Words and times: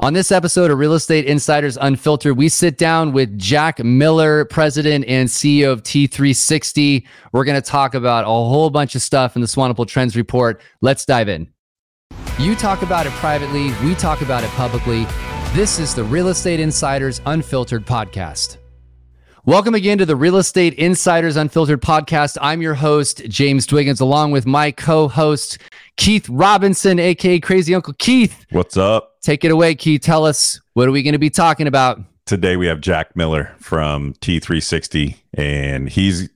On 0.00 0.12
this 0.12 0.30
episode 0.30 0.70
of 0.70 0.78
Real 0.78 0.92
Estate 0.92 1.24
Insiders 1.24 1.76
Unfiltered, 1.76 2.36
we 2.36 2.48
sit 2.48 2.78
down 2.78 3.10
with 3.10 3.36
Jack 3.36 3.82
Miller, 3.82 4.44
president 4.44 5.04
and 5.08 5.28
CEO 5.28 5.72
of 5.72 5.82
T3 5.82 6.36
Sixty. 6.36 7.04
We're 7.32 7.44
going 7.44 7.60
to 7.60 7.68
talk 7.68 7.96
about 7.96 8.22
a 8.22 8.28
whole 8.28 8.70
bunch 8.70 8.94
of 8.94 9.02
stuff 9.02 9.34
in 9.34 9.42
the 9.42 9.48
Swanepoel 9.48 9.88
Trends 9.88 10.14
Report. 10.14 10.60
Let's 10.82 11.04
dive 11.04 11.28
in. 11.28 11.48
You 12.38 12.54
talk 12.54 12.82
about 12.82 13.08
it 13.08 13.12
privately, 13.14 13.72
we 13.82 13.96
talk 13.96 14.20
about 14.20 14.44
it 14.44 14.50
publicly. 14.50 15.04
This 15.52 15.80
is 15.80 15.96
the 15.96 16.04
Real 16.04 16.28
Estate 16.28 16.60
Insiders 16.60 17.20
Unfiltered 17.26 17.84
podcast. 17.84 18.58
Welcome 19.46 19.74
again 19.74 19.98
to 19.98 20.06
the 20.06 20.14
Real 20.14 20.36
Estate 20.36 20.74
Insiders 20.74 21.36
Unfiltered 21.36 21.82
podcast. 21.82 22.38
I'm 22.40 22.62
your 22.62 22.74
host, 22.74 23.22
James 23.28 23.66
Dwiggins, 23.66 23.98
along 23.98 24.30
with 24.30 24.46
my 24.46 24.70
co 24.70 25.08
host, 25.08 25.58
Keith 25.96 26.28
Robinson, 26.28 27.00
aka 27.00 27.40
Crazy 27.40 27.74
Uncle 27.74 27.94
Keith. 27.98 28.46
What's 28.52 28.76
up? 28.76 29.07
Take 29.22 29.44
it 29.44 29.50
away, 29.50 29.74
Key. 29.74 29.98
Tell 29.98 30.24
us 30.24 30.60
what 30.74 30.88
are 30.88 30.92
we 30.92 31.02
going 31.02 31.12
to 31.12 31.18
be 31.18 31.30
talking 31.30 31.66
about? 31.66 32.00
Today 32.26 32.56
we 32.56 32.66
have 32.66 32.80
Jack 32.80 33.16
Miller 33.16 33.54
from 33.58 34.14
T3 34.14 34.62
Sixty, 34.62 35.16
and 35.34 35.88
he's 35.88 36.28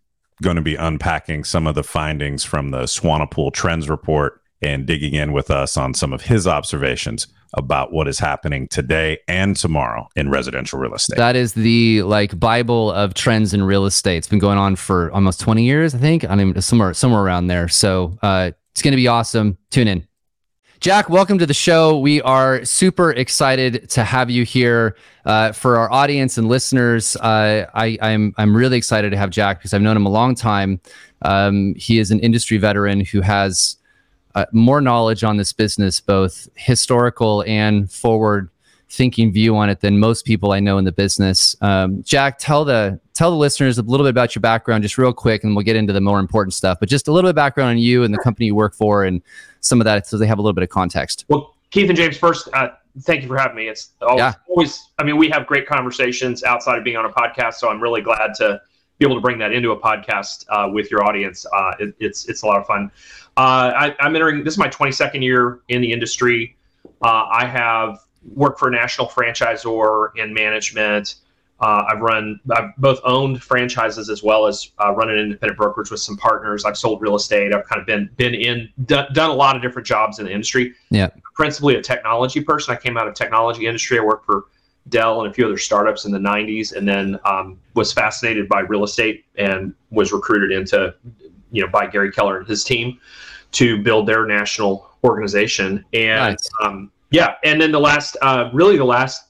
going 0.43 0.57
to 0.57 0.63
be 0.63 0.75
unpacking 0.75 1.45
some 1.45 1.67
of 1.67 1.75
the 1.75 1.85
findings 1.85 2.45
from 2.45 2.71
the 2.71 2.83
Swanepoel 2.83 3.53
Trends 3.53 3.89
Report 3.89 4.41
and 4.61 4.87
digging 4.87 5.15
in 5.15 5.33
with 5.33 5.51
us 5.51 5.77
on 5.77 5.95
some 5.95 6.13
of 6.13 6.23
his 6.23 6.47
observations 6.47 7.27
about 7.55 7.93
what 7.93 8.09
is 8.09 8.19
happening 8.19 8.67
today 8.69 9.19
and 9.29 9.57
tomorrow 9.57 10.09
in 10.17 10.31
residential 10.31 10.79
real 10.79 10.95
estate. 10.95 11.17
That 11.17 11.37
is 11.37 11.53
the 11.53 12.03
like 12.03 12.39
Bible 12.39 12.91
of 12.93 13.15
trends 13.15 13.53
in 13.53 13.63
real 13.63 13.85
estate. 13.85 14.19
It's 14.19 14.29
been 14.29 14.39
going 14.39 14.59
on 14.59 14.77
for 14.77 15.11
almost 15.13 15.41
20 15.41 15.63
years, 15.65 15.95
I 15.95 15.99
think. 15.99 16.25
I 16.29 16.35
mean, 16.35 16.61
somewhere 16.63 16.95
somewhere 16.95 17.23
around 17.23 17.49
there. 17.49 17.69
So 17.69 18.17
uh, 18.23 18.53
it's 18.73 18.83
going 18.83 18.93
to 18.93 18.97
be 18.97 19.09
awesome. 19.09 19.59
Tune 19.71 19.89
in. 19.89 20.07
Jack, 20.83 21.09
welcome 21.09 21.39
to 21.39 21.47
the 21.47 21.55
show. 21.55 21.97
We 21.97 22.21
are 22.23 22.65
super 22.65 23.13
excited 23.13 23.89
to 23.91 24.03
have 24.03 24.31
you 24.31 24.45
here. 24.45 24.97
Uh, 25.25 25.53
for 25.53 25.79
our 25.79 25.89
audience 25.93 26.39
and 26.39 26.49
listeners, 26.49 27.15
uh, 27.19 27.71
I, 27.73 27.97
I'm 28.03 28.35
I'm 28.37 28.57
really 28.57 28.79
excited 28.79 29.11
to 29.11 29.17
have 29.17 29.31
Jack 29.31 29.61
because 29.61 29.73
I've 29.75 29.81
known 29.81 29.97
him 29.97 30.07
a 30.07 30.11
long 30.11 30.35
time. 30.35 30.81
Um, 31.23 31.77
he 31.77 32.01
is 32.01 32.11
an 32.11 32.19
industry 32.19 32.59
veteran 32.59 33.05
who 33.05 33.21
has 33.21 33.77
uh, 34.35 34.47
more 34.51 34.81
knowledge 34.81 35.23
on 35.23 35.37
this 35.37 35.53
business, 35.53 36.01
both 36.01 36.49
historical 36.57 37.45
and 37.47 37.89
forward 37.89 38.51
thinking 38.93 39.33
view 39.33 39.57
on 39.57 39.71
it 39.71 39.81
than 39.81 39.99
most 39.99 40.25
people 40.27 40.53
I 40.53 40.61
know 40.61 40.77
in 40.77 40.85
the 40.85 40.93
business. 40.93 41.57
Um, 41.63 42.03
Jack, 42.03 42.39
tell 42.39 42.65
the 42.65 43.01
tell 43.15 43.31
the 43.31 43.37
listeners 43.37 43.79
a 43.79 43.83
little 43.83 44.05
bit 44.05 44.11
about 44.11 44.35
your 44.35 44.41
background, 44.41 44.83
just 44.83 44.99
real 44.99 45.13
quick, 45.13 45.45
and 45.45 45.57
we'll 45.57 45.65
get 45.65 45.77
into 45.77 45.93
the 45.93 46.01
more 46.01 46.21
important 46.21 46.53
stuff. 46.53 46.79
But 46.79 46.89
just 46.89 47.09
a 47.09 47.13
little 47.13 47.29
bit 47.29 47.31
of 47.31 47.37
background 47.37 47.71
on 47.71 47.79
you 47.79 48.05
and 48.05 48.13
the 48.13 48.19
company 48.19 48.47
you 48.47 48.55
work 48.55 48.75
for, 48.75 49.05
and 49.05 49.23
some 49.61 49.81
of 49.81 49.87
that, 49.87 50.07
so 50.07 50.19
they 50.19 50.27
have 50.27 50.39
a 50.39 50.43
little 50.43 50.53
bit 50.53 50.63
of 50.63 50.69
context. 50.69 51.25
Well, 51.29 51.55
Keith 51.71 51.89
and 51.89 51.97
James, 51.97 52.19
first, 52.19 52.49
uh, 52.53 52.69
thank 53.01 53.23
you 53.23 53.29
for 53.29 53.39
having 53.39 53.57
me. 53.57 53.69
It's 53.69 53.91
always, 54.03 54.19
yeah. 54.19 54.35
always, 54.49 54.91
I 54.99 55.05
mean, 55.05 55.17
we 55.17 55.31
have 55.31 55.47
great 55.47 55.67
conversations 55.67 56.45
outside 56.45 56.77
of 56.77 56.85
being 56.85 56.97
on 56.97 57.07
a 57.07 57.11
podcast, 57.11 57.55
so 57.55 57.71
I'm 57.71 57.81
really 57.81 58.03
glad 58.03 58.35
to 58.37 58.61
be 58.99 59.07
able 59.07 59.17
to 59.17 59.23
bring 59.23 59.39
that 59.39 59.53
into 59.53 59.73
a 59.73 59.81
podcast 59.81 60.45
uh, 60.51 60.71
with 60.71 60.91
your 60.91 61.03
audience. 61.05 61.47
Uh, 61.53 61.73
it, 61.81 61.95
it's 61.99 62.29
it's 62.29 62.43
a 62.43 62.47
lot 62.47 62.61
of 62.61 62.67
fun. 62.67 62.91
Uh, 63.39 63.91
I, 63.99 64.07
am 64.07 64.15
entering. 64.15 64.45
This 64.45 64.55
is 64.55 64.59
my 64.59 64.69
22nd 64.69 65.23
year 65.23 65.61
in 65.69 65.81
the 65.81 65.91
industry. 65.91 66.57
Uh, 67.03 67.25
I 67.33 67.47
have 67.47 68.01
worked 68.35 68.59
for 68.59 68.69
a 68.69 68.71
national 68.71 69.09
franchisor 69.09 70.17
in 70.17 70.33
management. 70.33 71.17
Uh, 71.61 71.85
I've 71.89 72.01
run, 72.01 72.41
I've 72.51 72.77
both 72.77 73.01
owned 73.05 73.41
franchises 73.41 74.11
as 74.11 74.23
well 74.23 74.47
as 74.47 74.73
uh, 74.85 74.93
run 74.93 75.11
an 75.11 75.19
independent 75.19 75.57
brokerage 75.57 75.93
with 75.93 76.01
some 76.01 76.17
partners. 76.17 76.65
I've 76.65 76.77
sold 76.77 77.01
real 77.01 77.15
estate. 77.15 77.55
I've 77.55 77.67
kind 77.67 77.81
of 77.81 77.87
been 77.87 78.11
been 78.17 78.35
in, 78.35 78.69
done, 78.85 79.07
done 79.13 79.31
a 79.31 79.35
lot 79.35 79.55
of 79.55 79.63
different 79.63 79.87
jobs 79.87 80.19
in 80.19 80.27
the 80.27 80.33
industry. 80.33 80.75
Yeah, 80.91 81.09
principally 81.35 81.77
a 81.77 81.83
technology 81.83 82.41
person. 82.41 82.75
I 82.75 82.79
came 82.79 82.97
out 82.97 83.07
of 83.07 83.15
technology 83.15 83.67
industry. 83.67 83.99
I 83.99 84.03
worked 84.03 84.27
for 84.27 84.47
Dell 84.89 85.23
and 85.23 85.31
a 85.31 85.35
few 85.35 85.47
other 85.47 85.59
startups 85.59 86.05
in 86.05 86.11
the 86.11 86.19
90s, 86.19 86.75
and 86.75 86.89
then 86.89 87.19
um, 87.25 87.59
was 87.75 87.93
fascinated 87.93 88.49
by 88.49 88.61
real 88.61 88.83
estate 88.83 89.25
and 89.37 89.73
was 89.91 90.13
recruited 90.13 90.51
into, 90.51 90.93
you 91.53 91.63
know, 91.63 91.69
by 91.69 91.87
Gary 91.87 92.11
Keller 92.11 92.39
and 92.39 92.49
his 92.49 92.65
team 92.65 92.99
to 93.53 93.81
build 93.81 94.09
their 94.09 94.27
national 94.27 94.91
organization. 95.05 95.85
And 95.93 96.33
nice. 96.33 96.51
um, 96.65 96.91
yeah, 97.13 97.35
and 97.45 97.61
then 97.61 97.71
the 97.73 97.81
last, 97.81 98.17
uh, 98.23 98.51
really 98.53 98.77
the 98.77 98.85
last 98.85 99.29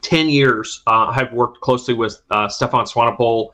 10 0.00 0.28
years, 0.28 0.82
uh, 0.86 1.06
I've 1.06 1.32
worked 1.32 1.60
closely 1.60 1.94
with 1.94 2.20
uh, 2.30 2.48
Stefan 2.48 2.86
Swanepoel 2.86 3.50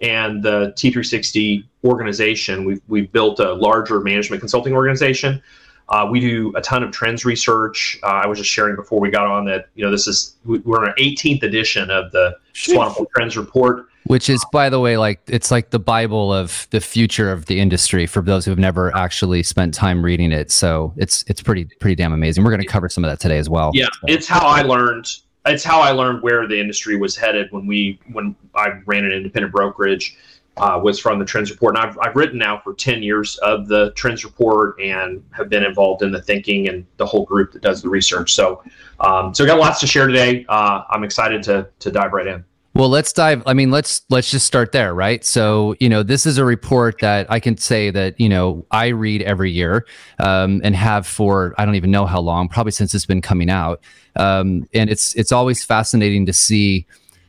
and 0.00 0.42
the 0.42 0.72
T3 0.76 1.04
Sixty 1.04 1.68
organization. 1.84 2.64
We've, 2.64 2.80
we've 2.88 3.10
built 3.12 3.40
a 3.40 3.52
larger 3.54 4.00
management 4.00 4.40
consulting 4.40 4.74
organization. 4.74 5.42
Uh, 5.88 6.06
we 6.10 6.18
do 6.18 6.52
a 6.56 6.62
ton 6.62 6.82
of 6.82 6.90
trends 6.90 7.24
research. 7.24 7.98
Uh, 8.02 8.06
I 8.06 8.26
was 8.26 8.38
just 8.38 8.50
sharing 8.50 8.74
before 8.74 9.00
we 9.00 9.10
got 9.10 9.26
on 9.26 9.44
that 9.46 9.68
you 9.74 9.84
know 9.84 9.90
this 9.90 10.06
is 10.06 10.36
we're 10.44 10.82
in 10.82 10.88
our 10.88 10.94
18th 10.96 11.42
edition 11.42 11.90
of 11.90 12.10
the 12.12 12.36
Swanepoel 12.54 13.06
Trends 13.14 13.36
Report, 13.36 13.86
which 14.04 14.30
is 14.30 14.44
by 14.50 14.70
the 14.70 14.80
way 14.80 14.96
like 14.96 15.20
it's 15.26 15.50
like 15.50 15.70
the 15.70 15.78
Bible 15.78 16.32
of 16.32 16.66
the 16.70 16.80
future 16.80 17.30
of 17.30 17.46
the 17.46 17.60
industry 17.60 18.06
for 18.06 18.22
those 18.22 18.46
who 18.46 18.50
have 18.50 18.58
never 18.58 18.94
actually 18.96 19.42
spent 19.42 19.74
time 19.74 20.02
reading 20.02 20.32
it. 20.32 20.50
So 20.50 20.94
it's 20.96 21.22
it's 21.28 21.42
pretty 21.42 21.66
pretty 21.80 21.96
damn 21.96 22.14
amazing. 22.14 22.44
We're 22.44 22.50
going 22.50 22.62
to 22.62 22.66
cover 22.66 22.88
some 22.88 23.04
of 23.04 23.10
that 23.10 23.20
today 23.20 23.38
as 23.38 23.50
well. 23.50 23.70
Yeah, 23.74 23.86
so. 23.92 24.06
it's 24.08 24.26
how 24.26 24.46
I 24.46 24.62
learned. 24.62 25.06
It's 25.46 25.64
how 25.64 25.80
I 25.80 25.90
learned 25.90 26.22
where 26.22 26.48
the 26.48 26.58
industry 26.58 26.96
was 26.96 27.14
headed 27.14 27.52
when 27.52 27.66
we 27.66 28.00
when 28.12 28.34
I 28.54 28.80
ran 28.86 29.04
an 29.04 29.12
independent 29.12 29.52
brokerage 29.52 30.16
uh, 30.56 30.80
was 30.82 30.98
from 30.98 31.18
the 31.18 31.24
Trends 31.24 31.50
Report. 31.50 31.76
And 31.76 31.86
I've, 31.86 31.98
I've 31.98 32.16
written 32.16 32.38
now 32.38 32.58
for 32.58 32.74
10 32.74 33.02
years 33.02 33.38
of 33.38 33.68
the 33.68 33.92
Trends 33.92 34.24
Report 34.24 34.80
and 34.80 35.22
have 35.32 35.48
been 35.48 35.64
involved 35.64 36.02
in 36.02 36.12
the 36.12 36.22
thinking 36.22 36.68
and 36.68 36.86
the 36.96 37.06
whole 37.06 37.24
group 37.24 37.52
that 37.52 37.62
does 37.62 37.82
the 37.82 37.88
research. 37.88 38.32
So, 38.32 38.62
um, 39.00 39.34
so 39.34 39.44
got 39.46 39.58
lots 39.58 39.80
to 39.80 39.86
share 39.86 40.06
today. 40.06 40.44
Uh, 40.48 40.82
I'm 40.90 41.04
excited 41.04 41.42
to, 41.44 41.68
to 41.80 41.90
dive 41.90 42.12
right 42.12 42.26
in. 42.26 42.44
Well, 42.76 42.88
let's 42.88 43.12
dive. 43.12 43.40
I 43.46 43.54
mean, 43.54 43.70
let's 43.70 44.02
let's 44.10 44.32
just 44.32 44.46
start 44.46 44.72
there, 44.72 44.94
right? 44.94 45.24
So, 45.24 45.76
you 45.78 45.88
know, 45.88 46.02
this 46.02 46.26
is 46.26 46.38
a 46.38 46.44
report 46.44 46.98
that 47.02 47.30
I 47.30 47.38
can 47.38 47.56
say 47.56 47.90
that 47.90 48.18
you 48.18 48.28
know 48.28 48.66
I 48.72 48.88
read 48.88 49.22
every 49.22 49.52
year 49.52 49.86
um, 50.18 50.60
and 50.64 50.74
have 50.74 51.06
for 51.06 51.54
I 51.56 51.66
don't 51.66 51.76
even 51.76 51.92
know 51.92 52.04
how 52.04 52.20
long, 52.20 52.48
probably 52.48 52.72
since 52.72 52.92
it's 52.92 53.06
been 53.06 53.22
coming 53.22 53.48
out. 53.48 53.80
Um, 54.16 54.66
and 54.74 54.90
it's 54.90 55.14
it's 55.14 55.30
always 55.30 55.64
fascinating 55.64 56.26
to 56.26 56.32
see 56.32 56.88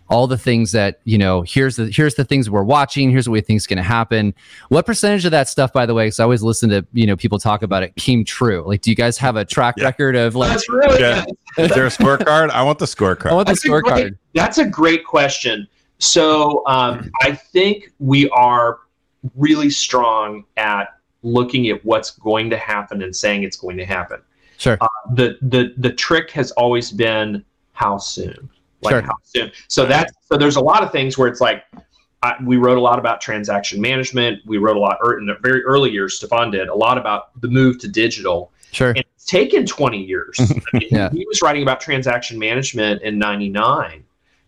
all 0.09 0.27
the 0.27 0.38
things 0.38 0.71
that 0.71 0.99
you 1.03 1.17
know 1.17 1.41
here's 1.41 1.75
the 1.77 1.89
here's 1.89 2.16
the 2.16 2.23
things 2.23 2.49
we're 2.49 2.63
watching 2.63 3.09
here's 3.09 3.27
what 3.27 3.33
we 3.33 3.41
think 3.41 3.57
is 3.57 3.67
going 3.67 3.77
to 3.77 3.83
happen. 3.83 4.33
What 4.69 4.85
percentage 4.85 5.25
of 5.25 5.31
that 5.31 5.47
stuff 5.47 5.73
by 5.73 5.85
the 5.85 5.93
way 5.93 6.05
because 6.05 6.19
i 6.19 6.23
always 6.23 6.43
listen 6.43 6.69
to 6.69 6.85
you 6.93 7.07
know 7.07 7.16
people 7.16 7.39
talk 7.39 7.63
about 7.63 7.83
it 7.83 7.95
came 7.95 8.23
true? 8.23 8.63
Like 8.66 8.81
do 8.81 8.89
you 8.89 8.95
guys 8.95 9.17
have 9.17 9.35
a 9.35 9.45
track 9.45 9.75
yeah. 9.77 9.85
record 9.85 10.16
of 10.16 10.35
like 10.35 10.51
that's 10.51 10.69
really 10.69 10.99
yeah. 10.99 11.25
is 11.57 11.71
there 11.71 11.85
a 11.85 11.89
scorecard? 11.89 12.49
I 12.49 12.63
want 12.63 12.79
the 12.79 12.85
scorecard. 12.85 13.31
I 13.31 13.33
want 13.33 13.47
the 13.47 13.53
that's 13.53 13.66
scorecard. 13.66 14.11
a 14.13 14.17
that's 14.33 14.57
a 14.57 14.66
great 14.66 15.05
question. 15.05 15.67
So 15.97 16.66
um, 16.67 17.09
i 17.22 17.31
think 17.31 17.91
we 17.99 18.29
are 18.29 18.79
really 19.35 19.69
strong 19.69 20.43
at 20.57 20.89
looking 21.23 21.69
at 21.69 21.83
what's 21.83 22.11
going 22.11 22.49
to 22.51 22.57
happen 22.57 23.01
and 23.01 23.16
saying 23.16 23.43
it's 23.43 23.57
going 23.57 23.77
to 23.77 23.85
happen. 23.85 24.22
Sure. 24.57 24.77
Uh, 24.79 24.87
the 25.13 25.37
the 25.41 25.73
the 25.77 25.91
trick 25.91 26.31
has 26.31 26.51
always 26.51 26.91
been 26.91 27.43
how 27.73 27.97
soon 27.97 28.49
like 28.81 28.91
sure. 28.94 29.02
how 29.02 29.16
soon. 29.24 29.52
So 29.68 29.86
that's 29.86 30.13
so 30.31 30.38
there's 30.38 30.56
a 30.56 30.62
lot 30.62 30.84
of 30.84 30.91
things 30.91 31.18
where 31.18 31.28
it's 31.28 31.41
like 31.41 31.63
I, 32.24 32.36
we 32.44 32.58
wrote 32.58 32.78
a 32.78 32.81
lot 32.81 33.00
about 33.00 33.22
transaction 33.22 33.80
management. 33.80 34.41
We 34.46 34.58
wrote 34.58 34.78
a 34.78 34.80
lot 34.80 34.97
er, 35.06 35.19
in 35.19 35.25
the 35.25 35.36
very 35.41 35.63
early 35.63 35.91
years. 35.91 36.16
Stefan 36.18 36.52
did 36.52 36.68
a 36.69 36.75
lot 36.75 36.97
about 36.97 37.40
the 37.41 37.47
move 37.47 37.80
to 37.80 37.88
digital. 37.88 38.52
Sure. 38.72 38.90
And 38.90 39.00
it's 39.00 39.25
taken 39.25 39.66
20 39.66 40.03
years. 40.03 40.35
I 40.40 40.78
mean, 40.78 40.90
yeah. 40.91 41.09
He 41.12 41.25
was 41.28 41.41
writing 41.41 41.62
about 41.62 41.80
transaction 41.80 42.40
management 42.40 43.02
in 43.03 43.18
99 43.18 44.03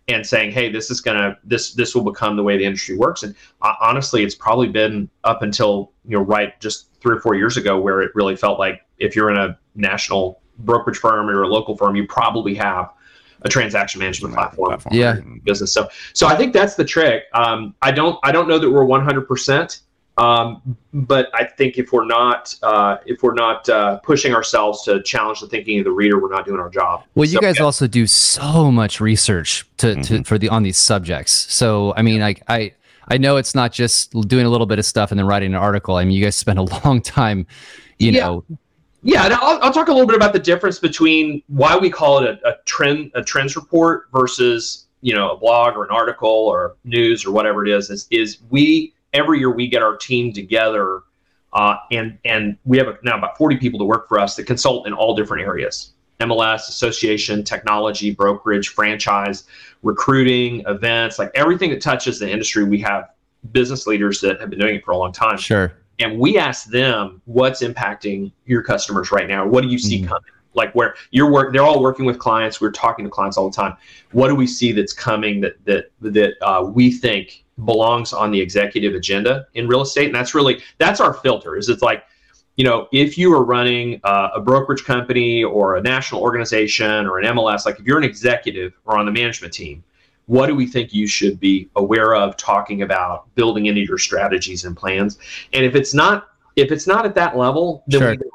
and 0.08 0.26
saying, 0.26 0.52
"Hey, 0.52 0.72
this 0.72 0.90
is 0.90 1.02
gonna 1.02 1.38
this 1.44 1.74
this 1.74 1.94
will 1.94 2.04
become 2.04 2.36
the 2.36 2.44
way 2.44 2.58
the 2.58 2.66
industry 2.66 2.98
works." 2.98 3.24
And 3.24 3.36
uh, 3.62 3.74
honestly, 3.82 4.24
it's 4.24 4.36
probably 4.36 4.70
been 4.70 5.10
up 5.24 5.42
until 5.42 5.92
you 6.06 6.18
know 6.18 6.24
right 6.24 6.60
just 6.60 6.90
three 7.02 7.16
or 7.16 7.20
four 7.20 7.36
years 7.36 7.58
ago 7.58 7.80
where 7.80 8.02
it 8.02 8.12
really 8.16 8.36
felt 8.36 8.60
like 8.60 8.82
if 8.98 9.16
you're 9.16 9.30
in 9.30 9.38
a 9.38 9.58
national 9.76 10.42
brokerage 10.60 10.98
firm 10.98 11.30
or 11.30 11.44
a 11.44 11.48
local 11.48 11.78
firm, 11.78 11.96
you 11.96 12.08
probably 12.08 12.56
have 12.56 12.92
a 13.42 13.50
transaction 13.50 14.00
management 14.00 14.34
platform, 14.34 14.70
platform 14.70 14.96
yeah 14.96 15.20
business 15.44 15.72
so 15.72 15.88
so 16.14 16.28
i 16.28 16.36
think 16.36 16.54
that's 16.54 16.76
the 16.76 16.86
trick 16.86 17.24
um, 17.34 17.74
i 17.82 17.92
don't 17.92 18.18
i 18.24 18.32
don't 18.32 18.48
know 18.48 18.60
that 18.60 18.70
we're 18.70 18.86
100% 18.86 19.82
um, 20.18 20.78
but 20.94 21.30
I 21.34 21.46
think 21.46 21.78
if 21.78 21.94
we're 21.94 22.06
not 22.06 22.56
uh, 22.64 22.98
if 23.06 23.22
we're 23.22 23.36
not 23.36 23.70
uh, 23.70 23.98
pushing 24.00 24.34
ourselves 24.34 24.82
to 24.84 25.02
challenge 25.04 25.42
the 25.42 25.48
thinking 25.48 25.78
of 25.78 25.86
the 25.86 25.92
reader, 25.92 26.20
we're 26.20 26.32
not 26.32 26.46
doing 26.46 26.60
our 26.60 26.70
job. 26.70 27.04
Well, 27.14 27.26
you 27.26 27.36
so, 27.36 27.40
guys 27.40 27.60
yeah. 27.60 27.66
also 27.66 27.86
do 27.86 28.08
so 28.08 28.72
much 28.72 29.00
research 29.00 29.68
to, 29.78 29.88
mm-hmm. 29.88 30.02
to 30.02 30.24
for 30.24 30.40
the 30.40 30.50
on 30.50 30.64
these 30.64 30.78
subjects. 30.78 31.32
So 31.32 31.94
I 31.96 32.02
mean, 32.02 32.20
like 32.20 32.42
I 32.48 32.74
I 33.08 33.18
know 33.18 33.38
it's 33.38 33.54
not 33.54 33.72
just 33.72 34.12
doing 34.28 34.46
a 34.48 34.50
little 34.50 34.66
bit 34.66 34.80
of 34.80 34.86
stuff 34.86 35.12
and 35.12 35.20
then 35.20 35.28
writing 35.28 35.54
an 35.54 35.60
article. 35.60 35.96
I 35.96 36.04
mean, 36.04 36.16
you 36.16 36.24
guys 36.24 36.36
spend 36.36 36.58
a 36.58 36.64
long 36.86 37.00
time, 37.00 37.46
you 38.00 38.12
yeah. 38.12 38.26
know, 38.26 38.44
yeah, 39.04 39.38
I'll, 39.42 39.60
I'll 39.62 39.74
talk 39.74 39.88
a 39.88 39.92
little 39.92 40.08
bit 40.08 40.16
about 40.16 40.34
the 40.34 40.40
difference 40.40 40.80
between 40.80 41.44
why 41.48 41.78
we 41.78 41.90
call 41.90 42.24
it 42.24 42.40
a, 42.44 42.50
a 42.50 42.56
trend 42.66 43.12
a 43.16 43.24
trends 43.24 43.56
report 43.56 44.08
versus 44.12 44.88
you 45.02 45.14
know 45.14 45.32
a 45.32 45.38
blog 45.38 45.76
or 45.76 45.84
an 45.84 45.92
article 45.92 46.30
or 46.30 46.76
news 46.84 47.26
or 47.26 47.32
whatever 47.32 47.66
it 47.66 47.72
is. 47.72 47.90
Is, 47.90 48.08
is 48.10 48.40
we 48.50 48.94
every 49.14 49.40
year 49.40 49.52
we 49.52 49.68
get 49.68 49.84
our 49.84 49.96
team 49.96 50.34
together, 50.34 51.02
uh, 51.54 51.78
and 51.92 52.18
and 52.26 52.58
we 52.66 52.78
have 52.78 52.88
a, 52.88 52.98
now 53.04 53.18
about 53.18 53.38
forty 53.38 53.58
people 53.58 53.80
to 53.80 53.86
work 53.86 54.08
for 54.08 54.20
us 54.20 54.36
that 54.36 54.46
consult 54.46 54.88
in 54.88 54.94
all 54.94 55.16
different 55.16 55.44
areas. 55.44 55.94
MLS, 56.20 56.68
association, 56.68 57.44
technology, 57.44 58.10
brokerage, 58.10 58.70
franchise, 58.70 59.44
recruiting, 59.84 60.64
events, 60.66 61.20
like 61.20 61.30
everything 61.36 61.70
that 61.70 61.82
touches 61.82 62.18
the 62.18 62.28
industry. 62.30 62.64
We 62.64 62.80
have 62.80 63.10
business 63.52 63.86
leaders 63.86 64.20
that 64.22 64.42
have 64.42 64.50
been 64.50 64.60
doing 64.60 64.76
it 64.78 64.84
for 64.84 64.92
a 64.92 64.98
long 64.98 65.12
time. 65.12 65.38
Sure. 65.38 65.72
And 66.00 66.20
we 66.20 66.38
ask 66.38 66.70
them 66.70 67.22
what's 67.26 67.62
impacting 67.64 68.32
your 68.46 68.62
customers 68.62 69.12
right 69.12 69.28
now. 69.28 69.48
What 69.48 69.62
do 69.62 69.68
you 69.70 69.80
see 69.80 70.02
Mhm. 70.02 70.08
coming? 70.08 70.32
Like 70.54 70.74
where 70.74 70.96
you're 71.12 71.32
work, 71.32 71.54
they're 71.54 71.64
all 71.64 71.82
working 71.82 72.06
with 72.06 72.18
clients. 72.18 72.60
We're 72.60 72.72
talking 72.72 73.06
to 73.06 73.12
clients 73.12 73.38
all 73.38 73.50
the 73.50 73.56
time. 73.56 73.76
What 74.12 74.28
do 74.28 74.36
we 74.36 74.48
see 74.48 74.72
that's 74.72 74.94
coming 74.94 75.42
that 75.42 75.64
that 75.66 75.92
that 76.02 76.34
uh, 76.42 76.64
we 76.64 76.92
think 76.92 77.44
belongs 77.66 78.14
on 78.14 78.32
the 78.32 78.40
executive 78.42 78.96
agenda 78.96 79.48
in 79.54 79.68
real 79.68 79.82
estate? 79.82 80.08
And 80.08 80.16
that's 80.16 80.34
really 80.34 80.62
that's 80.80 81.00
our 81.00 81.14
filter. 81.14 81.56
Is 81.56 81.70
it's 81.70 81.84
like 81.84 82.04
you 82.58 82.64
know, 82.64 82.88
if 82.92 83.20
you 83.20 83.32
are 83.34 83.44
running 83.44 84.02
uh, 84.04 84.30
a 84.34 84.42
brokerage 84.42 84.84
company 84.84 85.44
or 85.44 85.76
a 85.76 85.82
national 85.82 86.22
organization 86.22 87.06
or 87.06 87.20
an 87.20 87.26
MLS, 87.26 87.68
like 87.68 87.80
if 87.80 87.86
you're 87.86 88.00
an 88.00 88.04
executive 88.04 88.74
or 88.86 88.98
on 88.98 89.06
the 89.06 89.12
management 89.12 89.54
team, 89.54 89.84
what 90.28 90.48
do 90.48 90.56
we 90.56 90.68
think 90.68 90.94
you 90.94 91.08
should 91.08 91.40
be 91.40 91.70
aware 91.76 92.14
of, 92.14 92.38
talking 92.38 92.82
about, 92.84 93.34
building 93.36 93.66
into 93.66 93.82
your 93.82 93.98
strategies 93.98 94.66
and 94.66 94.76
plans? 94.78 95.18
And 95.54 95.66
if 95.66 95.74
it's 95.74 95.94
not, 95.94 96.30
if 96.56 96.72
it's 96.72 96.86
not 96.86 97.06
at 97.06 97.16
that 97.16 97.38
level, 97.38 97.84
then 97.88 98.02
Sure. 98.02 98.10
we 98.12 98.18
don't. 98.18 98.34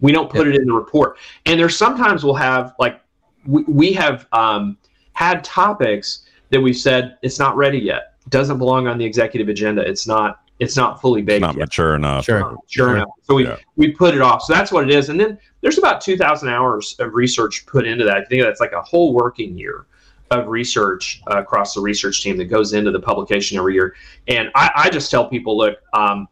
We 0.00 0.12
don't 0.12 0.28
put 0.30 0.46
it 0.48 0.56
in 0.56 0.66
the 0.66 0.72
report. 0.72 1.16
And 1.46 1.58
there's 1.58 1.78
sometimes 1.78 2.24
we'll 2.24 2.34
have 2.34 2.74
like 2.78 3.00
we, 3.46 3.62
we 3.64 3.92
have 3.92 4.26
um, 4.32 4.76
had 5.12 5.42
topics 5.44 6.24
that 6.50 6.60
we've 6.60 6.76
said 6.76 7.16
it's 7.22 7.38
not 7.38 7.56
ready 7.56 7.78
yet. 7.78 8.14
It 8.26 8.30
doesn't 8.30 8.58
belong 8.58 8.86
on 8.86 8.98
the 8.98 9.04
executive 9.04 9.48
agenda. 9.48 9.82
It's 9.82 10.06
not. 10.06 10.40
It's 10.60 10.76
not 10.76 11.00
fully 11.00 11.20
baked 11.20 11.40
Not 11.40 11.56
yet 11.56 11.62
mature 11.66 11.94
enough. 11.96 12.26
Sure. 12.26 12.38
sure, 12.40 12.56
sure 12.68 12.96
enough. 12.96 13.08
So 13.22 13.34
we 13.34 13.44
Yeah. 13.44 13.56
we 13.76 13.90
put 13.90 14.14
it 14.14 14.20
off. 14.20 14.42
So 14.42 14.52
that's 14.52 14.70
what 14.70 14.84
it 14.88 14.94
is. 14.94 15.08
And 15.08 15.18
then 15.18 15.36
there's 15.62 15.78
about 15.78 16.00
2,000 16.00 16.48
hours 16.48 16.94
of 17.00 17.12
research 17.14 17.66
put 17.66 17.86
into 17.86 18.04
that. 18.04 18.16
I 18.18 18.24
think 18.24 18.42
that's 18.42 18.60
like 18.60 18.72
a 18.72 18.80
whole 18.82 19.14
working 19.14 19.58
year 19.58 19.86
of 20.40 20.48
research 20.48 21.22
uh, 21.30 21.38
across 21.38 21.74
the 21.74 21.80
research 21.80 22.22
team 22.22 22.36
that 22.38 22.46
goes 22.46 22.72
into 22.72 22.90
the 22.90 23.00
publication 23.00 23.58
every 23.58 23.74
year. 23.74 23.94
And 24.28 24.50
I, 24.54 24.70
I 24.74 24.90
just 24.90 25.10
tell 25.10 25.28
people, 25.28 25.56
look, 25.56 25.78
um, 25.92 26.28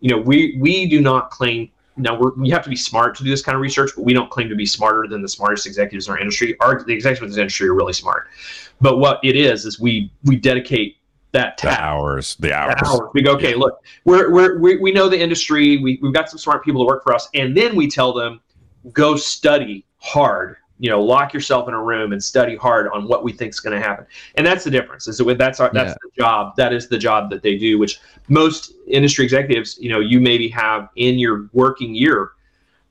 you 0.00 0.10
know, 0.10 0.18
we 0.18 0.56
we 0.60 0.86
do 0.86 1.00
not 1.00 1.30
claim. 1.30 1.70
Now 1.96 2.18
we're, 2.18 2.34
we 2.34 2.50
have 2.50 2.64
to 2.64 2.70
be 2.70 2.76
smart 2.76 3.16
to 3.16 3.24
do 3.24 3.30
this 3.30 3.42
kind 3.42 3.54
of 3.54 3.62
research, 3.62 3.90
but 3.96 4.04
we 4.04 4.12
don't 4.12 4.30
claim 4.30 4.48
to 4.48 4.56
be 4.56 4.66
smarter 4.66 5.06
than 5.08 5.22
the 5.22 5.28
smartest 5.28 5.66
executives 5.66 6.08
in 6.08 6.12
our 6.12 6.18
industry. 6.18 6.56
Our 6.60 6.82
the 6.84 6.92
executives 6.92 7.22
in 7.22 7.28
this 7.30 7.38
industry 7.38 7.68
are 7.68 7.74
really 7.74 7.92
smart, 7.92 8.28
but 8.80 8.98
what 8.98 9.20
it 9.22 9.36
is 9.36 9.64
is 9.64 9.80
we 9.80 10.12
we 10.24 10.36
dedicate 10.36 10.96
that 11.34 11.58
The 11.58 11.68
hours. 11.68 12.36
The 12.36 12.52
hours. 12.52 12.80
hours. 12.84 13.10
We 13.12 13.20
go, 13.22 13.32
okay, 13.32 13.54
look, 13.54 13.82
we're, 14.04 14.32
we're, 14.32 14.58
we 14.58 14.76
we 14.76 14.92
know 14.92 15.08
the 15.08 15.20
industry. 15.20 15.78
We, 15.78 15.98
we've 16.00 16.14
got 16.14 16.30
some 16.30 16.38
smart 16.38 16.64
people 16.64 16.82
to 16.82 16.86
work 16.86 17.02
for 17.02 17.12
us. 17.12 17.28
And 17.34 17.56
then 17.56 17.74
we 17.74 17.88
tell 17.88 18.12
them, 18.12 18.40
go 18.92 19.16
study 19.16 19.84
hard. 19.98 20.56
You 20.78 20.90
know, 20.90 21.00
lock 21.02 21.32
yourself 21.32 21.68
in 21.68 21.74
a 21.74 21.82
room 21.82 22.12
and 22.12 22.22
study 22.22 22.56
hard 22.56 22.88
on 22.92 23.06
what 23.06 23.22
we 23.22 23.32
think 23.32 23.50
is 23.50 23.60
going 23.60 23.80
to 23.80 23.86
happen. 23.86 24.06
And 24.34 24.46
that's 24.46 24.64
the 24.64 24.70
difference. 24.70 25.06
Is 25.06 25.18
that 25.18 25.38
that's 25.38 25.60
our, 25.60 25.70
that's 25.72 25.90
Yeah. 25.90 25.96
the 26.02 26.10
job. 26.22 26.56
That 26.56 26.72
is 26.72 26.88
the 26.88 26.98
job 26.98 27.30
that 27.30 27.42
they 27.42 27.56
do. 27.56 27.78
Which 27.78 28.00
most 28.28 28.72
industry 28.88 29.24
executives, 29.24 29.78
you 29.80 29.88
know, 29.88 30.00
you 30.00 30.20
maybe 30.20 30.48
have 30.48 30.88
in 30.96 31.18
your 31.18 31.48
working 31.52 31.94
year. 31.94 32.32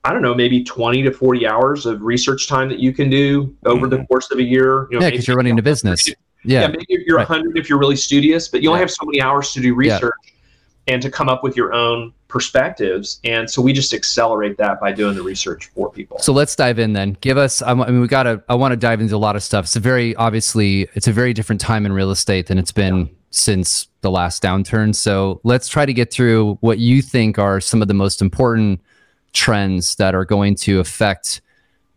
I 0.04 0.12
don't 0.12 0.22
know, 0.22 0.34
maybe 0.34 0.62
20 0.62 1.02
to 1.02 1.10
40 1.12 1.46
hours 1.46 1.86
of 1.86 2.02
research 2.02 2.46
time 2.48 2.68
that 2.68 2.78
you 2.78 2.92
can 2.92 3.08
do 3.08 3.54
over 3.64 3.86
the 3.86 3.96
mm-hmm. 3.96 4.04
course 4.06 4.30
of 4.30 4.38
a 4.38 4.42
year. 4.42 4.86
You 4.90 4.98
know, 4.98 5.04
Yeah, 5.04 5.10
because 5.10 5.26
you're 5.26 5.36
running 5.36 5.58
a 5.58 5.62
business. 5.62 6.08
yeah, 6.08 6.14
Yeah. 6.44 6.66
maybe 6.68 6.84
you're 6.88 7.16
Right. 7.18 7.28
100 7.28 7.56
if 7.58 7.68
you're 7.70 7.78
really 7.78 7.96
studious, 7.96 8.48
but 8.48 8.62
you 8.62 8.68
only 8.68 8.80
Yeah. 8.80 8.84
have 8.84 8.90
so 8.90 9.06
many 9.06 9.20
hours 9.22 9.52
to 9.52 9.60
do 9.60 9.74
research 9.74 10.12
and 10.86 11.00
to 11.02 11.10
come 11.10 11.28
up 11.28 11.42
with 11.42 11.56
your 11.56 11.72
own 11.72 12.12
perspectives. 12.28 13.20
And 13.24 13.48
so 13.48 13.62
we 13.62 13.72
just 13.72 13.92
accelerate 13.92 14.58
that 14.58 14.80
by 14.80 14.92
doing 14.92 15.14
the 15.14 15.22
research 15.22 15.66
for 15.74 15.90
people. 15.90 16.18
So 16.18 16.32
let's 16.32 16.56
dive 16.56 16.78
in 16.78 16.92
then. 16.92 17.16
Give 17.20 17.38
us. 17.38 17.62
I 17.62 17.74
mean, 17.74 18.00
we 18.00 18.08
got 18.08 18.24
to. 18.24 18.42
I 18.48 18.54
want 18.54 18.72
to 18.72 18.76
dive 18.76 19.00
into 19.00 19.14
a 19.14 19.18
lot 19.18 19.36
of 19.36 19.42
stuff. 19.42 19.66
It's 19.66 19.76
a 19.76 19.80
very 19.80 20.14
obviously. 20.16 20.88
It's 20.94 21.08
a 21.08 21.12
very 21.12 21.32
different 21.32 21.60
time 21.60 21.86
in 21.86 21.92
real 21.92 22.10
estate 22.10 22.46
than 22.46 22.58
it's 22.58 22.72
been 22.72 23.08
since 23.30 23.88
the 24.00 24.10
last 24.10 24.42
downturn. 24.42 24.94
So 24.94 25.40
let's 25.44 25.68
try 25.68 25.86
to 25.86 25.92
get 25.92 26.12
through 26.12 26.54
what 26.60 26.78
you 26.78 27.02
think 27.02 27.38
are 27.38 27.60
some 27.60 27.82
of 27.82 27.88
the 27.88 27.94
most 27.94 28.22
important 28.22 28.80
trends 29.32 29.96
that 29.96 30.14
are 30.14 30.24
going 30.24 30.54
to 30.54 30.78
affect 30.78 31.40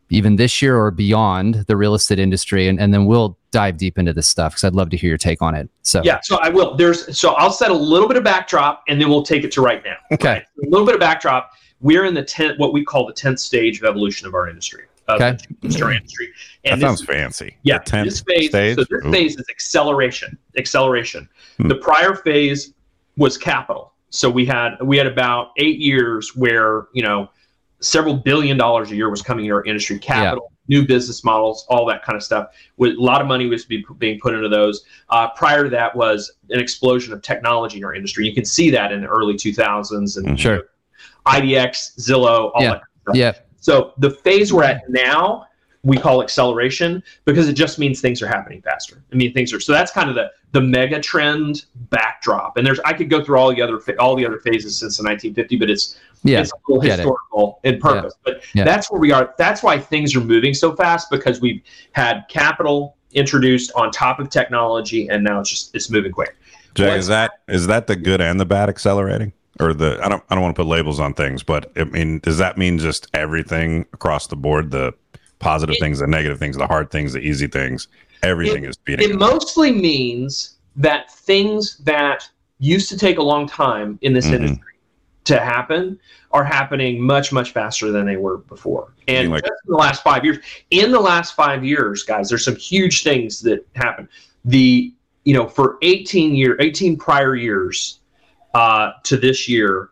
even 0.09 0.37
this 0.37 0.61
year 0.61 0.77
or 0.77 0.89
beyond 0.89 1.65
the 1.67 1.75
real 1.75 1.93
estate 1.93 2.19
industry, 2.19 2.67
and 2.67 2.79
and 2.79 2.93
then 2.93 3.05
we'll 3.05 3.36
dive 3.51 3.77
deep 3.77 3.97
into 3.97 4.13
this 4.13 4.27
stuff 4.27 4.53
because 4.53 4.63
I'd 4.63 4.75
love 4.75 4.89
to 4.89 4.97
hear 4.97 5.09
your 5.09 5.17
take 5.17 5.41
on 5.41 5.55
it. 5.55 5.69
So 5.81 6.01
Yeah, 6.03 6.19
so 6.23 6.37
I 6.37 6.49
will. 6.49 6.75
There's 6.75 7.17
so 7.17 7.31
I'll 7.33 7.51
set 7.51 7.71
a 7.71 7.73
little 7.73 8.07
bit 8.07 8.17
of 8.17 8.23
backdrop 8.23 8.83
and 8.87 8.99
then 8.99 9.09
we'll 9.09 9.23
take 9.23 9.43
it 9.43 9.51
to 9.53 9.61
right 9.61 9.83
now. 9.83 9.95
Okay. 10.11 10.27
Right? 10.29 10.43
A 10.65 10.69
little 10.69 10.85
bit 10.85 10.95
of 10.95 10.99
backdrop. 11.01 11.51
We're 11.79 12.05
in 12.05 12.13
the 12.13 12.23
tenth, 12.23 12.59
what 12.59 12.73
we 12.73 12.83
call 12.83 13.05
the 13.05 13.13
tenth 13.13 13.39
stage 13.39 13.79
of 13.79 13.85
evolution 13.87 14.27
of 14.27 14.33
our 14.33 14.49
industry, 14.49 14.85
of 15.07 15.21
Okay. 15.21 15.37
the 15.61 15.67
insurance 15.67 15.99
industry. 16.01 16.27
That 16.65 16.71
this, 16.75 16.81
sounds 16.81 17.05
fancy. 17.05 17.55
Yeah, 17.63 17.77
The 17.79 17.83
10th 17.91 18.03
this 18.05 18.21
phase. 18.21 18.49
stage? 18.49 18.75
So 18.77 18.83
this 18.89 19.05
Ooh. 19.05 19.11
phase 19.11 19.35
is 19.37 19.45
acceleration. 19.49 20.37
Acceleration. 20.57 21.29
Hmm. 21.57 21.67
The 21.67 21.75
prior 21.75 22.15
phase 22.15 22.73
was 23.15 23.37
capital. 23.37 23.93
So 24.09 24.29
we 24.29 24.45
had 24.45 24.75
we 24.81 24.97
had 24.97 25.05
about 25.07 25.51
eight 25.57 25.79
years 25.79 26.35
where 26.35 26.87
you 26.93 27.03
know 27.03 27.29
several 27.79 28.15
billion 28.15 28.57
dollars 28.57 28.89
a 28.91 28.95
year 28.95 29.09
was 29.09 29.21
coming 29.21 29.45
into 29.45 29.55
our 29.55 29.63
industry. 29.65 29.99
Capital, 29.99 30.51
new 30.67 30.85
business 30.85 31.23
models, 31.23 31.65
all 31.69 31.85
that 31.87 32.03
kind 32.03 32.15
of 32.15 32.23
stuff. 32.23 32.47
With 32.77 32.95
a 32.97 33.01
lot 33.01 33.21
of 33.21 33.27
money 33.27 33.47
was 33.47 33.65
be, 33.65 33.85
being 33.97 34.19
put 34.19 34.33
into 34.33 34.49
those. 34.49 34.83
Uh, 35.09 35.29
prior 35.35 35.63
to 35.63 35.69
that 35.69 35.95
was 35.95 36.31
an 36.49 36.59
explosion 36.59 37.13
of 37.13 37.21
technology 37.21 37.77
in 37.77 37.83
our 37.85 37.93
industry. 37.93 38.25
You 38.27 38.33
can 38.33 38.45
see 38.45 38.69
that 38.71 38.91
in 38.91 39.01
the 39.01 39.07
early 39.07 39.35
2000s 39.35 40.17
and 40.17 40.27
Mhm. 40.27 40.37
Sure. 40.39 40.63
IDX, 41.25 41.93
Zillow, 41.99 42.51
all 42.53 42.61
Yeah. 42.61 42.69
that. 42.73 42.81
Kind 42.81 42.81
of 42.81 43.01
stuff. 43.03 43.15
yeah, 43.15 43.33
So 43.59 43.93
the 43.97 44.11
phase 44.11 44.53
we're 44.53 44.63
at 44.63 44.89
now, 44.89 45.45
we 45.83 45.95
call 45.97 46.21
acceleration 46.21 47.01
because 47.25 47.47
it 47.47 47.53
just 47.53 47.79
means 47.79 48.01
things 48.01 48.21
are 48.21 48.27
happening 48.27 48.61
faster. 48.61 49.01
I 49.11 49.15
mean, 49.15 49.33
things 49.33 49.53
are 49.53 49.59
so 49.59 49.71
that's 49.71 49.91
kind 49.91 50.09
of 50.09 50.15
the 50.15 50.29
the 50.53 50.59
mega 50.61 50.99
trend 50.99 51.65
backdrop. 51.89 52.57
And 52.57 52.65
there's 52.65 52.79
I 52.81 52.93
could 52.93 53.09
go 53.09 53.23
through 53.23 53.37
all 53.37 53.53
the 53.53 53.61
other 53.61 53.79
all 53.99 54.15
the 54.15 54.25
other 54.25 54.39
phases 54.39 54.77
since 54.77 54.97
the 54.97 55.03
1950, 55.03 55.55
but 55.55 55.69
it's 55.69 55.97
yeah, 56.23 56.41
it's 56.41 56.51
a 56.51 56.55
little 56.71 56.83
it. 56.83 56.91
historical 56.97 57.59
in 57.63 57.79
purpose. 57.79 58.13
But 58.23 58.41
Yeah. 58.53 58.63
that's 58.63 58.91
where 58.91 58.99
we 58.99 59.11
are. 59.11 59.33
That's 59.37 59.63
why 59.63 59.79
things 59.79 60.15
are 60.15 60.21
moving 60.21 60.53
so 60.53 60.75
fast 60.75 61.09
because 61.09 61.39
we've 61.41 61.61
had 61.93 62.25
capital 62.29 62.95
introduced 63.13 63.71
on 63.75 63.91
top 63.91 64.19
of 64.19 64.29
technology, 64.29 65.07
and 65.09 65.23
now 65.23 65.39
it's 65.39 65.49
just 65.49 65.75
it's 65.75 65.89
moving 65.89 66.11
quick. 66.11 66.35
Jay, 66.75 66.87
What- 66.89 66.97
is 66.97 67.07
that 67.07 67.31
is 67.47 67.67
that 67.67 67.87
the 67.87 67.95
good 67.95 68.21
and 68.21 68.39
the 68.39 68.45
bad 68.45 68.69
accelerating? 68.69 69.33
Or 69.59 69.73
the 69.73 69.99
I 70.03 70.09
don't 70.09 70.23
I 70.29 70.35
don't 70.35 70.43
want 70.43 70.55
to 70.55 70.61
put 70.61 70.67
labels 70.69 70.99
on 70.99 71.13
things, 71.15 71.41
but 71.41 71.71
I 71.77 71.85
mean, 71.85 72.19
does 72.19 72.37
that 72.37 72.57
mean 72.59 72.77
just 72.77 73.07
everything 73.15 73.85
across 73.93 74.27
the 74.27 74.35
board, 74.35 74.69
the 74.71 74.93
positive 75.39 75.75
It- 75.75 75.79
things, 75.81 75.99
the 75.99 76.05
negative 76.07 76.37
things, 76.37 76.57
the 76.57 76.67
hard 76.67 76.91
things, 76.91 77.13
the 77.13 77.19
easy 77.19 77.47
things, 77.47 77.87
everything 78.21 78.65
is 78.65 78.75
speeding 78.75 79.09
It 79.09 79.13
up. 79.13 79.19
mostly 79.19 79.71
means 79.71 80.55
that 80.75 81.11
things 81.11 81.77
that 81.85 82.29
used 82.59 82.89
to 82.89 82.97
take 82.97 83.17
a 83.17 83.23
long 83.23 83.47
time 83.47 83.97
in 84.03 84.13
this 84.13 84.27
Mhm. 84.27 84.33
industry 84.35 84.73
to 85.27 85.39
happen 85.39 85.99
are 86.31 86.43
happening 86.43 87.01
much 87.01 87.31
much 87.31 87.51
faster 87.51 87.91
than 87.91 88.05
they 88.05 88.17
were 88.17 88.37
before. 88.39 88.93
And 89.07 89.29
like- 89.31 89.43
just 89.43 89.53
in 89.65 89.71
the 89.71 89.77
last 89.77 90.01
five 90.03 90.23
years, 90.25 90.37
in 90.71 90.91
the 90.91 90.99
last 90.99 91.35
five 91.35 91.63
years, 91.63 92.03
guys, 92.03 92.29
there's 92.29 92.45
some 92.45 92.55
huge 92.55 93.03
things 93.03 93.41
that 93.41 93.65
happen. 93.75 94.07
The 94.45 94.93
you 95.25 95.33
know 95.33 95.47
for 95.47 95.77
18 95.81 96.35
year 96.35 96.55
18 96.59 96.97
prior 96.97 97.35
years 97.35 97.99
uh, 98.53 98.91
to 99.03 99.17
this 99.17 99.47
year, 99.49 99.89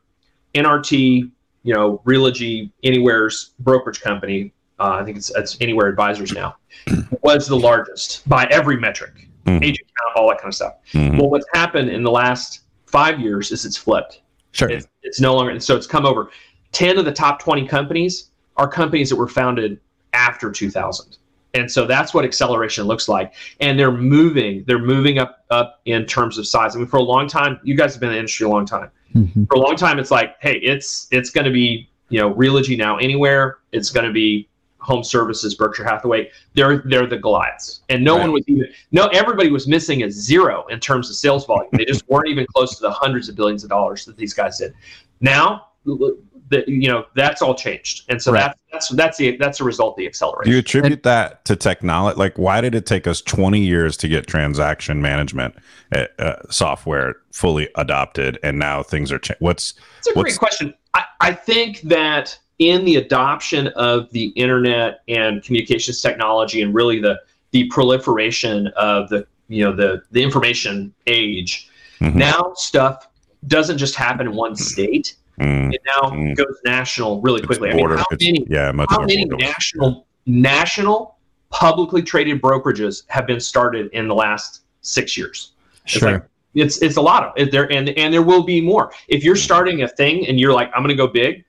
NRT, 0.55 1.29
you 1.63 1.73
know, 1.73 2.01
Realogy 2.05 2.71
Anywhere's 2.83 3.51
brokerage 3.59 4.01
company, 4.01 4.53
uh, 4.79 4.97
I 5.01 5.03
think 5.03 5.17
it's, 5.17 5.29
it's 5.35 5.57
Anywhere 5.61 5.87
Advisors 5.87 6.31
now, 6.31 6.55
was 7.21 7.47
the 7.47 7.57
largest 7.57 8.27
by 8.27 8.45
every 8.49 8.77
metric, 8.77 9.27
Mhm. 9.45 9.61
agent 9.63 9.87
count, 10.01 10.15
all 10.17 10.29
that 10.29 10.37
kind 10.39 10.47
of 10.49 10.55
stuff. 10.55 10.73
Mhm. 10.93 11.19
Well, 11.19 11.29
what's 11.29 11.45
happened 11.53 11.89
in 11.89 12.01
the 12.01 12.09
last 12.11 12.61
five 12.87 13.19
years 13.19 13.51
is 13.51 13.65
it's 13.65 13.77
flipped. 13.77 14.21
Sure. 14.55 14.69
It's, 14.69 14.87
it's 15.03 15.19
no 15.19 15.35
longer, 15.35 15.51
and 15.51 15.61
so 15.63 15.75
it's 15.75 15.87
come 15.87 16.05
over. 16.05 16.31
10 16.71 16.97
of 16.97 17.05
the 17.05 17.11
top 17.11 17.39
20 17.39 17.67
companies 17.67 18.31
are 18.57 18.67
companies 18.67 19.09
that 19.09 19.15
were 19.15 19.27
founded 19.27 19.79
after 20.13 20.51
2000. 20.51 21.17
And 21.53 21.71
so 21.71 21.85
that's 21.85 22.13
what 22.13 22.25
acceleration 22.25 22.83
looks 22.85 23.07
like. 23.07 23.33
And 23.61 23.79
they're 23.79 23.91
moving, 23.91 24.63
they're 24.67 24.79
moving 24.79 25.19
up, 25.19 25.45
up 25.51 25.79
in 25.85 26.05
terms 26.05 26.37
of 26.37 26.45
size. 26.47 26.75
I 26.75 26.79
mean, 26.79 26.87
for 26.87 26.97
a 26.97 27.03
long 27.03 27.27
time, 27.27 27.59
you 27.63 27.75
guys 27.75 27.93
have 27.93 28.01
been 28.01 28.09
in 28.09 28.15
the 28.15 28.19
industry 28.19 28.45
a 28.45 28.49
long 28.49 28.65
time 28.65 28.91
Mhm. 29.15 29.47
for 29.47 29.55
a 29.55 29.59
long 29.59 29.77
time 29.77 29.97
it's 29.97 30.11
like 30.11 30.35
hey 30.41 30.57
it's 30.57 31.07
it's 31.09 31.29
going 31.29 31.45
to 31.45 31.51
be 31.51 31.87
you 32.09 32.19
know 32.19 32.33
realogy 32.33 32.77
now 32.77 32.97
anywhere 32.97 33.59
it's 33.71 33.89
going 33.89 34.05
to 34.05 34.11
be 34.11 34.49
home 34.85 35.03
services 35.03 35.55
berkshire 35.55 35.83
hathaway 35.83 36.29
they're 36.53 36.77
they're 36.85 37.07
the 37.07 37.17
goliaths 37.17 37.81
and 37.89 38.03
no 38.03 38.13
Right. 38.15 38.21
one 38.21 38.31
was 38.33 38.43
even 38.47 38.67
no 38.91 39.07
everybody 39.07 39.49
was 39.49 39.67
missing 39.67 40.03
a 40.03 40.11
zero 40.11 40.65
in 40.67 40.79
terms 40.79 41.09
of 41.09 41.15
sales 41.15 41.45
volume 41.45 41.69
they 41.73 41.85
just 41.85 42.07
weren't 42.07 42.27
even 42.27 42.45
close 42.53 42.75
to 42.75 42.81
the 42.81 42.91
hundreds 42.91 43.27
of 43.27 43.35
billions 43.35 43.63
of 43.63 43.69
dollars 43.69 44.05
that 44.05 44.15
these 44.15 44.33
guys 44.33 44.59
did 44.59 44.73
now 45.21 45.67
the, 45.85 46.63
you 46.67 46.87
know 46.87 47.05
that's 47.15 47.41
all 47.41 47.55
changed 47.55 48.03
and 48.09 48.21
so 48.21 48.31
Right. 48.31 48.41
that's 48.41 48.59
that's 48.71 48.89
that's 48.89 49.17
the 49.17 49.37
that's 49.37 49.59
a 49.59 49.63
result 49.63 49.93
of 49.93 49.97
the 49.97 50.03
Do 50.03 50.07
acceleration 50.07 50.51
you 50.53 50.59
attribute 50.59 51.03
that 51.03 51.43
to 51.45 51.55
technology? 51.55 52.17
Like, 52.19 52.37
why 52.37 52.59
did 52.61 52.75
it 52.75 52.85
take 52.85 53.07
us 53.07 53.21
20 53.21 53.59
years 53.59 53.95
to 53.97 54.07
get 54.07 54.27
transaction 54.27 55.01
management 55.01 55.55
uh, 55.95 56.05
uh, 56.19 56.35
software 56.49 57.15
fully 57.31 57.69
adopted, 57.75 58.37
and 58.43 58.59
now 58.59 58.83
things 58.83 59.11
are 59.11 59.17
changing? 59.19 59.37
What's 59.39 59.75
It's 59.99 60.07
a 60.07 60.13
great 60.13 60.37
question. 60.37 60.73
I, 60.93 61.03
I 61.21 61.33
think 61.33 61.81
that 61.81 62.37
in 62.59 62.85
the 62.85 62.95
adoption 62.97 63.67
of 63.75 64.09
the 64.11 64.27
internet 64.29 65.01
and 65.07 65.43
communications 65.43 66.01
technology 66.01 66.61
and 66.61 66.73
really 66.73 66.99
the 66.99 67.19
the 67.51 67.67
proliferation 67.69 68.67
of 68.77 69.09
the 69.09 69.25
you 69.47 69.63
know 69.63 69.75
the 69.75 70.01
the 70.11 70.21
information 70.23 70.93
age 71.07 71.69
Mhm. 72.01 72.15
now 72.15 72.51
stuff 72.55 73.07
doesn't 73.47 73.77
just 73.77 73.95
happen 73.95 74.27
in 74.27 74.35
one 74.35 74.55
state 74.55 75.15
Mm. 75.39 75.73
it 75.73 75.81
now 75.85 76.09
Mm. 76.11 76.35
goes 76.35 76.57
national 76.65 77.19
really 77.21 77.39
It's 77.39 77.47
quickly 77.47 77.69
i 77.69 77.73
mean 77.73 77.89
how 77.89 78.05
many 78.11 78.45
yeah, 78.49 78.71
much 78.71 78.87
how 78.89 79.01
many 79.01 79.25
national 79.25 80.05
national 80.25 81.17
publicly 81.51 82.01
traded 82.01 82.41
brokerages 82.41 83.03
have 83.07 83.27
been 83.27 83.39
started 83.39 83.89
in 83.93 84.07
the 84.07 84.15
last 84.15 84.61
six 84.81 85.17
years 85.17 85.51
It's 85.83 85.93
Sure. 85.93 86.11
like- 86.13 86.23
it's 86.55 86.81
it's 86.81 86.95
a 86.97 87.01
lot 87.01 87.23
of 87.23 87.33
it 87.35 87.51
there 87.51 87.69
and 87.71 87.89
and 87.89 88.13
there 88.13 88.21
will 88.21 88.43
be 88.43 88.61
more 88.61 88.91
if 89.09 89.23
you're 89.25 89.35
starting 89.35 89.83
a 89.83 89.87
thing 89.87 90.25
and 90.27 90.39
you're 90.39 90.53
like 90.53 90.69
i'm 90.73 90.81
going 90.81 90.89
to 90.89 90.95
go 90.95 91.07
big 91.07 91.43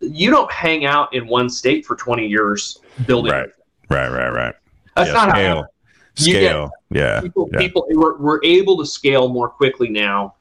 you 0.00 0.30
don't 0.30 0.50
hang 0.50 0.84
out 0.84 1.14
in 1.14 1.26
one 1.26 1.48
state 1.48 1.84
for 1.84 1.96
20 1.96 2.26
years 2.26 2.78
building 3.06 3.32
Right. 3.32 3.48
Right, 3.88 4.08
right, 4.08 4.30
right. 4.30 4.54
that's 4.94 5.08
Yeah, 5.08 5.12
not 5.12 5.28
how 5.28 5.34
scale. 5.34 5.62
Get- 5.62 5.70
Scale. 6.18 6.70
yeah. 6.90 7.20
people 7.20 7.48
yeah. 7.52 7.58
people 7.58 7.86
we're, 7.90 8.16
we're 8.18 8.40
able 8.42 8.78
to 8.78 8.86
scale 8.86 9.28
more 9.28 9.50
quickly 9.50 9.88
now 9.88 10.34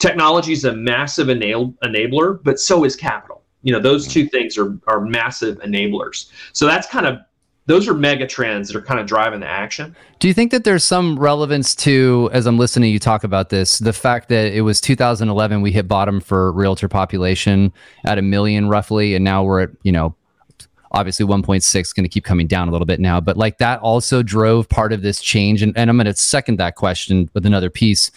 technology 0.00 0.52
is 0.52 0.64
a 0.64 0.72
massive 0.72 1.28
enable, 1.28 1.72
enabler 1.84 2.42
but 2.42 2.58
so 2.58 2.84
is 2.84 2.96
capital 2.96 3.42
you 3.62 3.72
know 3.72 3.78
those 3.78 4.08
mm. 4.08 4.12
two 4.12 4.26
things 4.26 4.58
are 4.58 4.76
are 4.88 5.00
massive 5.00 5.58
enablers 5.60 6.30
so 6.52 6.66
that's 6.66 6.88
kind 6.88 7.06
of 7.06 7.18
those 7.66 7.86
are 7.86 7.94
mega 7.94 8.26
trends 8.26 8.68
that 8.68 8.76
are 8.76 8.82
kind 8.82 8.98
of 8.98 9.06
driving 9.06 9.40
the 9.40 9.46
action. 9.46 9.94
Do 10.18 10.28
you 10.28 10.34
think 10.34 10.50
that 10.50 10.64
there's 10.64 10.84
some 10.84 11.18
relevance 11.18 11.74
to, 11.76 12.28
as 12.32 12.46
I'm 12.46 12.58
listening 12.58 12.90
you 12.90 12.98
talk 12.98 13.22
about 13.22 13.50
this, 13.50 13.78
the 13.78 13.92
fact 13.92 14.28
that 14.28 14.52
it 14.52 14.62
was 14.62 14.80
2011 14.80 15.60
we 15.60 15.70
hit 15.70 15.86
bottom 15.86 16.20
for 16.20 16.52
realtor 16.52 16.88
population 16.88 17.72
at 18.04 18.18
a 18.18 18.22
million 18.22 18.68
roughly, 18.68 19.14
and 19.14 19.24
now 19.24 19.44
we're 19.44 19.60
at 19.60 19.70
you 19.82 19.92
know 19.92 20.14
obviously 20.92 21.24
1.6 21.24 21.94
going 21.94 22.02
to 22.02 22.08
keep 22.08 22.24
coming 22.24 22.48
down 22.48 22.66
a 22.66 22.72
little 22.72 22.86
bit 22.86 22.98
now, 22.98 23.20
but 23.20 23.36
like 23.36 23.58
that 23.58 23.78
also 23.80 24.22
drove 24.22 24.68
part 24.68 24.92
of 24.92 25.02
this 25.02 25.20
change, 25.20 25.62
and, 25.62 25.76
and 25.76 25.88
I'm 25.88 25.96
going 25.96 26.06
to 26.06 26.16
second 26.16 26.58
that 26.58 26.74
question 26.74 27.30
with 27.34 27.46
another 27.46 27.70
piece 27.70 28.10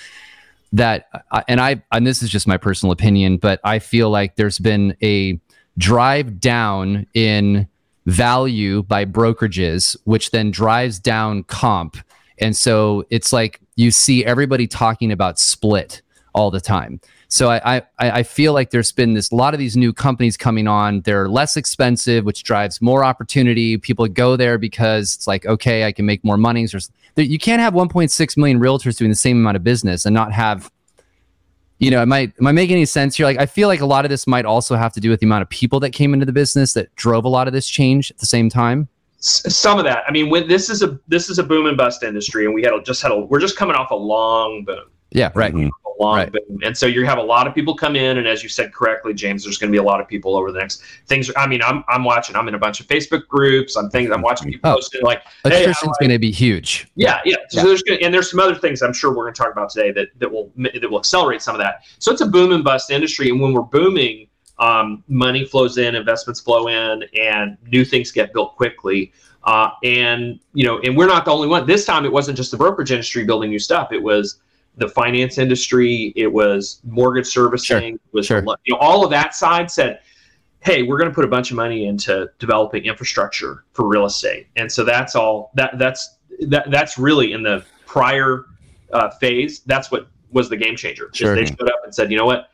that, 0.71 1.07
uh, 1.31 1.43
and 1.47 1.61
I 1.61 1.83
and 1.91 2.05
this 2.05 2.23
is 2.23 2.29
just 2.29 2.47
my 2.47 2.57
personal 2.57 2.91
opinion, 2.91 3.37
but 3.37 3.59
I 3.63 3.79
feel 3.79 4.09
like 4.09 4.35
there's 4.35 4.59
been 4.59 4.97
a 5.03 5.39
drive 5.77 6.39
down 6.39 7.05
in 7.13 7.67
value 8.05 8.83
by 8.83 9.05
brokerages, 9.05 9.95
which 10.03 10.31
then 10.31 10.51
drives 10.51 10.99
down 10.99 11.43
comp. 11.43 11.97
And 12.39 12.55
so 12.55 13.05
it's 13.09 13.31
like 13.31 13.59
you 13.75 13.91
see 13.91 14.25
everybody 14.25 14.67
talking 14.67 15.11
about 15.11 15.39
split 15.39 16.01
all 16.33 16.51
the 16.51 16.61
time. 16.61 16.99
So 17.27 17.49
I, 17.49 17.77
I 17.77 17.81
I 17.99 18.23
feel 18.23 18.53
like 18.53 18.69
there's 18.69 18.91
been 18.91 19.13
this 19.13 19.31
a 19.31 19.35
lot 19.35 19.55
of 19.55 19.59
these 19.59 19.75
new 19.75 19.91
companies 19.91 20.37
coming 20.37 20.67
on. 20.67 21.01
They're 21.01 21.27
less 21.27 21.57
expensive, 21.57 22.25
which 22.25 22.43
drives 22.43 22.81
more 22.81 23.03
opportunity. 23.03 23.77
People 23.77 24.07
go 24.07 24.35
there 24.35 24.59
because 24.59 25.15
it's 25.15 25.25
like 25.25 25.45
okay, 25.45 25.85
I 25.85 25.91
can 25.91 26.05
make 26.05 26.23
more 26.23 26.37
money. 26.37 26.67
You 27.15 27.39
can't 27.39 27.61
have 27.61 27.73
1.6 27.73 28.37
million 28.37 28.59
realtors 28.59 28.97
doing 28.97 29.09
the 29.09 29.15
same 29.15 29.37
amount 29.37 29.57
of 29.57 29.63
business 29.63 30.05
and 30.05 30.13
not 30.13 30.31
have 30.31 30.71
you 31.83 31.91
know, 31.91 32.01
am 32.01 32.13
I 32.13 32.31
am 32.39 32.47
I 32.47 32.51
making 32.51 32.75
any 32.75 32.85
sense 32.85 33.17
here? 33.17 33.25
Like, 33.25 33.39
I 33.39 33.45
feel 33.45 33.67
like 33.67 33.81
a 33.81 33.85
lot 33.85 34.05
of 34.05 34.09
this 34.09 34.25
might 34.25 34.45
also 34.45 34.75
have 34.75 34.93
to 34.93 34.99
do 34.99 35.09
with 35.09 35.19
the 35.19 35.25
amount 35.25 35.41
of 35.41 35.49
people 35.49 35.79
that 35.81 35.91
came 35.91 36.13
into 36.13 36.25
the 36.25 36.31
business 36.31 36.73
that 36.73 36.95
drove 36.95 37.25
a 37.25 37.29
lot 37.29 37.47
of 37.47 37.53
this 37.53 37.67
change 37.67 38.09
at 38.09 38.17
the 38.17 38.25
same 38.25 38.49
time. 38.49 38.87
Some 39.25 39.79
of 39.79 39.85
that 39.85 40.03
i 40.05 40.11
mean 40.11 40.29
when 40.29 40.49
this 40.49 40.69
is 40.69 40.83
a 40.83 40.99
this 41.07 41.29
is 41.29 41.39
a 41.39 41.43
boom 41.43 41.65
and 41.65 41.77
bust 41.77 42.03
industry 42.03 42.43
and 42.43 42.53
we 42.53 42.61
had 42.61 42.73
a, 42.73 42.83
just 42.83 43.01
had 43.01 43.09
a 43.13 43.17
we're 43.17 43.39
just 43.39 43.55
coming 43.55 43.73
off 43.73 43.89
a 43.91 43.95
long 43.95 44.65
boom 44.65 44.83
Yeah, 45.11 45.31
right. 45.33 45.53
Mhm. 45.53 45.69
Long 45.99 46.17
Right. 46.17 46.31
boom. 46.31 46.59
And 46.63 46.77
so 46.77 46.85
you 46.85 47.05
have 47.05 47.17
a 47.17 47.23
lot 47.23 47.47
of 47.47 47.53
people 47.55 47.75
come 47.75 47.95
in, 47.95 48.17
and 48.17 48.27
as 48.27 48.43
you 48.43 48.49
said 48.49 48.73
correctly, 48.73 49.13
James, 49.13 49.43
there's 49.43 49.57
going 49.57 49.71
to 49.71 49.75
be 49.75 49.79
a 49.79 49.83
lot 49.83 49.99
of 50.01 50.07
people 50.07 50.35
over 50.35 50.51
the 50.51 50.59
next 50.59 50.81
things. 51.07 51.29
I 51.37 51.47
mean, 51.47 51.61
I'm 51.61 51.83
I'm 51.87 52.03
watching. 52.03 52.35
I'm 52.35 52.47
in 52.47 52.55
a 52.55 52.59
bunch 52.59 52.79
of 52.79 52.87
Facebook 52.87 53.27
groups. 53.27 53.75
I'm 53.75 53.89
thinking. 53.89 54.13
I'm 54.13 54.21
watching 54.21 54.51
people 54.51 54.69
Oh. 54.71 54.75
posting 54.75 55.01
like, 55.03 55.21
Hey, 55.43 55.61
Attrition's 55.63 55.97
going 55.99 56.11
to 56.11 56.19
be 56.19 56.31
huge. 56.31 56.87
yeah, 56.95 57.19
yeah. 57.25 57.35
So 57.49 57.59
Yeah. 57.59 57.65
there's 57.67 57.83
gonna, 57.83 57.99
and 58.01 58.13
there's 58.13 58.29
some 58.31 58.39
other 58.39 58.55
things 58.55 58.81
I'm 58.81 58.93
sure 58.93 59.09
we're 59.11 59.23
going 59.25 59.33
to 59.33 59.41
talk 59.43 59.51
about 59.51 59.69
today 59.69 59.91
that 59.91 60.07
that 60.19 60.31
will 60.31 60.51
that 60.57 60.89
will 60.89 60.99
accelerate 60.99 61.41
some 61.41 61.55
of 61.55 61.59
that. 61.61 61.81
So 61.99 62.11
it's 62.11 62.21
a 62.21 62.27
boom 62.27 62.51
and 62.51 62.63
bust 62.63 62.91
industry, 62.91 63.29
and 63.29 63.39
when 63.41 63.53
we're 63.53 63.61
booming, 63.61 64.27
um, 64.59 65.03
money 65.07 65.45
flows 65.45 65.77
in, 65.77 65.95
investments 65.95 66.39
flow 66.39 66.67
in, 66.67 67.03
and 67.19 67.57
new 67.71 67.83
things 67.83 68.11
get 68.11 68.33
built 68.33 68.55
quickly. 68.55 69.11
Uh, 69.45 69.71
and 69.83 70.39
you 70.53 70.63
know, 70.65 70.79
and 70.79 70.95
we're 70.95 71.07
not 71.07 71.25
the 71.25 71.31
only 71.31 71.47
one. 71.49 71.65
This 71.65 71.83
time, 71.85 72.05
it 72.05 72.11
wasn't 72.11 72.37
just 72.37 72.49
the 72.51 72.55
brokerage 72.57 72.91
industry 72.91 73.25
building 73.25 73.49
new 73.49 73.59
stuff. 73.59 73.91
It 73.91 74.01
was 74.01 74.37
the 74.77 74.87
finance 74.87 75.37
industry. 75.37 76.13
It 76.15 76.31
was 76.31 76.81
mortgage 76.83 77.27
servicing. 77.27 77.95
It 77.95 78.01
was 78.11 78.25
Sure. 78.25 78.43
you 78.65 78.73
know 78.73 78.79
all 78.79 79.03
of 79.03 79.11
that 79.11 79.35
side 79.35 79.69
said, 79.69 79.99
"Hey, 80.61 80.83
we're 80.83 80.97
going 80.97 81.09
to 81.09 81.13
put 81.15 81.25
a 81.25 81.29
bunch 81.29 81.51
of 81.51 81.57
money 81.57 81.85
into 81.85 82.29
developing 82.39 82.83
infrastructure 82.85 83.63
for 83.73 83.87
real 83.87 84.05
estate." 84.05 84.47
And 84.55 84.71
so 84.71 84.83
that's 84.83 85.15
all. 85.15 85.51
That 85.55 85.77
that's 85.77 86.17
that 86.47 86.71
that's 86.71 86.97
really 86.97 87.33
in 87.33 87.43
the 87.43 87.63
prior 87.85 88.45
uh, 88.91 89.09
phase. 89.11 89.59
That's 89.61 89.91
what 89.91 90.07
was 90.31 90.49
the 90.49 90.57
game 90.57 90.75
changer. 90.75 91.09
Sure. 91.13 91.35
They 91.35 91.45
showed 91.45 91.69
up 91.69 91.81
and 91.83 91.93
said, 91.93 92.11
"You 92.11 92.17
know 92.17 92.25
what? 92.25 92.49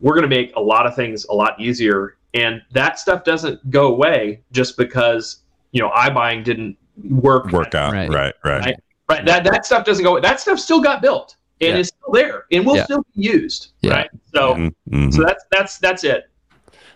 We're 0.00 0.14
going 0.14 0.28
to 0.28 0.36
make 0.36 0.54
a 0.56 0.60
lot 0.60 0.86
of 0.86 0.94
things 0.94 1.24
a 1.26 1.34
lot 1.34 1.60
easier." 1.60 2.16
And 2.34 2.62
that 2.72 2.98
stuff 2.98 3.22
doesn't 3.24 3.70
go 3.70 3.88
away 3.88 4.42
just 4.52 4.76
because 4.76 5.38
you 5.72 5.80
know 5.80 5.90
iBuying 5.90 6.44
didn't 6.44 6.76
work. 7.08 7.50
Work 7.50 7.74
out. 7.74 7.92
Right. 7.92 8.08
Right, 8.08 8.34
right. 8.44 8.64
Right. 8.64 8.76
Right. 9.08 9.26
That 9.26 9.44
that 9.44 9.66
stuff 9.66 9.84
doesn't 9.84 10.04
go. 10.04 10.20
That 10.20 10.40
stuff 10.40 10.58
still 10.58 10.80
got 10.80 11.02
built 11.02 11.36
and 11.60 11.70
Yeah. 11.74 11.76
is 11.78 11.88
still 11.88 12.12
there 12.12 12.44
and 12.52 12.66
will 12.66 12.76
Yeah. 12.76 12.84
still 12.84 13.06
be 13.16 13.22
used. 13.22 13.68
Yeah. 13.82 13.92
Right. 13.92 14.10
So 14.34 14.54
Mhm, 14.54 14.74
mhm. 14.90 15.14
so 15.14 15.22
that's 15.22 15.44
that's 15.50 15.78
that's 15.78 16.04
it. 16.04 16.24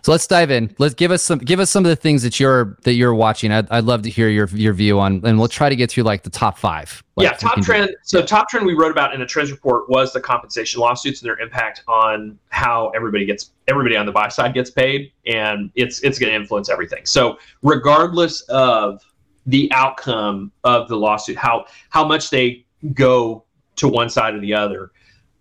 So 0.01 0.13
let's 0.13 0.27
dive 0.27 0.49
in. 0.49 0.73
Let's 0.77 0.93
give 0.93 1.11
us 1.11 1.21
some 1.21 1.39
give 1.39 1.59
us 1.59 1.69
some 1.69 1.83
of 1.83 1.89
the 1.89 1.95
things 1.95 2.23
that 2.23 2.39
you're 2.39 2.77
that 2.83 2.93
you're 2.93 3.13
watching. 3.13 3.51
I'd, 3.51 3.69
I'd 3.69 3.83
love 3.83 4.01
to 4.03 4.09
hear 4.09 4.29
your 4.29 4.47
your 4.53 4.71
view 4.71 4.97
on, 4.97 5.19
and 5.25 5.37
we'll 5.37 5.49
try 5.49 5.67
to 5.67 5.75
get 5.75 5.91
through 5.91 6.03
like 6.03 6.23
the 6.23 6.29
top 6.29 6.57
five. 6.57 7.03
Like, 7.17 7.25
yeah, 7.25 7.31
top 7.33 7.55
can 7.55 7.61
do- 7.61 7.65
trend. 7.65 7.95
So 8.03 8.21
top 8.21 8.47
trend 8.47 8.65
we 8.65 8.75
wrote 8.75 8.91
about 8.91 9.13
in 9.13 9.19
the 9.19 9.25
trends 9.25 9.51
report 9.51 9.89
was 9.89 10.13
the 10.13 10.21
compensation 10.21 10.79
lawsuits 10.79 11.21
and 11.21 11.27
their 11.27 11.37
impact 11.39 11.83
on 11.89 12.39
how 12.47 12.89
everybody 12.95 13.25
gets 13.25 13.51
everybody 13.67 13.97
on 13.97 14.05
the 14.05 14.11
buy 14.13 14.29
side 14.29 14.53
gets 14.53 14.69
paid, 14.69 15.11
and 15.25 15.69
it's 15.75 15.99
it's 15.99 16.17
going 16.17 16.29
to 16.31 16.35
influence 16.35 16.69
everything. 16.69 17.05
So 17.05 17.37
regardless 17.61 18.39
of 18.43 19.01
the 19.47 19.69
outcome 19.73 20.53
of 20.63 20.87
the 20.87 20.95
lawsuit, 20.95 21.35
how 21.35 21.65
how 21.89 22.05
much 22.07 22.29
they 22.29 22.65
go 22.93 23.43
to 23.79 23.87
one 23.87 24.09
side 24.09 24.35
or 24.35 24.39
the 24.39 24.53
other, 24.53 24.91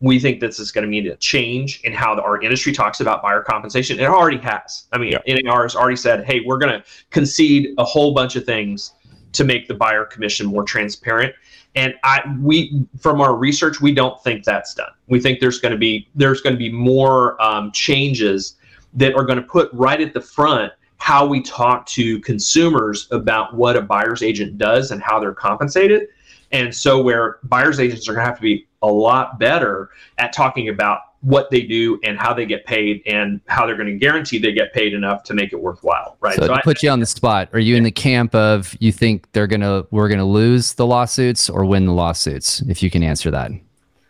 we 0.00 0.18
think 0.18 0.40
this 0.40 0.59
is 0.59 0.71
going 0.71 0.83
to 0.83 0.88
mean 0.88 1.07
a 1.09 1.16
change 1.16 1.80
in 1.83 1.92
how 1.92 2.14
the, 2.14 2.23
our 2.23 2.40
industry 2.40 2.73
talks 2.73 3.00
about 3.00 3.21
buyer 3.21 3.42
compensation. 3.42 3.99
It 3.99 4.04
already 4.04 4.38
has. 4.38 4.85
I 4.92 4.99
mean, 4.99 5.14
NAR 5.26 5.62
has 5.62 5.75
already 5.75 5.97
said, 5.97 6.25
hey, 6.25 6.40
we're 6.47 6.59
going 6.59 6.80
to 6.80 6.85
concede 7.11 7.75
a 7.78 7.85
whole 7.85 8.14
bunch 8.14 8.37
of 8.37 8.45
things 8.45 8.92
to 9.33 9.45
make 9.45 9.66
the 9.66 9.75
buyer 9.75 10.04
commission 10.04 10.47
more 10.47 10.62
transparent. 10.62 11.35
And 11.75 11.95
I 12.02 12.23
we 12.40 12.87
from 12.99 13.21
our 13.21 13.37
research, 13.37 13.80
we 13.80 13.92
don't 13.92 14.23
think 14.23 14.45
that's 14.45 14.75
done. 14.75 14.90
We 15.09 15.21
think 15.21 15.40
there's 15.40 15.61
going 15.61 15.73
to 15.73 15.78
be 15.78 16.09
there's 16.14 16.40
going 16.40 16.54
to 16.54 16.59
be 16.59 16.73
more 16.73 17.40
um, 17.42 17.71
changes 17.73 18.57
that 18.95 19.14
are 19.14 19.25
going 19.25 19.37
to 19.37 19.45
put 19.45 19.68
right 19.73 20.00
at 20.00 20.14
the 20.14 20.21
front 20.21 20.73
how 20.99 21.25
we 21.25 21.40
talk 21.40 21.87
to 21.87 22.21
consumers 22.21 23.09
about 23.12 23.54
what 23.54 23.76
a 23.76 23.80
buyer's 23.80 24.23
agent 24.23 24.59
does 24.59 24.90
and 24.90 25.00
how 25.00 25.21
they're 25.21 25.33
compensated. 25.33 26.09
And 26.52 26.75
so, 26.75 27.02
where 27.02 27.38
buyer's 27.45 27.78
agents 27.81 28.09
are 28.09 28.12
going 28.14 28.25
to 28.25 28.28
have 28.31 28.37
to 28.37 28.43
be 28.43 28.67
a 28.83 28.87
lot 28.87 29.38
better 29.38 29.90
at 30.19 30.33
talking 30.33 30.69
about 30.69 31.00
what 31.21 31.50
they 31.50 31.62
do 31.62 31.99
and 32.05 32.17
how 32.17 32.33
they 32.33 32.47
get 32.47 32.64
paid 32.64 33.02
and 33.07 33.40
how 33.49 33.67
they're 33.67 33.75
going 33.76 33.88
to 33.88 33.97
guarantee 33.99 34.38
they 34.38 34.52
get 34.52 34.73
paid 34.73 34.95
enough 34.95 35.25
to 35.25 35.35
make 35.35 35.52
it 35.52 35.57
worthwhile. 35.61 36.17
Right. 36.21 36.37
So, 36.37 36.47
to 36.47 36.52
I- 36.55 36.62
put 36.62 36.83
you 36.83 36.90
on 36.90 37.00
the 37.00 37.07
spot, 37.07 37.49
are 37.52 37.59
you 37.59 37.76
in 37.76 37.83
the 37.83 37.90
camp 37.90 38.35
of 38.35 38.75
you 38.81 38.93
think 38.93 39.31
they're 39.33 39.47
gonna 39.49 39.85
we're 39.90 40.09
gonna 40.09 40.25
lose 40.25 40.75
the 40.75 40.87
lawsuits 40.87 41.50
or 41.50 41.64
win 41.64 41.87
the 41.87 41.93
lawsuits? 41.93 42.61
If 42.62 42.83
you 42.83 42.90
can 42.90 43.02
answer 43.02 43.31
that, 43.33 43.50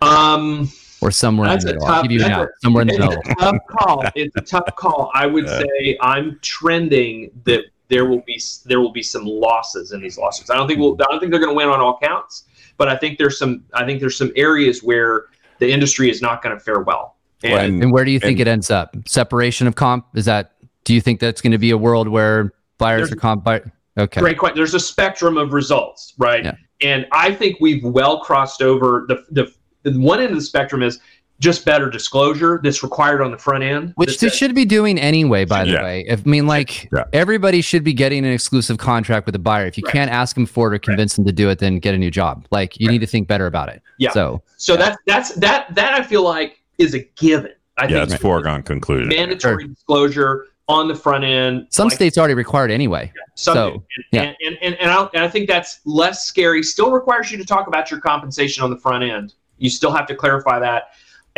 um, 0.02 0.68
or 1.00 1.10
somewhere 1.10 1.48
That's 1.48 1.64
in 1.64 1.68
the 1.68 1.74
middle. 1.74 1.88
I'll 1.88 1.94
tough- 1.94 2.02
give 2.04 2.12
you 2.12 2.18
that's 2.20 2.30
out. 2.30 2.48
Somewhere 2.62 2.82
in 2.82 2.88
the 2.88 2.94
it's 2.94 3.00
middle. 3.04 3.22
a 3.26 3.34
tough 3.34 3.56
call. 3.68 4.04
It's 4.14 4.36
a 4.36 4.40
tough 4.40 4.76
call. 4.76 5.10
I 5.14 5.26
would 5.26 5.44
Yeah. 5.46 5.60
say 5.60 5.98
I'm 6.00 6.38
trending 6.42 7.30
that 7.44 7.64
there 7.88 8.04
will 8.04 8.22
be 8.26 8.40
there 8.66 8.80
will 8.80 8.92
be 8.92 9.02
some 9.02 9.24
losses 9.24 9.92
in 9.92 10.00
these 10.00 10.18
lawsuits. 10.18 10.50
I 10.50 10.56
don't 10.56 10.68
think 10.68 10.78
we'll, 10.78 10.94
I 10.94 11.10
don't 11.10 11.20
think 11.20 11.32
they're 11.32 11.40
going 11.40 11.52
to 11.52 11.56
win 11.56 11.68
on 11.68 11.80
all 11.80 11.98
counts, 12.02 12.44
but 12.76 12.88
I 12.88 12.96
think 12.96 13.18
there's 13.18 13.38
some 13.38 13.64
I 13.74 13.84
think 13.84 14.00
there's 14.00 14.16
some 14.16 14.32
areas 14.36 14.82
where 14.82 15.26
the 15.58 15.70
industry 15.70 16.10
is 16.10 16.22
not 16.22 16.42
going 16.42 16.56
to 16.56 16.62
fare 16.62 16.80
well. 16.80 17.16
And 17.42 17.52
Right. 17.54 17.70
And 17.70 17.92
where 17.92 18.04
do 18.04 18.10
you 18.10 18.20
think 18.20 18.40
and- 18.40 18.48
it 18.48 18.50
ends 18.50 18.70
up? 18.70 18.94
Separation 19.06 19.66
of 19.66 19.74
comp? 19.74 20.06
Is 20.14 20.24
that? 20.26 20.52
Do 20.84 20.94
you 20.94 21.00
think 21.00 21.20
that's 21.20 21.40
going 21.40 21.52
to 21.52 21.58
be 21.58 21.70
a 21.70 21.78
world 21.78 22.08
where 22.08 22.52
buyers 22.78 23.12
are 23.12 23.16
comp? 23.16 23.44
Buy- 23.44 23.62
okay. 23.96 24.20
Great 24.20 24.38
question. 24.38 24.56
There's 24.56 24.74
a 24.74 24.80
spectrum 24.80 25.36
of 25.36 25.52
results, 25.52 26.14
right? 26.18 26.44
Yeah. 26.44 26.54
And 26.80 27.06
I 27.12 27.34
think 27.34 27.58
we've 27.60 27.84
well 27.84 28.20
crossed 28.20 28.62
over 28.62 29.04
the, 29.08 29.24
the 29.30 29.52
the 29.82 29.98
one 29.98 30.20
end 30.20 30.30
of 30.30 30.36
the 30.36 30.42
spectrum 30.42 30.82
is 30.82 31.00
just 31.40 31.64
better 31.64 31.88
disclosure 31.88 32.60
that's 32.62 32.82
required 32.82 33.22
on 33.22 33.30
the 33.30 33.38
front 33.38 33.62
end. 33.62 33.92
Which 33.94 34.18
they 34.18 34.28
should 34.28 34.54
be 34.54 34.64
doing 34.64 34.98
anyway, 34.98 35.44
by 35.44 35.64
the 35.64 35.70
Yeah. 35.72 35.82
way. 35.84 36.04
If, 36.08 36.26
I 36.26 36.28
mean, 36.28 36.46
like 36.48 36.88
Yeah. 36.92 37.04
everybody 37.12 37.60
should 37.60 37.84
be 37.84 37.92
getting 37.92 38.24
an 38.26 38.32
exclusive 38.32 38.78
contract 38.78 39.24
with 39.26 39.34
a 39.36 39.38
buyer. 39.38 39.66
If 39.66 39.78
you 39.78 39.84
Right. 39.84 39.92
can't 39.92 40.10
ask 40.10 40.34
them 40.34 40.46
for 40.46 40.72
it 40.72 40.74
or 40.74 40.78
convince 40.80 41.14
them 41.14 41.24
to 41.26 41.32
do 41.32 41.48
it, 41.48 41.60
then 41.60 41.78
get 41.78 41.94
a 41.94 41.98
new 41.98 42.10
job. 42.10 42.44
Like 42.50 42.78
you 42.80 42.88
Right. 42.88 42.94
need 42.94 42.98
to 43.00 43.06
think 43.06 43.28
better 43.28 43.46
about 43.46 43.68
it. 43.68 43.82
Yeah. 43.98 44.10
So 44.10 44.42
so 44.56 44.76
that's 44.76 44.96
that's 45.06 45.34
that 45.36 45.72
that 45.76 45.94
I 45.94 46.02
feel 46.02 46.22
like 46.22 46.58
is 46.78 46.94
a 46.94 47.00
given. 47.16 47.52
I 47.76 47.84
yeah, 47.84 48.00
think 48.00 48.12
it's 48.14 48.22
foregone 48.22 48.64
conclusion. 48.64 49.08
mandatory 49.08 49.68
disclosure 49.68 50.46
on 50.68 50.88
the 50.88 50.94
front 50.96 51.22
end. 51.24 51.66
Some 51.70 51.86
like- 51.86 51.94
states 51.94 52.18
already 52.18 52.34
required 52.34 52.72
anyway. 52.72 53.12
Some 53.36 53.54
So, 53.54 53.70
do. 53.70 53.82
yeah. 54.10 54.22
and, 54.22 54.36
and, 54.44 54.58
and, 54.60 54.74
and, 54.80 54.90
I, 54.90 55.08
and 55.14 55.24
I 55.24 55.28
think 55.28 55.48
that's 55.48 55.78
less 55.86 56.24
scary. 56.26 56.62
Still 56.64 56.90
requires 56.90 57.30
you 57.30 57.38
to 57.38 57.44
talk 57.44 57.68
about 57.68 57.90
your 57.90 58.00
compensation 58.00 58.64
on 58.64 58.70
the 58.70 58.76
front 58.76 59.04
end. 59.04 59.34
You 59.58 59.70
still 59.70 59.92
have 59.92 60.06
to 60.08 60.14
clarify 60.16 60.58
that. 60.58 60.88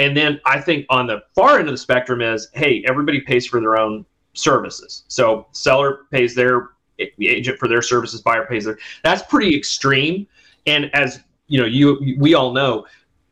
And 0.00 0.16
then 0.16 0.40
I 0.46 0.58
think 0.58 0.86
on 0.88 1.06
the 1.06 1.22
far 1.34 1.58
end 1.58 1.68
of 1.68 1.74
the 1.74 1.78
spectrum 1.78 2.22
is, 2.22 2.48
hey, 2.54 2.82
everybody 2.88 3.20
pays 3.20 3.46
for 3.46 3.60
their 3.60 3.76
own 3.76 4.06
services. 4.32 5.04
So 5.08 5.46
seller 5.52 6.06
pays 6.10 6.34
their 6.34 6.70
agent 7.20 7.58
for 7.58 7.68
their 7.68 7.82
services, 7.82 8.22
buyer 8.22 8.46
pays 8.46 8.64
their. 8.64 8.78
That's 9.04 9.22
pretty 9.22 9.54
extreme. 9.54 10.26
And 10.66 10.90
as 10.94 11.20
you 11.48 11.60
know, 11.60 11.66
you 11.66 12.16
we 12.18 12.32
all 12.32 12.54
know, 12.54 12.86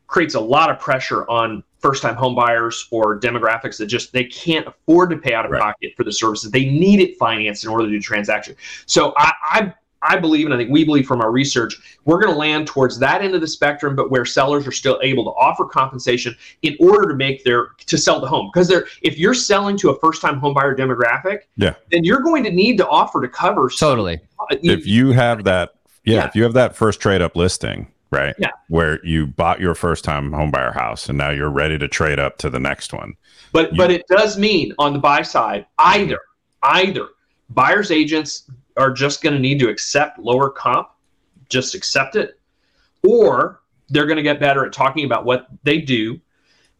creates 0.05 0.35
a 0.35 0.39
lot 0.39 0.69
of 0.69 0.79
pressure 0.79 1.27
on 1.27 1.63
first-time 1.79 2.15
home 2.15 2.35
buyers 2.35 2.87
or 2.91 3.19
demographics 3.19 3.77
that 3.77 3.87
just 3.87 4.13
they 4.13 4.25
can't 4.25 4.67
afford 4.67 5.09
to 5.09 5.17
pay 5.17 5.33
out 5.33 5.45
of 5.45 5.51
Right. 5.51 5.61
pocket 5.61 5.93
for 5.97 6.03
the 6.03 6.11
services. 6.11 6.51
They 6.51 6.65
need 6.65 6.99
it 6.99 7.17
financed 7.17 7.63
in 7.63 7.71
order 7.71 7.85
to 7.85 7.91
do 7.91 7.99
transaction. 7.99 8.55
So 8.85 9.13
I, 9.17 9.31
I 9.41 9.73
I 10.01 10.17
believe, 10.17 10.45
and 10.45 10.53
I 10.53 10.57
think 10.57 10.69
we 10.69 10.83
believe 10.85 11.07
from 11.07 11.21
our 11.21 11.31
research, 11.31 11.75
we're 12.05 12.19
going 12.21 12.31
to 12.31 12.37
land 12.39 12.67
towards 12.67 12.97
that 12.99 13.21
end 13.21 13.35
of 13.35 13.41
the 13.41 13.47
spectrum, 13.47 13.95
but 13.95 14.09
where 14.09 14.23
sellers 14.25 14.65
are 14.65 14.71
still 14.71 14.97
able 15.03 15.23
to 15.25 15.31
offer 15.31 15.65
compensation 15.65 16.35
in 16.61 16.77
order 16.79 17.09
to 17.09 17.15
make 17.15 17.43
their 17.43 17.69
to 17.85 17.97
sell 17.97 18.19
the 18.21 18.27
home. 18.27 18.49
Because 18.53 18.67
they're 18.67 18.85
if 19.01 19.17
you're 19.17 19.33
selling 19.33 19.77
to 19.77 19.89
a 19.89 19.99
first-time 19.99 20.39
home 20.39 20.53
buyer 20.53 20.75
demographic, 20.75 21.39
Yeah. 21.57 21.73
then 21.91 22.03
you're 22.03 22.21
going 22.21 22.43
to 22.45 22.51
need 22.51 22.77
to 22.77 22.87
offer 22.87 23.21
to 23.21 23.27
cover 23.27 23.69
Totally. 23.69 24.19
you- 24.61 24.71
if 24.71 24.87
you 24.87 25.11
have 25.11 25.43
that 25.43 25.73
yeah, 26.05 26.15
Yeah. 26.15 26.27
if 26.27 26.35
you 26.35 26.43
have 26.43 26.53
that 26.53 26.75
first 26.75 27.01
trade 27.01 27.21
up 27.21 27.35
listing 27.35 27.87
right 28.11 28.33
Yeah. 28.39 28.51
where 28.69 29.05
you 29.05 29.27
bought 29.27 29.59
your 29.59 29.75
first 29.75 30.03
time 30.05 30.31
home 30.31 30.49
buyer 30.49 30.71
house 30.71 31.09
and 31.09 31.17
now 31.17 31.29
you're 31.29 31.49
ready 31.51 31.77
to 31.77 31.87
trade 31.89 32.19
up 32.19 32.37
to 32.39 32.49
the 32.49 32.59
next 32.59 32.93
one 32.93 33.13
But 33.51 33.71
You- 33.73 33.77
but 33.77 33.91
it 33.91 34.05
does 34.07 34.37
mean 34.37 34.73
on 34.79 34.93
the 34.93 34.99
buy 34.99 35.21
side, 35.23 35.65
either 35.77 36.19
either 36.63 37.07
buyers 37.49 37.91
agents 37.91 38.49
are 38.79 38.91
just 38.91 39.21
going 39.21 39.33
to 39.33 39.39
need 39.39 39.59
to 39.59 39.69
accept 39.69 40.17
lower 40.17 40.49
comp, 40.49 40.89
just 41.49 41.75
accept 41.75 42.15
it, 42.15 42.39
or 43.03 43.59
they're 43.89 44.05
going 44.05 44.17
to 44.17 44.23
get 44.23 44.39
better 44.39 44.65
at 44.65 44.73
talking 44.73 45.05
about 45.05 45.25
what 45.25 45.47
they 45.63 45.79
do 45.79 46.19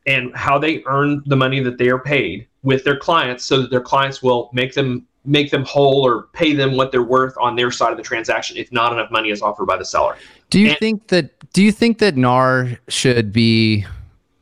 and 0.08 0.36
how 0.36 0.58
they 0.58 0.82
earn 0.86 1.22
the 1.25 1.36
money 1.36 1.60
that 1.60 1.77
they 1.77 1.89
are 1.89 2.00
paid 2.00 2.48
with 2.63 2.84
their 2.84 2.98
clients, 2.98 3.46
so 3.46 3.62
that 3.62 3.70
their 3.70 3.82
clients 3.82 4.24
will 4.24 4.50
make 4.53 4.74
them 4.74 5.06
make 5.25 5.51
them 5.51 5.65
whole 5.65 6.06
or 6.06 6.24
pay 6.34 6.53
them 6.53 6.75
what 6.77 6.91
they're 6.94 7.03
worth 7.03 7.34
on 7.39 7.56
their 7.56 7.70
side 7.70 7.91
of 7.91 7.98
the 7.98 8.03
transaction 8.03 8.56
if 8.56 8.72
not 8.72 8.94
enough 8.94 9.12
money 9.12 9.29
is 9.29 9.41
offered 9.41 9.65
by 9.65 9.75
the 9.75 9.84
seller. 9.84 10.15
Do 10.50 10.60
you 10.60 10.70
And- 10.70 10.77
think 10.79 11.08
that 11.10 11.32
do 11.51 11.62
you 11.62 11.72
think 11.74 11.98
that 12.00 12.15
NAR 12.15 12.79
should 12.88 13.34
be 13.34 13.86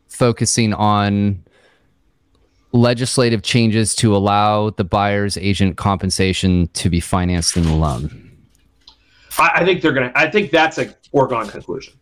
focusing 0.08 0.74
on 0.74 1.44
legislative 2.71 3.41
changes 3.43 3.95
to 3.95 4.15
allow 4.15 4.69
the 4.71 4.83
buyer's 4.83 5.38
agent 5.38 5.77
compensation 5.77 6.67
to 6.74 6.89
be 6.89 7.00
financed 7.00 7.57
in 7.57 7.63
the 7.63 7.74
loan? 7.74 8.24
I, 9.39 9.51
I 9.55 9.65
think 9.65 9.81
they're 9.81 9.93
gonna. 9.93 10.12
I 10.15 10.29
think 10.29 10.51
that's 10.51 10.77
a 10.77 10.93
foregone 11.12 11.47
conclusion. 11.47 11.93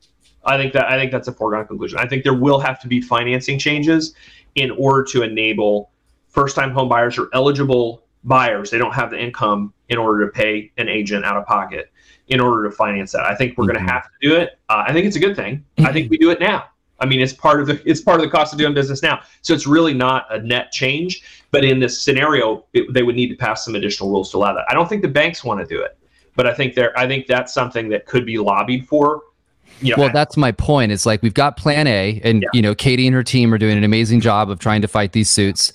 I 0.46 0.58
think 0.58 0.74
that 0.74 0.86
I 0.92 0.98
think 0.98 1.12
that's 1.12 1.28
a 1.28 1.34
foregone 1.34 1.68
conclusion. 1.68 2.00
I 2.00 2.08
think 2.08 2.24
there 2.24 2.34
will 2.34 2.60
have 2.60 2.80
to 2.82 2.88
be 2.88 3.02
financing 3.02 3.58
changes 3.60 4.14
in 4.56 4.72
order 4.72 5.04
to 5.12 5.22
enable 5.24 5.92
first-time 6.30 6.72
home 6.72 6.88
buyers 6.90 7.18
or 7.18 7.30
eligible 7.34 8.04
buyers. 8.24 8.70
They 8.72 8.78
don't 8.78 8.94
have 8.94 9.12
the 9.12 9.20
income 9.22 9.74
in 9.90 9.98
order 9.98 10.26
to 10.26 10.32
pay 10.32 10.72
an 10.78 10.90
agent 10.90 11.26
out 11.26 11.38
of 11.38 11.46
pocket 11.46 11.92
in 12.28 12.40
order 12.40 12.68
to 12.70 12.76
finance 12.76 13.12
that. 13.12 13.22
I 13.26 13.36
think 13.36 13.58
we're 13.58 13.66
Mhm. 13.66 13.74
going 13.76 13.86
to 13.86 13.92
have 13.94 14.04
to 14.06 14.10
do 14.30 14.36
it. 14.36 14.58
Uh, 14.70 14.84
I 14.88 14.94
think 14.94 15.06
it's 15.06 15.16
a 15.16 15.20
good 15.20 15.36
thing. 15.36 15.64
I 15.80 15.94
think 15.94 16.10
we 16.10 16.18
do 16.18 16.32
it 16.32 16.40
now. 16.40 16.66
I 17.00 17.06
mean, 17.06 17.20
it's 17.22 17.34
part 17.34 17.60
of 17.60 17.68
the 17.68 17.82
it's 17.86 18.02
part 18.02 18.20
of 18.20 18.26
the 18.26 18.32
cost 18.32 18.54
of 18.54 18.60
doing 18.60 18.74
business 18.74 19.02
now. 19.04 19.22
So 19.42 19.54
it's 19.54 19.68
really 19.68 19.94
not 19.94 20.28
a 20.34 20.40
net 20.40 20.72
change. 20.72 21.24
But 21.52 21.64
in 21.64 21.80
this 21.80 22.02
scenario, 22.02 22.66
it, 22.74 22.94
they 22.94 23.04
would 23.04 23.16
need 23.16 23.30
to 23.30 23.36
pass 23.36 23.64
some 23.64 23.76
additional 23.76 24.10
rules 24.10 24.32
to 24.32 24.38
allow 24.38 24.54
that. 24.54 24.66
I 24.70 24.74
don't 24.74 24.90
think 24.90 25.02
the 25.02 25.08
banks 25.08 25.44
want 25.44 25.62
to 25.62 25.66
do 25.66 25.82
it 25.82 25.98
but 26.36 26.46
I 26.46 26.54
think 26.54 26.76
there 26.76 26.98
I 26.98 27.08
think 27.08 27.28
that's 27.28 27.54
something 27.54 27.90
that 27.90 28.06
could 28.06 28.26
be 28.26 28.38
lobbied 28.38 28.88
for. 28.88 29.22
You 29.82 29.96
know, 29.96 30.04
Well, 30.04 30.12
that's 30.14 30.38
my 30.38 30.52
point. 30.52 30.92
It's 30.92 31.06
like 31.06 31.22
we've 31.22 31.34
got 31.34 31.58
plan 31.58 31.88
A, 31.88 32.22
and 32.24 32.44
Yeah. 32.44 32.50
you 32.54 32.62
know, 32.62 32.76
Katie 32.76 33.08
and 33.08 33.16
her 33.16 33.24
team 33.24 33.54
are 33.54 33.58
doing 33.58 33.78
an 33.78 33.84
amazing 33.84 34.22
job 34.22 34.50
of 34.50 34.60
trying 34.60 34.82
to 34.82 34.88
fight 34.88 35.12
these 35.12 35.30
suits. 35.30 35.74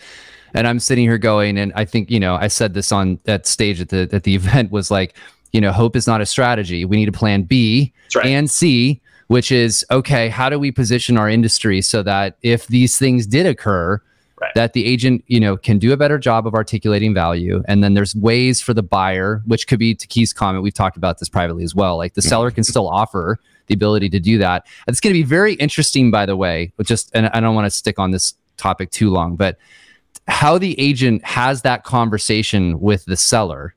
And 0.55 0.67
I'm 0.67 0.81
sitting 0.81 1.05
here 1.05 1.19
going, 1.19 1.59
and 1.59 1.73
I 1.77 1.85
think, 1.85 2.11
you 2.11 2.19
know, 2.19 2.35
I 2.35 2.49
said 2.49 2.75
this 2.75 2.93
on 2.93 3.19
that 3.25 3.47
stage 3.47 3.81
at 3.81 3.91
the 3.91 4.09
at 4.13 4.23
the 4.23 4.35
event 4.41 4.71
was 4.71 4.91
like, 4.91 5.17
you 5.53 5.61
know, 5.61 5.73
hope 5.73 5.97
is 5.97 6.07
not 6.07 6.21
a 6.21 6.27
strategy. 6.27 6.85
We 6.85 6.97
need 6.97 7.09
a 7.09 7.13
plan 7.13 7.43
B 7.43 7.93
right. 8.15 8.27
and 8.27 8.51
C, 8.51 9.01
which 9.31 9.53
is 9.53 9.87
okay, 9.93 10.29
how 10.29 10.49
do 10.49 10.59
we 10.59 10.73
position 10.73 11.17
our 11.17 11.29
industry 11.29 11.81
so 11.81 12.03
that 12.03 12.37
if 12.43 12.67
these 12.67 12.99
things 12.99 13.29
did 13.29 13.47
occur, 13.47 14.03
Right. 14.41 14.55
that 14.55 14.73
the 14.73 14.87
agent, 14.87 15.23
you 15.27 15.39
know, 15.39 15.59
can 15.59 15.79
do 15.79 15.93
a 15.93 15.99
better 15.99 16.19
job 16.19 16.47
of 16.47 16.55
articulating 16.55 17.13
value. 17.13 17.63
And 17.69 17.85
then 17.85 17.93
there's 17.93 18.17
ways 18.17 18.63
for 18.63 18.73
the 18.73 18.83
buyer, 18.83 19.43
which 19.45 19.67
could 19.69 19.79
be 19.79 19.95
to 19.95 20.07
Keith's 20.07 20.33
comment. 20.33 20.63
We've 20.65 20.73
talked 20.73 20.97
about 20.97 21.19
this 21.19 21.29
privately 21.29 21.63
as 21.63 21.75
well. 21.75 21.99
Like 21.99 22.15
the 22.15 22.23
mm-hmm. 22.23 22.29
seller 22.31 22.51
can 22.51 22.65
still 22.65 22.89
offer 22.89 23.39
the 23.67 23.75
ability 23.75 24.09
to 24.09 24.19
do 24.19 24.39
that. 24.39 24.67
It's 24.89 24.99
going 24.99 25.13
to 25.13 25.19
be 25.19 25.23
very 25.23 25.55
interesting, 25.57 26.11
by 26.11 26.25
the 26.25 26.37
way, 26.37 26.73
but 26.79 26.87
just, 26.87 27.11
and 27.13 27.29
I 27.35 27.41
don't 27.41 27.55
want 27.55 27.67
to 27.67 27.71
stick 27.71 27.99
on 27.99 28.13
this 28.13 28.33
topic 28.57 28.91
too 28.91 29.11
long, 29.11 29.37
but 29.37 29.59
how 30.27 30.57
the 30.57 30.75
agent 30.81 31.23
has 31.23 31.61
that 31.61 31.85
conversation 31.85 32.81
with 32.81 33.05
the 33.05 33.19
seller 33.19 33.75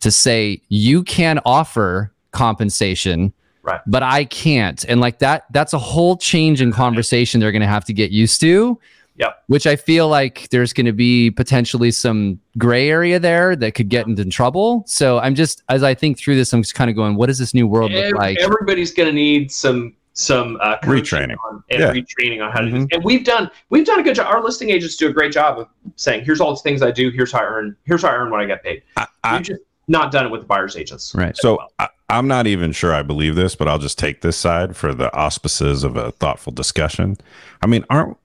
to 0.00 0.10
say, 0.10 0.60
you 0.70 1.04
can 1.04 1.38
offer 1.44 2.12
compensation 2.32 3.32
Right. 3.64 3.80
but 3.86 4.02
I 4.02 4.26
can't. 4.26 4.84
And 4.88 5.00
like 5.00 5.18
that, 5.20 5.46
that's 5.50 5.72
a 5.72 5.78
whole 5.78 6.16
change 6.16 6.60
in 6.60 6.70
conversation 6.70 7.40
they're 7.40 7.50
going 7.52 7.62
to 7.62 7.66
have 7.66 7.84
to 7.86 7.92
get 7.94 8.10
used 8.10 8.40
to. 8.42 8.78
Yep. 9.16 9.44
Which 9.46 9.66
I 9.66 9.76
feel 9.76 10.08
like 10.08 10.48
there's 10.50 10.72
going 10.72 10.86
to 10.86 10.92
be 10.92 11.30
potentially 11.30 11.92
some 11.92 12.40
gray 12.58 12.90
area 12.90 13.20
there 13.20 13.54
that 13.54 13.74
could 13.76 13.88
get 13.88 14.08
into 14.08 14.24
trouble. 14.24 14.82
So 14.88 15.18
I'm 15.20 15.36
just, 15.36 15.62
as 15.68 15.84
I 15.84 15.94
think 15.94 16.18
through 16.18 16.34
this, 16.34 16.52
I'm 16.52 16.62
just 16.62 16.74
kind 16.74 16.90
of 16.90 16.96
going, 16.96 17.14
what 17.14 17.26
does 17.26 17.38
this 17.38 17.54
new 17.54 17.66
world 17.68 17.92
look 17.92 18.14
like? 18.16 18.38
Everybody's 18.40 18.92
going 18.92 19.08
to 19.08 19.12
need 19.14 19.50
some 19.52 19.94
some 20.16 20.58
uh, 20.60 20.76
Retraining. 20.84 21.34
on, 21.48 21.62
and 21.70 21.80
Yeah. 21.80 21.92
retraining 21.92 22.44
on 22.44 22.52
how 22.52 22.60
to 22.60 22.66
do 22.70 22.72
Mhm. 22.76 22.78
this. 22.82 22.88
And 22.92 23.04
we've 23.04 23.24
done 23.24 23.50
we've 23.70 23.84
done 23.86 23.98
a 23.98 24.02
good 24.02 24.14
job. 24.14 24.26
Our 24.32 24.42
listing 24.42 24.70
agents 24.70 24.94
do 24.96 25.08
a 25.08 25.12
great 25.12 25.32
job 25.32 25.58
of 25.58 25.66
saying, 25.96 26.24
"Here's 26.24 26.40
all 26.40 26.50
the 26.52 26.60
things 26.60 26.82
I 26.82 26.92
do. 26.92 27.10
Here's 27.10 27.32
how 27.32 27.40
I 27.40 27.44
earn. 27.44 27.76
Here's 27.84 28.02
how 28.02 28.10
I 28.10 28.14
earn 28.14 28.30
what 28.30 28.40
I 28.40 28.44
get 28.46 28.62
paid." 28.62 28.82
I, 28.96 29.06
I, 29.24 29.36
We've 29.38 29.42
just 29.46 29.60
not 29.88 30.12
done 30.12 30.26
it 30.26 30.30
with 30.30 30.42
the 30.42 30.46
buyers 30.46 30.76
agents. 30.76 31.12
right. 31.16 31.36
so 31.36 31.58
I, 31.80 31.88
i'm 32.18 32.28
not 32.28 32.46
even 32.46 32.72
sure 32.72 32.94
i 32.94 33.02
believe 33.02 33.34
this 33.34 33.54
but 33.54 33.68
i'll 33.68 33.78
just 33.78 33.98
take 33.98 34.20
this 34.20 34.36
side 34.36 34.76
for 34.76 34.94
the 34.94 35.14
auspices 35.14 35.84
of 35.84 35.96
a 35.96 36.12
thoughtful 36.12 36.52
discussion. 36.52 37.16
I 37.62 37.66
mean 37.66 37.84
aren't 37.90 38.16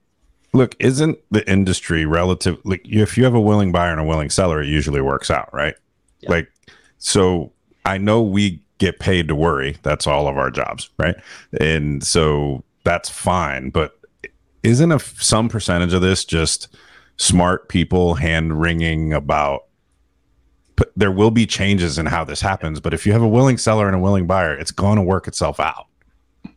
look 0.52 0.74
isn't 0.78 1.18
the 1.30 1.48
industry 1.50 2.04
relative 2.04 2.58
like 2.64 2.82
if 2.84 3.16
you 3.16 3.24
have 3.24 3.34
a 3.34 3.40
willing 3.40 3.72
buyer 3.72 3.92
and 3.92 4.00
a 4.00 4.04
willing 4.04 4.30
seller 4.30 4.62
it 4.62 4.68
usually 4.68 5.00
works 5.00 5.30
out 5.30 5.52
right? 5.52 5.74
Yeah. 6.20 6.30
like 6.30 6.52
so 6.98 7.52
i 7.84 7.98
know 7.98 8.22
we 8.22 8.60
get 8.78 8.98
paid 8.98 9.28
to 9.28 9.36
worry. 9.36 9.76
That's 9.82 10.06
all 10.06 10.26
of 10.26 10.38
our 10.38 10.50
jobs 10.50 10.90
right? 10.98 11.14
And 11.60 12.02
so 12.02 12.64
that's 12.84 13.08
fine 13.08 13.70
but 13.70 13.98
isn't 14.62 14.92
a 14.92 14.98
some 14.98 15.48
percentage 15.48 15.92
of 15.92 16.02
this 16.02 16.24
just 16.24 16.68
smart 17.16 17.68
people 17.68 18.14
hand 18.14 18.60
wringing 18.60 19.12
about 19.12 19.64
there 20.96 21.10
will 21.12 21.30
be 21.30 21.46
changes 21.46 21.98
in 21.98 22.06
how 22.06 22.24
this 22.24 22.40
happens 22.40 22.80
but 22.80 22.92
if 22.94 23.06
you 23.06 23.12
have 23.12 23.22
a 23.22 23.28
willing 23.28 23.58
seller 23.58 23.86
and 23.86 23.96
a 23.96 23.98
willing 23.98 24.26
buyer 24.26 24.54
it's 24.54 24.70
going 24.70 24.96
to 24.96 25.02
work 25.02 25.26
itself 25.28 25.58
out 25.60 25.86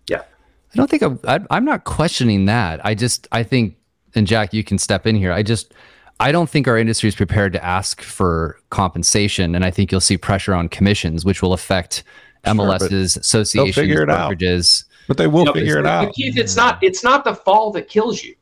Yeah. 0.08 0.22
I 0.22 0.76
don't 0.76 0.90
think 0.90 1.04
I'm, 1.04 1.20
I, 1.28 1.40
I'm 1.52 1.66
not 1.66 1.84
questioning 1.84 2.46
that. 2.46 2.84
I 2.84 2.96
just, 2.96 3.28
I 3.32 3.44
think, 3.44 3.76
and 4.16 4.26
Jack, 4.26 4.54
you 4.56 4.64
can 4.64 4.80
step 4.80 5.06
in 5.06 5.16
here. 5.16 5.32
I 5.32 5.44
just, 5.44 5.72
I 6.20 6.32
don't 6.32 6.50
think 6.50 6.68
our 6.68 6.80
industry 6.80 7.08
is 7.10 7.16
prepared 7.16 7.54
to 7.54 7.64
ask 7.64 8.02
for 8.02 8.58
compensation. 8.72 9.54
And 9.54 9.64
I 9.64 9.70
think 9.70 9.92
you'll 9.92 10.02
see 10.02 10.18
pressure 10.18 10.54
on 10.56 10.70
commissions, 10.70 11.26
which 11.26 11.44
will 11.44 11.54
affect 11.54 12.04
Sure, 12.46 12.56
MLSs, 12.56 13.18
associations, 13.20 13.76
figure 13.76 14.02
it 14.02 14.10
out. 14.10 14.32
brokerages. 14.32 14.86
but 15.08 15.18
they 15.18 15.28
will 15.28 15.42
You 15.42 15.46
know, 15.46 15.54
figure 15.54 15.78
it 15.80 15.86
out 15.86 16.12
Keith, 16.16 16.38
it's 16.38 16.56
not 16.56 16.80
it's 16.82 17.04
not 17.04 17.24
the 17.24 17.36
fall 17.36 17.72
that 17.74 17.88
kills 17.88 18.24
you. 18.24 18.36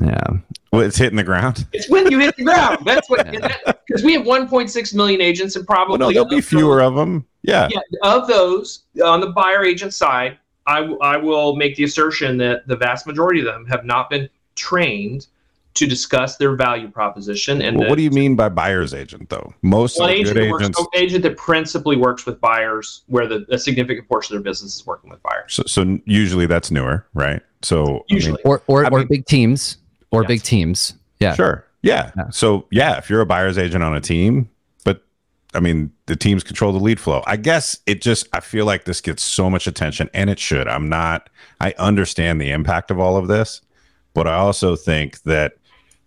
Yeah. 0.00 0.26
well, 0.72 0.80
it's 0.82 0.96
hitting 0.96 1.16
the 1.16 1.22
ground 1.22 1.66
It's 1.74 1.88
when 1.90 2.10
you 2.10 2.18
hit 2.18 2.34
the 2.38 2.44
ground. 2.44 2.78
That's 2.86 3.08
what 3.10 3.32
Yeah. 3.32 3.72
Because 3.86 4.02
we 4.02 4.12
have 4.14 4.22
1.6 4.22 4.94
million 4.94 5.20
agents 5.20 5.56
and 5.56 5.66
probably 5.66 5.98
well, 5.98 6.08
no 6.08 6.12
there'll 6.12 6.28
be 6.28 6.38
of 6.38 6.44
fewer 6.44 6.80
of 6.82 6.94
them 6.94 7.24
yeah 7.42 7.68
yeah, 7.70 7.80
of 8.02 8.26
those 8.26 8.84
on 9.04 9.20
the 9.20 9.28
buyer 9.28 9.64
agent 9.64 9.92
side, 9.94 10.38
I, 10.66 10.80
w- 10.80 10.98
I 11.00 11.16
will 11.16 11.56
make 11.56 11.76
the 11.76 11.84
assertion 11.84 12.36
that 12.38 12.66
the 12.66 12.76
vast 12.76 13.06
majority 13.06 13.40
of 13.40 13.46
them 13.46 13.66
have 13.66 13.84
not 13.84 14.08
been 14.10 14.28
trained 14.56 15.26
to 15.74 15.86
discuss 15.88 16.36
their 16.36 16.54
value 16.54 16.88
proposition. 16.88 17.60
And 17.60 17.76
Well, 17.76 17.88
what 17.88 17.96
do 17.96 18.02
you 18.02 18.10
mean 18.12 18.36
by 18.36 18.48
buyer's 18.48 18.94
agent 18.94 19.28
though 19.28 19.52
most 19.62 19.98
one 19.98 20.08
of 20.08 20.14
agent, 20.14 20.36
good 20.36 20.50
that 20.52 20.54
agents 20.54 20.78
an 20.78 20.86
agent 20.94 21.22
that 21.24 21.36
principally 21.36 21.96
works 21.96 22.24
with 22.26 22.40
buyers, 22.40 23.02
where 23.08 23.26
the 23.26 23.44
a 23.50 23.58
significant 23.58 24.08
portion 24.08 24.36
of 24.36 24.42
their 24.44 24.50
business 24.52 24.76
is 24.76 24.86
working 24.86 25.10
with 25.10 25.20
buyers. 25.24 25.52
so, 25.52 25.64
so 25.66 25.98
usually 26.06 26.46
that's 26.46 26.70
newer 26.70 27.04
right 27.14 27.42
so 27.62 27.82
I 27.82 27.86
mean, 27.88 28.02
Usually, 28.08 28.42
Or, 28.44 28.62
or, 28.68 28.84
I 28.84 28.88
or 28.90 28.98
mean- 29.00 29.08
big 29.08 29.26
teams 29.26 29.78
or 30.12 30.22
Yes. 30.22 30.28
big 30.28 30.42
teams. 30.44 30.94
Yeah. 31.18 31.34
Sure. 31.34 31.63
Yeah. 31.84 32.10
Yeah. 32.16 32.30
So 32.30 32.66
yeah, 32.70 32.96
if 32.96 33.10
you're 33.10 33.20
a 33.20 33.26
buyer's 33.26 33.58
agent 33.58 33.84
on 33.84 33.94
a 33.94 34.00
team, 34.00 34.48
but 34.84 35.04
I 35.52 35.60
mean 35.60 35.92
the 36.06 36.16
teams 36.16 36.42
control 36.42 36.72
the 36.72 36.78
lead 36.78 36.98
flow. 36.98 37.22
I 37.26 37.36
guess 37.36 37.78
it 37.86 38.00
just 38.00 38.26
I 38.32 38.40
feel 38.40 38.64
like 38.64 38.84
this 38.84 39.00
gets 39.00 39.22
so 39.22 39.50
much 39.50 39.66
attention 39.66 40.08
and 40.14 40.30
it 40.30 40.38
should. 40.38 40.66
I'm 40.66 40.88
not 40.88 41.28
I 41.60 41.74
understand 41.78 42.40
the 42.40 42.50
impact 42.50 42.90
of 42.90 42.98
all 42.98 43.16
of 43.16 43.28
this, 43.28 43.60
but 44.14 44.26
I 44.26 44.34
also 44.34 44.76
think 44.76 45.22
that 45.22 45.54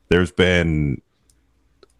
there's 0.09 0.31
been 0.31 1.01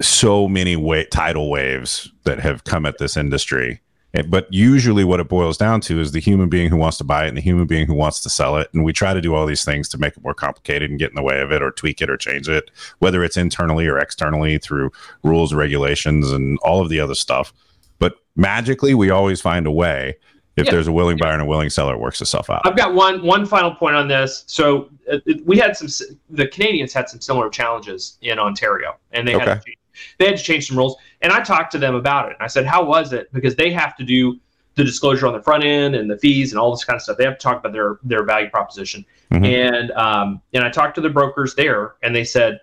so 0.02 0.48
many 0.48 0.76
wa- 0.76 1.04
tidal 1.12 1.50
waves 1.50 2.12
that 2.24 2.40
have 2.40 2.63
come 2.63 2.86
at 2.86 2.98
this 2.98 3.16
industry. 3.16 3.82
And- 4.17 4.32
But 4.32 4.47
usually, 4.49 5.03
what 5.03 5.19
it 5.19 5.27
boils 5.30 5.58
down 5.58 5.80
to 5.82 5.99
is 6.01 6.12
the 6.12 6.19
human 6.19 6.49
being 6.49 6.69
who 6.69 6.77
wants 6.77 6.97
to 6.97 7.03
buy 7.03 7.25
it 7.25 7.27
and 7.30 7.38
the 7.38 7.41
human 7.41 7.67
being 7.67 7.86
who 7.88 7.93
wants 7.93 8.19
to 8.21 8.30
sell 8.30 8.58
it. 8.58 8.67
And 8.73 8.84
we 8.84 8.91
try 8.91 9.13
to 9.13 9.21
do 9.21 9.36
all 9.36 9.45
these 9.45 9.63
things 9.63 9.88
to 9.89 9.97
make 9.97 10.17
it 10.17 10.23
more 10.23 10.34
complicated 10.34 10.89
and 10.89 10.97
get 10.99 11.10
in 11.10 11.15
the 11.15 11.21
way 11.23 11.39
of 11.39 11.51
it 11.51 11.62
or 11.62 11.71
tweak 11.71 12.01
it 12.01 12.10
or 12.10 12.17
change 12.17 12.49
it, 12.49 12.71
whether 12.99 13.23
it's 13.23 13.38
internally 13.38 13.88
or 13.88 13.97
externally 13.99 14.58
through 14.58 14.91
rules, 15.23 15.53
regulations, 15.53 16.32
and 16.32 16.58
all 16.63 16.82
of 16.82 16.89
the 16.89 16.99
other 16.99 17.15
stuff. 17.15 17.53
But 17.99 18.15
magically, 18.36 18.93
we 18.95 19.10
always 19.12 19.39
find 19.39 19.67
a 19.67 19.71
way 19.71 20.15
if 20.56 20.65
Yeah. 20.65 20.71
there's 20.71 20.88
a 20.88 20.91
willing 20.91 21.17
buyer 21.17 21.34
and 21.34 21.41
a 21.43 21.45
willing 21.45 21.69
seller, 21.69 21.93
it 21.93 21.99
works 21.99 22.19
itself 22.19 22.49
out. 22.49 22.63
I've 22.65 22.75
got 22.75 22.95
one 22.95 23.23
one 23.23 23.45
final 23.45 23.75
point 23.75 23.95
on 23.95 24.08
this. 24.08 24.43
So 24.47 24.89
uh, 25.12 25.19
we 25.45 25.60
had 25.60 25.77
some 25.77 25.88
the 26.32 26.47
Canadians 26.47 26.91
had 26.93 27.08
some 27.10 27.21
similar 27.21 27.47
challenges 27.51 28.17
in 28.23 28.39
Ontario, 28.39 28.95
and 29.12 29.27
they 29.27 29.34
had 29.34 29.41
Okay. 29.43 29.60
change, 29.67 29.77
they 30.17 30.25
had 30.25 30.38
to 30.38 30.43
change 30.43 30.67
some 30.67 30.77
rules. 30.77 30.95
And 31.21 31.31
I 31.31 31.41
talked 31.41 31.71
to 31.73 31.77
them 31.77 31.95
about 31.95 32.31
it. 32.31 32.38
I 32.39 32.47
said, 32.47 32.65
"How 32.65 32.83
was 32.83 33.13
it?" 33.13 33.31
Because 33.33 33.55
they 33.55 33.71
have 33.71 33.95
to 33.97 34.03
do 34.03 34.39
the 34.75 34.83
disclosure 34.83 35.27
on 35.27 35.33
the 35.33 35.41
front 35.41 35.63
end 35.63 35.95
and 35.95 36.10
the 36.10 36.17
fees 36.17 36.51
and 36.51 36.60
all 36.60 36.71
this 36.71 36.86
kind 36.86 36.95
of 36.95 37.01
stuff. 37.01 37.17
They 37.17 37.23
have 37.25 37.38
to 37.38 37.43
talk 37.43 37.60
about 37.60 37.73
their 37.73 37.99
their 38.03 38.23
value 38.23 38.49
proposition. 38.49 39.03
Mhm. 39.31 39.45
And 39.45 39.91
um, 39.91 40.41
and 40.53 40.63
I 40.63 40.69
talked 40.69 40.95
to 40.95 41.01
the 41.01 41.10
brokers 41.10 41.55
there, 41.55 41.95
and 42.03 42.15
they 42.15 42.23
said, 42.23 42.62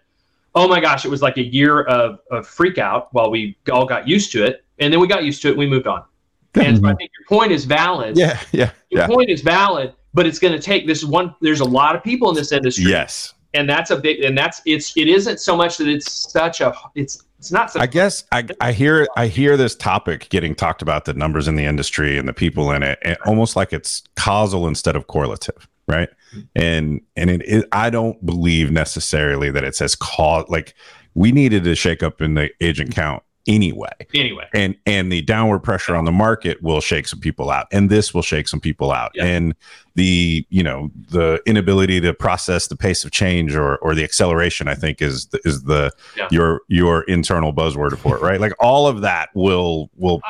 "Oh 0.55 0.69
my 0.69 0.81
gosh, 0.81 1.05
it 1.05 1.11
was 1.11 1.23
like 1.23 1.37
a 1.37 1.45
year 1.45 1.83
of 1.83 2.21
of 2.31 2.47
freak 2.47 2.79
out 2.79 3.13
while 3.13 3.31
we 3.31 3.57
all 3.71 3.85
got 3.85 4.09
used 4.09 4.33
to 4.33 4.45
it, 4.45 4.65
and 4.79 4.93
then 4.93 5.01
we 5.01 5.07
got 5.07 5.25
used 5.25 5.43
to 5.43 5.49
it, 5.49 5.53
and 5.53 5.59
we 5.59 5.67
moved 5.67 5.87
on." 5.87 6.03
And 6.55 6.79
so 6.79 6.87
I 6.87 6.95
think 6.95 7.11
your 7.19 7.27
point 7.27 7.51
is 7.51 7.65
valid 7.65 8.17
yeah, 8.17 8.39
yeah, 8.53 8.71
your 8.89 9.01
yeah. 9.01 9.07
point 9.09 9.29
is 9.29 9.43
valid, 9.43 9.93
but 10.15 10.25
it's 10.25 10.39
going 10.39 10.53
to 10.53 10.61
take 10.61 10.87
this 10.87 11.03
one. 11.03 11.35
There's 11.41 11.59
a 11.59 11.65
lot 11.65 11.97
of 11.97 12.05
people 12.05 12.29
in 12.29 12.37
this 12.37 12.53
industry, 12.53 12.93
Yes. 12.93 13.34
And 13.55 13.69
that's 13.69 13.91
a 13.91 13.97
big. 13.97 14.23
And 14.23 14.37
that's 14.37 14.61
it's. 14.67 14.97
It 14.97 15.09
isn't 15.09 15.39
so 15.39 15.57
much 15.57 15.79
that 15.79 15.89
it's 15.89 16.13
such 16.13 16.61
a. 16.61 16.75
It's 16.95 17.23
it's 17.39 17.53
not. 17.53 17.71
Such, 17.71 17.83
I 17.83 17.87
guess 17.87 18.25
I, 18.33 18.47
I 18.61 18.73
hear 18.73 19.07
I 19.17 19.29
hear 19.29 19.57
this 19.57 19.75
topic 19.75 20.29
getting 20.29 20.55
talked 20.55 20.83
about 20.83 21.05
the 21.05 21.15
numbers 21.15 21.49
in 21.49 21.57
the 21.57 21.65
industry 21.65 22.19
and 22.19 22.29
the 22.29 22.33
people 22.33 22.71
in 22.73 22.83
it, 22.83 22.99
and 23.03 23.17
almost 23.25 23.57
like 23.57 23.73
it's 23.73 24.03
causal 24.17 24.67
instead 24.67 24.97
of 24.97 25.07
correlative, 25.07 25.69
right? 25.89 26.11
Mm-hmm. 26.35 26.41
And 26.57 27.01
and 27.17 27.31
it, 27.31 27.43
is 27.43 27.65
I 27.73 27.91
don't 27.91 28.25
believe 28.27 28.71
necessarily 28.71 29.51
that 29.51 29.65
it 29.65 29.77
says 29.77 29.95
cause 29.95 30.45
like 30.49 30.75
we 31.15 31.33
needed 31.33 31.65
to 31.65 31.75
shake 31.75 32.03
up 32.03 32.21
in 32.21 32.35
the 32.35 32.51
agent 32.61 32.95
count 32.95 33.23
anyway 33.47 33.91
anyway. 34.15 34.49
and 34.55 34.75
and 34.87 35.13
the 35.13 35.21
downward 35.23 35.61
pressure 35.61 35.95
on 35.95 36.05
the 36.05 36.13
market 36.13 36.63
will 36.63 36.81
shake 36.81 37.07
some 37.07 37.21
people 37.21 37.51
out 37.51 37.67
and 37.73 37.91
this 37.91 38.15
will 38.15 38.23
shake 38.23 38.49
some 38.49 38.61
people 38.61 38.91
out 38.91 39.11
Yeah. 39.15 39.25
and 39.27 39.55
the 39.95 40.47
you 40.49 40.63
know 40.63 40.91
the 41.11 41.41
inability 41.47 42.01
to 42.01 42.15
process 42.15 42.69
the 42.69 42.77
pace 42.77 43.05
of 43.05 43.11
change 43.11 43.55
or 43.55 43.77
or 43.79 43.95
the 43.95 44.03
acceleration 44.03 44.67
i 44.69 44.75
think 44.75 45.03
is 45.03 45.27
the, 45.27 45.41
is 45.45 45.63
the 45.65 45.91
Yeah. 46.17 46.29
your 46.31 46.63
your 46.69 47.03
internal 47.03 47.53
buzzword 47.53 47.97
for 47.99 48.17
it 48.17 48.23
right 48.23 48.41
like 48.41 48.53
all 48.61 48.87
of 48.87 49.03
that 49.03 49.29
will 49.35 49.91
will 49.97 50.23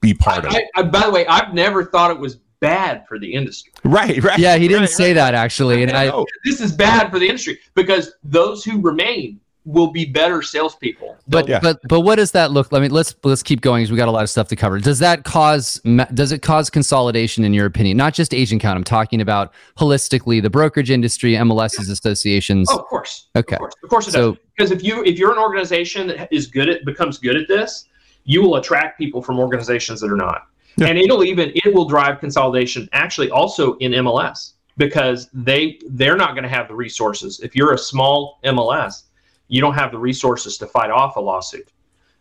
be 0.00 0.14
part 0.14 0.44
of 0.44 0.52
I, 0.52 0.58
it 0.58 0.64
I, 0.76 0.82
by 0.82 1.04
the 1.06 1.10
way, 1.10 1.26
I've 1.26 1.54
never 1.54 1.84
thought 1.84 2.10
it 2.10 2.18
was 2.18 2.36
bad 2.60 3.04
for 3.08 3.18
the 3.18 3.32
industry. 3.32 3.72
right 3.84 4.22
right 4.22 4.38
Yeah, 4.38 4.56
he 4.56 4.68
didn't 4.68 4.82
right, 4.82 4.88
say 4.90 5.06
right. 5.08 5.14
that 5.14 5.34
actually, 5.34 5.82
and 5.82 5.92
I. 5.92 6.06
No. 6.06 6.26
This 6.44 6.60
is 6.60 6.70
bad 6.72 7.10
for 7.10 7.18
the 7.18 7.26
industry 7.26 7.58
because 7.74 8.12
those 8.24 8.64
who 8.64 8.80
remain 8.80 9.40
will 9.64 9.92
be 9.92 10.04
better 10.04 10.42
salespeople. 10.42 11.16
But 11.28 11.48
Yeah. 11.48 11.60
but 11.60 11.78
but 11.88 12.00
what 12.00 12.16
does 12.16 12.32
that 12.32 12.50
look? 12.50 12.68
I 12.72 12.80
mean, 12.80 12.90
let's 12.90 13.14
let's 13.22 13.42
keep 13.42 13.60
going 13.60 13.82
because 13.82 13.92
we 13.92 13.96
got 13.96 14.08
a 14.08 14.10
lot 14.12 14.22
of 14.24 14.30
stuff 14.30 14.48
to 14.48 14.56
cover. 14.56 14.78
Does 14.80 14.98
that 14.98 15.24
cause 15.24 15.80
does 16.14 16.32
it 16.32 16.42
cause 16.42 16.68
consolidation 16.70 17.44
in 17.44 17.52
your 17.54 17.66
opinion? 17.66 17.96
Not 17.96 18.14
just 18.14 18.34
agent 18.34 18.60
count. 18.60 18.76
I'm 18.76 18.84
talking 18.84 19.20
about 19.20 19.52
holistically 19.78 20.42
the 20.42 20.50
brokerage 20.50 20.90
industry, 20.90 21.34
MLSs, 21.34 21.88
associations. 21.90 22.68
Oh, 22.70 22.78
of 22.78 22.86
course. 22.86 23.28
Okay. 23.36 23.54
Of 23.54 23.60
course, 23.60 23.74
of 23.84 23.88
course 23.88 24.08
it 24.08 24.12
So- 24.12 24.32
does. 24.32 24.40
Because 24.56 24.70
if 24.72 24.82
you 24.84 25.02
if 25.04 25.18
you're 25.18 25.32
an 25.32 25.38
organization 25.38 26.08
that 26.08 26.28
is 26.32 26.46
good 26.46 26.68
at 26.68 26.84
becomes 26.84 27.18
good 27.18 27.36
at 27.36 27.48
this, 27.48 27.86
you 28.24 28.42
will 28.42 28.56
attract 28.56 28.98
people 28.98 29.22
from 29.22 29.38
organizations 29.38 30.00
that 30.00 30.10
are 30.12 30.16
not, 30.16 30.42
Yeah. 30.76 30.88
and 30.88 30.98
it'll 30.98 31.24
even 31.24 31.52
it 31.54 31.72
will 31.72 31.86
drive 31.86 32.20
consolidation. 32.20 32.88
Actually, 32.92 33.30
also 33.30 33.74
in 33.74 33.92
MLS 33.94 34.52
because 34.76 35.28
they 35.32 35.78
they're 35.90 36.16
not 36.16 36.30
going 36.34 36.42
to 36.42 36.48
have 36.48 36.66
the 36.68 36.74
resources. 36.74 37.40
If 37.40 37.54
you're 37.56 37.72
a 37.74 37.78
small 37.78 38.38
MLS, 38.44 39.04
you 39.52 39.60
don't 39.60 39.74
have 39.74 39.92
the 39.92 39.98
resources 39.98 40.56
to 40.56 40.66
fight 40.66 40.90
off 40.90 41.16
a 41.16 41.20
lawsuit, 41.20 41.70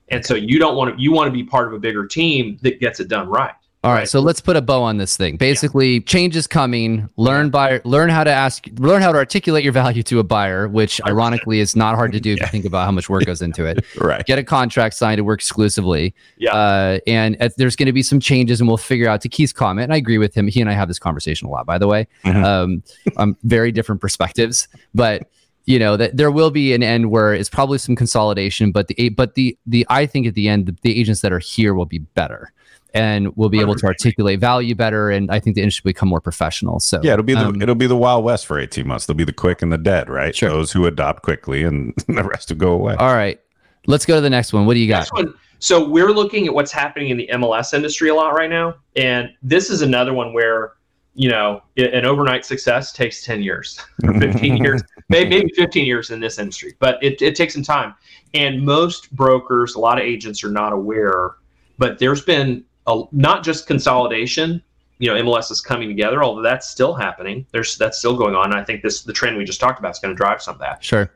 and 0.10 0.24
so 0.26 0.36
you 0.36 0.60
don't 0.60 0.76
want 0.76 0.94
to 0.94 1.02
you 1.02 1.14
want 1.14 1.28
to 1.28 1.32
be 1.32 1.44
part 1.44 1.66
of 1.66 1.74
a 1.74 1.80
bigger 1.80 2.06
team 2.06 2.58
that 2.62 2.82
gets 2.82 3.00
it 3.00 3.08
done 3.08 3.30
right. 3.30 3.54
All 3.84 3.94
right, 3.94 4.08
so 4.08 4.20
let's 4.20 4.42
put 4.42 4.56
a 4.56 4.62
bow 4.62 4.84
on 4.84 4.98
this 4.98 5.18
thing. 5.18 5.38
Basically, 5.38 6.02
change 6.02 6.36
is 6.36 6.46
coming. 6.46 7.10
Learn 7.16 7.50
by 7.50 7.82
learn 7.84 8.10
how 8.10 8.24
to 8.24 8.30
ask, 8.30 8.68
learn 8.78 9.02
how 9.02 9.12
to 9.12 9.18
articulate 9.18 9.64
your 9.64 9.74
value 9.74 10.04
to 10.04 10.20
a 10.20 10.24
buyer, 10.24 10.68
which 10.68 11.02
ironically 11.08 11.62
is 11.62 11.76
not 11.76 11.96
hard 11.96 12.12
to 12.12 12.20
do 12.20 12.34
if 12.34 12.42
you 12.42 12.48
think 12.48 12.66
about 12.66 12.86
how 12.86 12.92
much 12.92 13.10
work 13.10 13.26
goes 13.26 13.42
into 13.42 13.66
it. 13.66 13.84
right 14.00 14.24
Get 14.26 14.38
a 14.38 14.44
contract 14.44 14.94
signed 14.94 15.18
to 15.18 15.24
work 15.24 15.40
exclusively. 15.40 16.14
Yeah. 16.38 16.54
Uh, 16.54 17.00
and 17.08 17.42
uh, 17.42 17.50
there's 17.58 17.76
going 17.76 17.88
to 17.88 17.94
be 17.94 18.04
some 18.04 18.20
changes, 18.20 18.60
and 18.60 18.68
we'll 18.68 18.78
figure 18.78 19.10
out. 19.10 19.22
To 19.22 19.30
Keith's 19.30 19.54
comment, 19.54 19.86
and 19.86 19.94
I 19.94 19.98
agree 19.98 20.20
with 20.20 20.36
him. 20.36 20.48
He 20.48 20.62
and 20.62 20.70
I 20.70 20.74
have 20.74 20.90
this 20.90 21.00
conversation 21.00 21.48
a 21.48 21.52
lot, 21.52 21.66
by 21.66 21.80
the 21.80 21.88
way. 21.88 22.08
Mhm. 22.26 22.44
Um, 22.44 22.84
um, 23.18 23.38
very 23.44 23.72
different 23.72 24.00
perspectives, 24.00 24.68
but 24.94 25.24
you 25.66 25.80
know 25.80 25.98
that 25.98 26.18
there 26.18 26.32
will 26.32 26.52
be 26.52 26.74
an 26.74 26.84
end 26.84 27.12
where 27.12 27.34
it's 27.34 27.50
probably 27.50 27.78
some 27.78 27.96
consolidation. 27.96 28.72
But 28.72 28.88
the 28.88 29.10
but 29.10 29.36
the 29.36 29.58
the 29.66 29.86
I 29.90 30.06
think 30.06 30.28
at 30.28 30.34
the 30.34 30.48
end 30.48 30.66
the, 30.66 30.76
the 30.82 31.00
agents 31.00 31.22
that 31.22 31.32
are 31.32 31.40
here 31.40 31.74
will 31.74 31.86
be 31.86 32.00
better. 32.00 32.52
And 32.94 33.34
we'll 33.38 33.48
be 33.48 33.62
able 33.62 33.76
to 33.76 33.86
articulate 33.86 34.42
value 34.42 34.76
better, 34.76 35.10
and 35.10 35.32
I 35.32 35.40
think 35.40 35.56
the 35.56 35.62
industry 35.62 35.84
will 35.86 35.94
become 35.94 36.10
more 36.10 36.20
professional. 36.20 36.82
So 36.82 37.00
yeah 37.02 37.14
it'll 37.14 37.24
be 37.24 37.34
the 37.34 37.46
um, 37.46 37.62
it'll 37.62 37.74
be 37.74 37.88
the 37.88 37.96
wild 37.96 38.26
west 38.26 38.46
for 38.46 38.60
18 38.60 38.86
months 38.86 39.06
they'll 39.06 39.16
be 39.16 39.24
the 39.24 39.32
quick 39.32 39.62
and 39.62 39.72
the 39.72 39.78
dead 39.78 40.10
right 40.10 40.36
Sure. 40.36 40.50
those 40.50 40.74
who 40.74 40.86
adopt 40.86 41.24
quickly 41.24 41.64
and 41.64 41.94
the 42.08 42.24
rest 42.24 42.50
will 42.50 42.58
go 42.58 42.74
away 42.74 42.96
all 42.96 43.14
right. 43.14 43.40
Let's 43.88 44.06
go 44.06 44.16
to 44.16 44.22
the 44.22 44.30
next 44.30 44.52
one. 44.52 44.66
What 44.66 44.74
do 44.74 44.82
you 44.82 44.90
got? 44.90 45.00
Next 45.00 45.14
one. 45.14 45.34
So 45.60 45.88
we're 45.88 46.12
looking 46.12 46.48
at 46.48 46.54
what's 46.54 46.72
happening 46.72 47.10
in 47.10 47.18
the 47.18 47.30
MLS 47.34 47.74
industry 47.74 48.10
a 48.10 48.16
lot 48.16 48.34
right 48.34 48.50
now, 48.50 48.76
and 48.96 49.30
this 49.42 49.70
is 49.70 49.82
another 49.82 50.14
one 50.14 50.34
where 50.34 50.74
you 51.14 51.30
know 51.30 51.62
an 51.78 52.06
overnight 52.06 52.46
success 52.46 52.94
takes 52.94 53.24
ten 53.24 53.42
years, 53.42 53.80
or 54.04 54.14
fifteen 54.20 54.58
years, 54.64 54.82
maybe, 55.10 55.30
maybe 55.30 55.52
fifteen 55.56 55.86
years 55.86 56.10
in 56.10 56.20
this 56.20 56.40
industry, 56.40 56.74
but 56.80 57.02
it, 57.04 57.22
it 57.22 57.36
takes 57.36 57.54
some 57.54 57.64
time. 57.64 57.94
And 58.34 58.64
most 58.64 59.12
brokers, 59.16 59.76
a 59.76 59.80
lot 59.80 59.98
of 59.98 60.06
agents 60.06 60.44
are 60.44 60.52
not 60.52 60.72
aware, 60.72 61.36
but 61.78 62.00
there's 62.00 62.22
been 62.22 62.64
a, 62.88 63.04
not 63.12 63.44
just 63.44 63.68
consolidation. 63.68 64.62
You 65.00 65.08
know, 65.08 65.22
MLS 65.24 65.52
is 65.52 65.62
coming 65.62 65.90
together, 65.90 66.24
although 66.24 66.44
that's 66.44 66.70
still 66.70 66.94
happening. 66.94 67.46
There's 67.52 67.76
that's 67.78 67.98
still 67.98 68.16
going 68.16 68.36
on. 68.36 68.54
I 68.54 68.64
think 68.64 68.84
this 68.84 69.02
the 69.02 69.14
trend 69.14 69.38
we 69.38 69.44
just 69.44 69.60
talked 69.60 69.80
about 69.80 69.92
is 69.92 70.00
going 70.00 70.14
to 70.14 70.18
drive 70.18 70.42
some 70.42 70.56
of 70.56 70.60
that 70.60 70.84
Sure. 70.84 71.12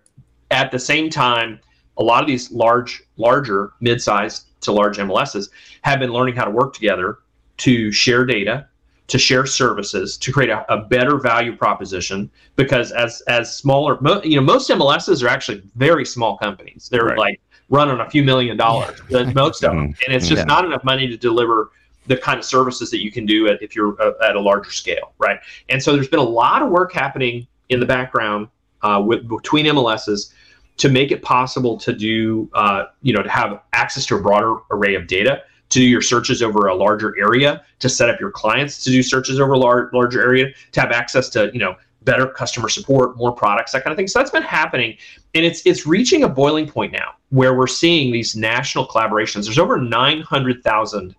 at 0.52 0.72
the 0.72 0.80
same 0.80 1.10
time, 1.10 1.60
a 1.98 2.04
lot 2.04 2.22
of 2.22 2.28
these 2.28 2.52
large, 2.52 3.04
larger, 3.18 3.72
mid-sized 3.80 4.48
to 4.62 4.72
large 4.72 4.98
MLSs 4.98 5.50
have 5.84 6.00
been 6.00 6.12
learning 6.12 6.36
how 6.36 6.46
to 6.46 6.52
work 6.52 6.74
together 6.74 7.20
to 7.58 7.92
share 7.92 8.26
data, 8.26 8.68
to 9.08 9.18
share 9.20 9.46
services, 9.46 10.18
to 10.18 10.32
create 10.32 10.50
a, 10.50 10.66
a 10.74 10.82
better 10.86 11.18
value 11.20 11.56
proposition. 11.56 12.30
Because 12.56 12.92
as 12.92 13.22
as 13.28 13.56
smaller, 13.56 13.98
mo, 14.02 14.22
you 14.24 14.36
know, 14.36 14.42
most 14.42 14.70
MLSs 14.70 15.24
are 15.24 15.28
actually 15.28 15.62
very 15.76 16.06
small 16.06 16.38
companies. 16.38 16.88
They're 16.92 17.06
Right. 17.06 17.18
like 17.18 17.42
running 17.70 18.00
a 18.00 18.10
few 18.10 18.24
million 18.24 18.58
dollars, 18.58 19.00
the- 19.10 19.32
most 19.34 19.64
of 19.64 19.72
them, 19.72 19.96
and 20.06 20.16
it's 20.16 20.28
just 20.28 20.42
Yeah. 20.42 20.46
not 20.46 20.66
enough 20.66 20.84
money 20.84 21.08
to 21.08 21.18
deliver 21.18 21.72
the 22.08 22.16
kind 22.18 22.38
of 22.38 22.46
services 22.46 22.92
that 22.92 23.04
you 23.04 23.12
can 23.12 23.26
do 23.26 23.48
at, 23.48 23.62
if 23.64 23.76
you're 23.76 24.00
uh, 24.00 24.12
at 24.24 24.36
a 24.36 24.40
larger 24.40 24.70
scale, 24.70 25.14
right? 25.18 25.40
And 25.70 25.82
so 25.82 25.94
there's 25.94 26.08
been 26.08 26.20
a 26.20 26.24
lot 26.24 26.62
of 26.62 26.70
work 26.70 26.94
happening 26.94 27.48
in 27.70 27.80
the 27.80 27.86
background 27.88 28.48
uh, 28.84 29.02
with 29.04 29.28
between 29.28 29.66
MLSs 29.66 30.32
to 30.78 30.90
make 30.90 31.12
it 31.12 31.24
possible 31.24 31.78
to 31.80 31.94
do, 31.94 32.48
uh, 32.54 32.86
you 33.02 33.14
know, 33.14 33.24
to 33.24 33.30
have 33.30 33.60
access 33.74 34.06
to 34.08 34.16
a 34.16 34.22
broader 34.22 34.58
array 34.70 34.94
of 34.94 35.08
data, 35.08 35.42
to 35.76 35.82
do 35.82 35.86
your 35.86 36.02
searches 36.02 36.42
over 36.42 36.68
a 36.68 36.74
larger 36.74 37.14
area, 37.20 37.62
to 37.80 37.90
set 37.90 38.10
up 38.10 38.18
your 38.18 38.32
clients 38.32 38.82
to 38.86 38.90
do 38.90 39.04
searches 39.04 39.42
over 39.42 39.54
a 39.54 39.58
lar- 39.58 39.90
larger 39.92 40.22
area, 40.22 40.54
to 40.72 40.80
have 40.80 40.92
access 40.92 41.28
to, 41.30 41.52
you 41.52 41.60
know, 41.60 41.76
better 42.04 42.28
customer 42.28 42.70
support, 42.70 43.18
more 43.18 43.34
products, 43.34 43.74
that 43.74 43.84
kind 43.84 43.92
of 43.92 43.98
thing. 43.98 44.08
So 44.08 44.20
that's 44.20 44.32
been 44.32 44.42
happening, 44.42 44.96
and 45.34 45.44
it's 45.44 45.66
it's 45.66 45.86
reaching 45.86 46.24
a 46.24 46.30
boiling 46.30 46.66
point 46.66 46.94
now 46.94 47.16
where 47.30 47.56
we're 47.56 47.68
seeing 47.68 48.14
these 48.14 48.38
national 48.38 48.88
collaborations. 48.88 49.46
There's 49.46 49.60
over 49.60 49.78
900,000 49.78 51.16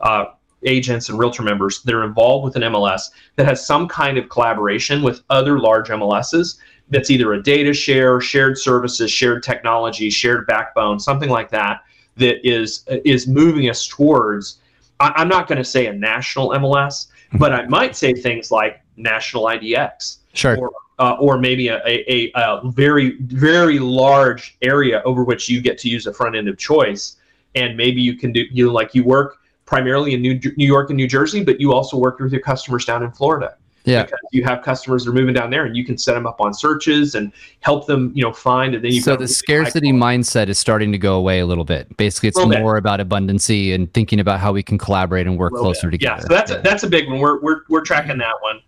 uh, 0.00 0.24
agents 0.64 1.08
and 1.08 1.18
realtor 1.18 1.44
members 1.44 1.82
that 1.82 1.94
are 1.94 2.02
involved 2.02 2.44
with 2.44 2.56
an 2.56 2.62
MLS 2.72 3.10
that 3.36 3.46
has 3.46 3.64
some 3.64 3.86
kind 3.86 4.18
of 4.18 4.28
collaboration 4.28 5.02
with 5.02 5.22
other 5.30 5.60
large 5.60 5.88
MLSs 5.88 6.56
that's 6.88 7.10
either 7.10 7.34
a 7.34 7.42
data 7.42 7.72
share, 7.72 8.20
shared 8.20 8.58
services, 8.58 9.12
shared 9.12 9.44
technology, 9.44 10.10
shared 10.10 10.46
backbone, 10.46 10.98
something 10.98 11.30
like 11.30 11.50
that, 11.50 11.82
that 12.16 12.46
is 12.46 12.84
is 13.04 13.26
moving 13.26 13.68
us 13.70 13.86
towards. 13.86 14.58
I, 15.00 15.12
I'm 15.16 15.28
not 15.28 15.48
going 15.48 15.58
to 15.58 15.64
say 15.64 15.86
a 15.86 15.92
national 15.92 16.50
MLS, 16.50 17.08
but 17.34 17.52
I 17.52 17.66
might 17.66 17.96
say 17.96 18.12
things 18.12 18.50
like 18.50 18.80
national 18.96 19.44
IDX, 19.44 20.18
Sure. 20.34 20.56
or 20.56 20.72
uh, 20.98 21.16
or 21.18 21.38
maybe 21.38 21.68
a, 21.68 21.78
a, 21.86 22.04
a, 22.08 22.32
a 22.36 22.70
very 22.70 23.16
very 23.20 23.78
large 23.78 24.56
area 24.62 25.02
over 25.04 25.24
which 25.24 25.48
you 25.48 25.60
get 25.60 25.78
to 25.78 25.88
use 25.88 26.06
a 26.06 26.12
front 26.12 26.36
end 26.36 26.48
of 26.48 26.58
choice, 26.58 27.16
and 27.54 27.76
maybe 27.76 28.00
you 28.00 28.16
can 28.16 28.32
do 28.32 28.44
you 28.50 28.66
know, 28.66 28.72
like 28.72 28.94
you 28.94 29.04
work 29.04 29.38
primarily 29.64 30.12
in 30.12 30.20
New, 30.20 30.38
New 30.56 30.66
York 30.66 30.90
and 30.90 30.96
New 30.98 31.08
Jersey, 31.08 31.42
but 31.42 31.58
you 31.58 31.72
also 31.72 31.96
work 31.96 32.18
with 32.18 32.30
your 32.32 32.42
customers 32.42 32.84
down 32.84 33.02
in 33.02 33.10
Florida 33.10 33.56
Yeah. 33.84 34.04
because 34.04 34.18
you 34.30 34.44
have 34.44 34.62
customers 34.62 35.04
that 35.04 35.10
are 35.10 35.14
moving 35.14 35.34
down 35.34 35.50
there, 35.50 35.64
and 35.64 35.76
you 35.76 35.84
can 35.84 35.98
set 35.98 36.14
them 36.14 36.26
up 36.26 36.40
on 36.40 36.54
searches 36.54 37.14
and 37.14 37.32
help 37.60 37.86
them, 37.86 38.12
you 38.14 38.22
know, 38.22 38.32
find. 38.32 38.74
And 38.74 38.84
then 38.84 38.92
you 38.92 39.00
so 39.00 39.16
the 39.16 39.26
scarcity 39.28 39.92
mindset 39.92 40.48
is 40.48 40.58
starting 40.58 40.92
to 40.92 40.98
go 40.98 41.14
away 41.16 41.40
a 41.40 41.46
little 41.46 41.64
bit. 41.64 41.96
Basically, 41.96 42.28
it's 42.28 42.36
Little 42.36 42.50
bit. 42.52 42.60
more 42.60 42.76
about 42.76 43.00
abundancy 43.00 43.74
and 43.74 43.92
thinking 43.92 44.20
about 44.20 44.40
how 44.40 44.52
we 44.52 44.62
can 44.62 44.78
collaborate 44.78 45.26
and 45.26 45.38
work 45.38 45.52
closer 45.52 45.88
bit. 45.88 45.98
together. 46.00 46.16
Yeah, 46.16 46.22
so 46.22 46.28
that's 46.28 46.50
a, 46.50 46.58
that's 46.60 46.82
a 46.84 46.88
big 46.88 47.08
one. 47.08 47.18
We're 47.18 47.40
we're 47.40 47.60
we're 47.68 47.84
tracking 47.84 48.18
that 48.18 48.34
one. 48.40 48.60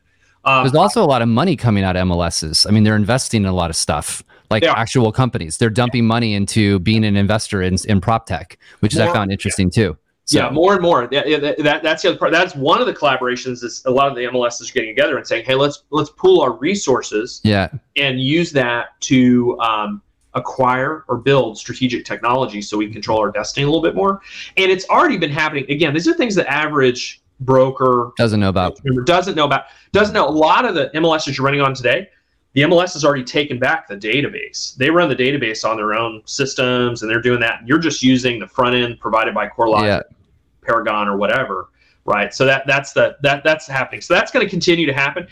Um, 0.45 0.65
There's 0.65 0.75
also 0.75 1.03
a 1.03 1.07
lot 1.07 1.23
of 1.23 1.29
money 1.29 1.57
coming 1.57 1.85
out 1.85 1.97
of 1.97 2.07
MLSs. 2.07 2.67
I 2.69 2.71
mean, 2.71 2.85
they're 2.85 2.97
investing 2.97 3.43
in 3.45 3.49
a 3.49 3.55
lot 3.55 3.71
of 3.71 3.77
stuff, 3.77 4.23
like 4.51 4.63
actual 4.63 5.11
companies. 5.11 5.57
They're 5.57 5.71
dumping 5.71 6.07
money 6.07 6.35
into 6.35 6.81
being 6.81 7.05
an 7.05 7.17
investor 7.17 7.63
in, 7.63 7.77
in 7.89 8.01
prop 8.01 8.27
tech, 8.27 8.59
which 8.81 8.93
is 8.93 9.01
I 9.01 9.11
found 9.13 9.33
interesting 9.33 9.71
too. 9.71 9.97
So, 10.27 10.39
yeah, 10.39 10.51
more 10.51 10.73
and 10.73 10.81
more. 10.81 11.07
Yeah, 11.11 11.23
yeah, 11.27 11.39
that, 11.39 11.59
that, 11.59 11.83
that's 11.83 12.03
the 12.03 12.09
other 12.09 12.19
part. 12.19 12.33
That's 12.33 12.55
one 12.55 12.81
of 12.81 12.87
the 12.87 12.95
collaborations. 12.95 13.63
Is 13.63 13.83
a 13.85 13.91
lot 13.91 14.09
of 14.09 14.15
the 14.15 14.23
MLSs 14.23 14.71
are 14.71 14.73
getting 14.73 14.95
together 14.95 15.19
and 15.19 15.27
saying, 15.27 15.45
"Hey, 15.45 15.55
let's 15.55 15.85
let's 15.91 16.11
pool 16.11 16.41
our 16.41 16.53
resources 16.53 17.43
yeah, 17.45 17.69
and 17.97 18.19
use 18.19 18.51
that 18.53 18.99
to 19.01 19.59
um, 19.61 20.01
acquire 20.33 21.05
or 21.09 21.19
build 21.19 21.59
strategic 21.59 22.07
technology, 22.07 22.63
so 22.63 22.79
we 22.79 22.87
can 22.87 22.95
control 22.95 23.19
our 23.19 23.31
destiny 23.31 23.65
a 23.65 23.67
little 23.67 23.83
bit 23.83 23.95
more." 23.95 24.23
And 24.57 24.71
it's 24.71 24.89
already 24.89 25.19
been 25.19 25.31
happening. 25.31 25.71
Again, 25.71 25.93
these 25.93 26.09
are 26.09 26.15
things 26.15 26.35
that 26.37 26.51
average 26.51 27.23
broker 27.41 28.13
doesn't 28.17 28.41
know 28.41 28.49
about. 28.49 28.81
doesn't 29.05 29.35
know 29.35 29.45
about. 29.45 29.65
Doesn't 29.93 30.15
know 30.15 30.27
a 30.27 30.31
lot 30.31 30.65
of 30.65 30.75
the 30.75 30.91
MLSs 30.95 31.37
you're 31.37 31.45
running 31.45 31.61
on 31.61 31.75
today. 31.75 32.09
The 32.55 32.63
MLS 32.63 32.93
has 32.95 33.05
already 33.05 33.25
taken 33.25 33.59
back 33.59 33.89
the 33.89 33.97
database. 33.97 34.77
They 34.77 34.89
run 34.89 35.09
the 35.09 35.17
database 35.17 35.69
on 35.69 35.77
their 35.77 35.93
own 35.93 36.23
systems, 36.25 37.03
and 37.03 37.11
they're 37.11 37.21
doing 37.21 37.41
that. 37.41 37.61
You're 37.67 37.79
just 37.81 38.03
using 38.03 38.39
the 38.39 38.47
front 38.47 38.77
end 38.77 39.01
provided 39.01 39.35
by 39.35 39.49
CoreLogic, 39.49 39.83
Yeah. 39.85 40.01
Paragon, 40.63 41.09
or 41.09 41.17
whatever, 41.17 41.69
right? 42.05 42.33
So 42.33 42.45
that 42.47 42.65
that's 42.67 42.93
the 42.93 43.17
that 43.23 43.43
that's 43.45 43.67
happening. 43.67 44.01
So 44.01 44.15
that's 44.15 44.31
going 44.31 44.47
to 44.47 44.51
continue 44.51 44.87
to 44.87 44.93
happen. 44.95 45.27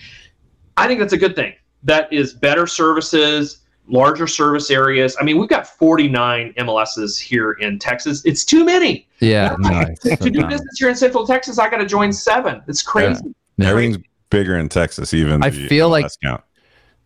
I 0.76 0.86
think 0.88 0.98
that's 0.98 1.12
a 1.12 1.16
good 1.18 1.36
thing. 1.36 1.54
That 1.84 2.12
is 2.12 2.32
better 2.32 2.66
services, 2.66 3.58
larger 3.86 4.26
service 4.26 4.70
areas. 4.70 5.16
I 5.20 5.24
mean, 5.24 5.38
we've 5.38 5.48
got 5.48 5.66
49 5.66 6.54
MLSs 6.58 7.20
here 7.20 7.52
in 7.52 7.78
Texas. 7.78 8.24
It's 8.24 8.44
too 8.44 8.64
many. 8.64 9.06
Yeah, 9.20 9.54
no, 9.60 9.84
to 10.16 10.16
do 10.30 10.44
business 10.46 10.76
here 10.78 10.88
in 10.88 10.96
Central 10.96 11.24
Texas, 11.24 11.58
I 11.60 11.70
got 11.70 11.76
to 11.78 11.86
join 11.86 12.12
seven. 12.12 12.62
It's 12.66 12.82
crazy. 12.82 13.32
Everything's 13.60 13.98
bigger 14.30 14.58
in 14.58 14.68
Texas, 14.68 15.14
even 15.14 15.40
I 15.42 15.50
the 15.50 15.68
feel 15.68 15.88
like- 15.88 16.06
count. 16.24 16.42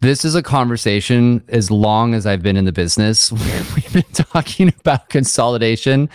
This 0.01 0.25
is 0.25 0.35
a 0.35 0.43
conversation 0.43 1.43
as 1.49 1.71
long 1.71 2.15
as 2.15 2.27
I've 2.27 2.43
been 2.43 2.57
in 2.57 2.65
the 2.65 2.73
business. 2.73 3.33
We've 3.75 3.93
been 3.93 4.03
talking 4.13 4.69
about 4.81 5.09
consolidation. 5.09 6.09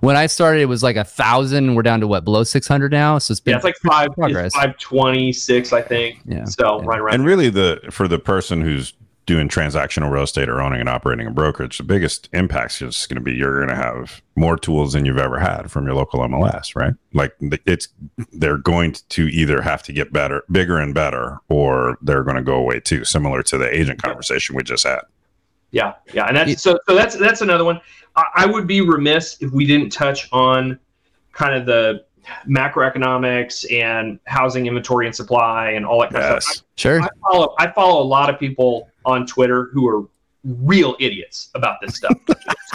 When 0.00 0.16
I 0.16 0.26
started, 0.26 0.60
it 0.60 0.66
was 0.66 0.82
like 0.82 0.96
a 0.96 1.04
thousand. 1.04 1.74
We're 1.74 1.82
down 1.82 2.00
to 2.00 2.06
what 2.08 2.24
below 2.24 2.44
six 2.44 2.66
hundred 2.66 2.90
now. 2.92 3.18
So 3.18 3.32
it's 3.32 3.40
been 3.40 3.52
Yeah, 3.52 3.56
it's 3.58 3.64
like 3.64 3.76
five, 3.76 4.08
progress. 4.14 4.54
five 4.54 4.76
twenty 4.78 5.32
six, 5.32 5.72
I 5.72 5.82
think. 5.82 6.20
Yeah. 6.24 6.44
So 6.44 6.80
Yeah. 6.80 6.86
right 6.86 7.00
around. 7.00 7.14
And 7.14 7.24
really, 7.26 7.48
the 7.48 7.80
for 7.90 8.08
the 8.08 8.18
person 8.18 8.60
who's 8.60 8.92
doing 9.28 9.46
transactional 9.46 10.10
real 10.10 10.22
estate 10.22 10.48
or 10.48 10.62
owning 10.62 10.80
and 10.80 10.88
operating 10.88 11.26
a 11.26 11.30
brokerage, 11.30 11.76
the 11.76 11.84
biggest 11.84 12.30
impact's 12.32 12.80
is 12.80 13.06
going 13.06 13.16
to 13.16 13.20
be 13.20 13.34
you're 13.34 13.58
going 13.58 13.68
to 13.68 13.76
have 13.76 14.22
more 14.36 14.56
tools 14.56 14.94
than 14.94 15.04
you've 15.04 15.18
ever 15.18 15.38
had 15.38 15.70
from 15.70 15.84
your 15.84 15.94
local 15.94 16.20
MLS, 16.20 16.74
right? 16.74 16.94
Like 17.12 17.36
it's 17.66 17.88
they're 18.32 18.56
going 18.56 18.96
to 19.10 19.28
either 19.28 19.60
have 19.60 19.82
to 19.82 19.92
get 19.92 20.14
better, 20.14 20.44
bigger 20.50 20.78
and 20.78 20.94
better, 20.94 21.40
or 21.50 21.98
they're 22.00 22.24
going 22.24 22.36
to 22.36 22.42
go 22.42 22.54
away 22.54 22.80
too. 22.80 23.04
Similar 23.04 23.42
to 23.44 23.58
the 23.58 23.68
agent 23.68 24.02
conversation 24.02 24.56
we 24.56 24.62
just 24.62 24.84
had. 24.84 25.02
yeah, 25.72 25.94
yeah, 26.14 26.24
and 26.24 26.34
that's 26.34 26.62
so. 26.62 26.78
So 26.88 26.94
that's 26.94 27.14
that's 27.16 27.42
another 27.42 27.66
one. 27.66 27.82
I, 28.16 28.24
I 28.34 28.46
would 28.46 28.66
be 28.66 28.80
remiss 28.80 29.36
if 29.42 29.52
we 29.52 29.66
didn't 29.66 29.90
touch 29.90 30.26
on 30.32 30.78
kind 31.32 31.54
of 31.54 31.66
the 31.66 32.06
macroeconomics 32.48 33.70
and 33.70 34.18
housing 34.24 34.66
inventory 34.66 35.06
and 35.06 35.14
supply 35.14 35.70
and 35.70 35.84
all 35.84 36.00
that 36.00 36.12
kind 36.12 36.24
of 36.24 36.42
stuff. 36.42 36.56
Yes, 36.56 36.64
sure. 36.76 37.02
I 37.02 37.08
follow 37.20 37.54
I 37.58 37.70
follow 37.72 38.02
a 38.02 38.08
lot 38.08 38.30
of 38.30 38.40
people 38.40 38.88
on 39.08 39.26
Twitter 39.26 39.70
who 39.72 39.88
are 39.88 40.06
real 40.44 40.94
idiots 41.00 41.50
about 41.54 41.78
this 41.80 41.96
stuff. 41.96 42.14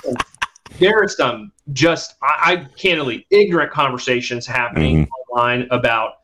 there 0.79 1.01
are 1.01 1.07
some 1.07 1.51
just 1.71 2.15
I, 2.21 2.53
I 2.53 2.67
candidly 2.75 3.25
ignorant 3.29 3.71
conversations 3.71 4.45
happening 4.45 5.05
mm-hmm. 5.05 5.31
online 5.31 5.67
about 5.69 6.15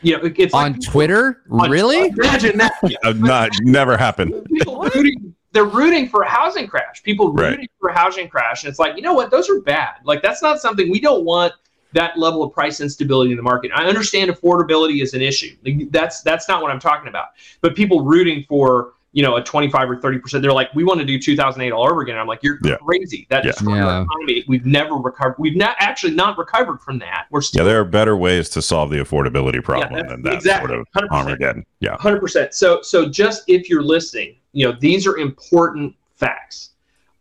you 0.00 0.16
know 0.16 0.24
it- 0.24 0.38
it's 0.38 0.54
On 0.54 0.72
like 0.72 0.80
Twitter, 0.80 1.42
on- 1.50 1.70
really? 1.70 2.08
imagine 2.08 2.56
that. 2.58 2.72
Not 3.16 3.50
never 3.60 3.96
happened. 3.96 4.32
rooting 4.66 5.34
they're 5.52 5.64
rooting 5.64 6.08
for 6.08 6.22
a 6.22 6.28
housing 6.28 6.66
crash. 6.66 7.02
People 7.02 7.32
Right. 7.32 7.50
rooting 7.50 7.68
for 7.80 7.90
a 7.90 7.94
housing 7.94 8.28
crash 8.28 8.64
and 8.64 8.70
it's 8.70 8.78
like 8.78 8.96
you 8.96 9.02
know 9.02 9.12
what? 9.12 9.30
Those 9.30 9.50
are 9.50 9.60
bad. 9.60 9.96
Like 10.04 10.22
that's 10.22 10.42
not 10.42 10.60
something 10.60 10.90
we 10.90 11.00
don't 11.00 11.24
want 11.24 11.52
that 11.92 12.18
level 12.18 12.42
of 12.42 12.52
price 12.52 12.80
instability 12.80 13.30
in 13.30 13.36
the 13.36 13.42
market. 13.42 13.70
I 13.74 13.86
understand 13.86 14.30
affordability 14.30 15.02
is 15.02 15.14
an 15.14 15.22
issue. 15.22 15.56
Like, 15.64 15.90
that's 15.90 16.22
that's 16.22 16.48
not 16.48 16.62
what 16.62 16.70
i'm 16.70 16.80
talking 16.80 17.08
about. 17.08 17.28
But 17.60 17.74
people 17.74 18.04
rooting 18.04 18.44
for 18.48 18.94
you 19.12 19.22
know 19.22 19.36
a 19.36 19.42
25 19.42 19.90
or 19.90 19.96
30 20.00 20.18
percent 20.18 20.42
they're 20.42 20.52
like 20.52 20.68
we 20.74 20.84
want 20.84 21.00
to 21.00 21.06
do 21.06 21.18
2008 21.18 21.72
all 21.72 21.90
over 21.90 22.02
again 22.02 22.18
i'm 22.18 22.26
like 22.26 22.40
you're 22.42 22.58
Yeah. 22.62 22.76
crazy 22.76 23.26
that 23.30 23.44
Yeah. 23.44 23.52
destroyed 23.52 23.78
our 23.80 24.00
Yeah. 24.00 24.02
economy 24.02 24.44
we've 24.48 24.66
never 24.66 24.94
recovered 24.96 25.36
we've 25.38 25.56
not 25.56 25.76
actually 25.78 26.14
not 26.14 26.36
recovered 26.36 26.80
from 26.80 26.98
that 26.98 27.26
we're 27.30 27.40
Yeah, 27.54 27.62
there 27.62 27.80
are 27.80 27.84
better 27.84 28.16
ways 28.16 28.48
to 28.50 28.60
solve 28.62 28.90
the 28.90 28.98
affordability 28.98 29.62
problem 29.64 29.94
that's- 29.94 30.10
than 30.10 30.22
that 30.22 30.34
exactly, 30.34 30.68
sort 30.68 30.80
of 30.80 30.86
100%. 30.94 31.10
Armageddon. 31.12 31.66
Yeah. 31.80 31.96
Hundred 31.98 32.20
percent. 32.20 32.52
So, 32.54 32.80
so 32.82 33.08
just 33.08 33.44
if 33.48 33.70
you're 33.70 33.82
listening, 33.82 34.36
you 34.52 34.66
know 34.66 34.76
these 34.78 35.06
are 35.06 35.16
important 35.16 35.94
facts. 36.16 36.70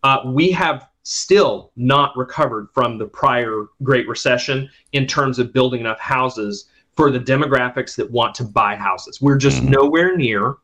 Uh, 0.04 0.20
we 0.26 0.52
have 0.52 0.88
still 1.04 1.72
not 1.78 2.16
recovered 2.18 2.68
from 2.74 2.98
the 2.98 3.06
prior 3.06 3.68
Great 3.84 4.08
Recession 4.10 4.70
in 4.92 5.08
terms 5.08 5.40
of 5.40 5.54
building 5.54 5.80
enough 5.80 6.00
houses 6.00 6.66
for 6.96 7.12
the 7.12 7.20
demographics 7.20 7.96
that 7.96 8.10
want 8.12 8.36
to 8.36 8.44
buy 8.44 8.76
houses. 8.76 9.22
We're 9.22 9.38
just 9.38 9.62
Mhm. 9.64 9.70
nowhere 9.70 10.18
near. 10.18 10.56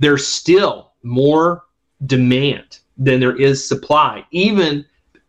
There's 0.00 0.26
still 0.26 0.92
more 1.04 1.64
demand 2.06 2.80
than 2.98 3.20
there 3.20 3.36
is 3.36 3.66
supply, 3.66 4.26
even 4.32 4.84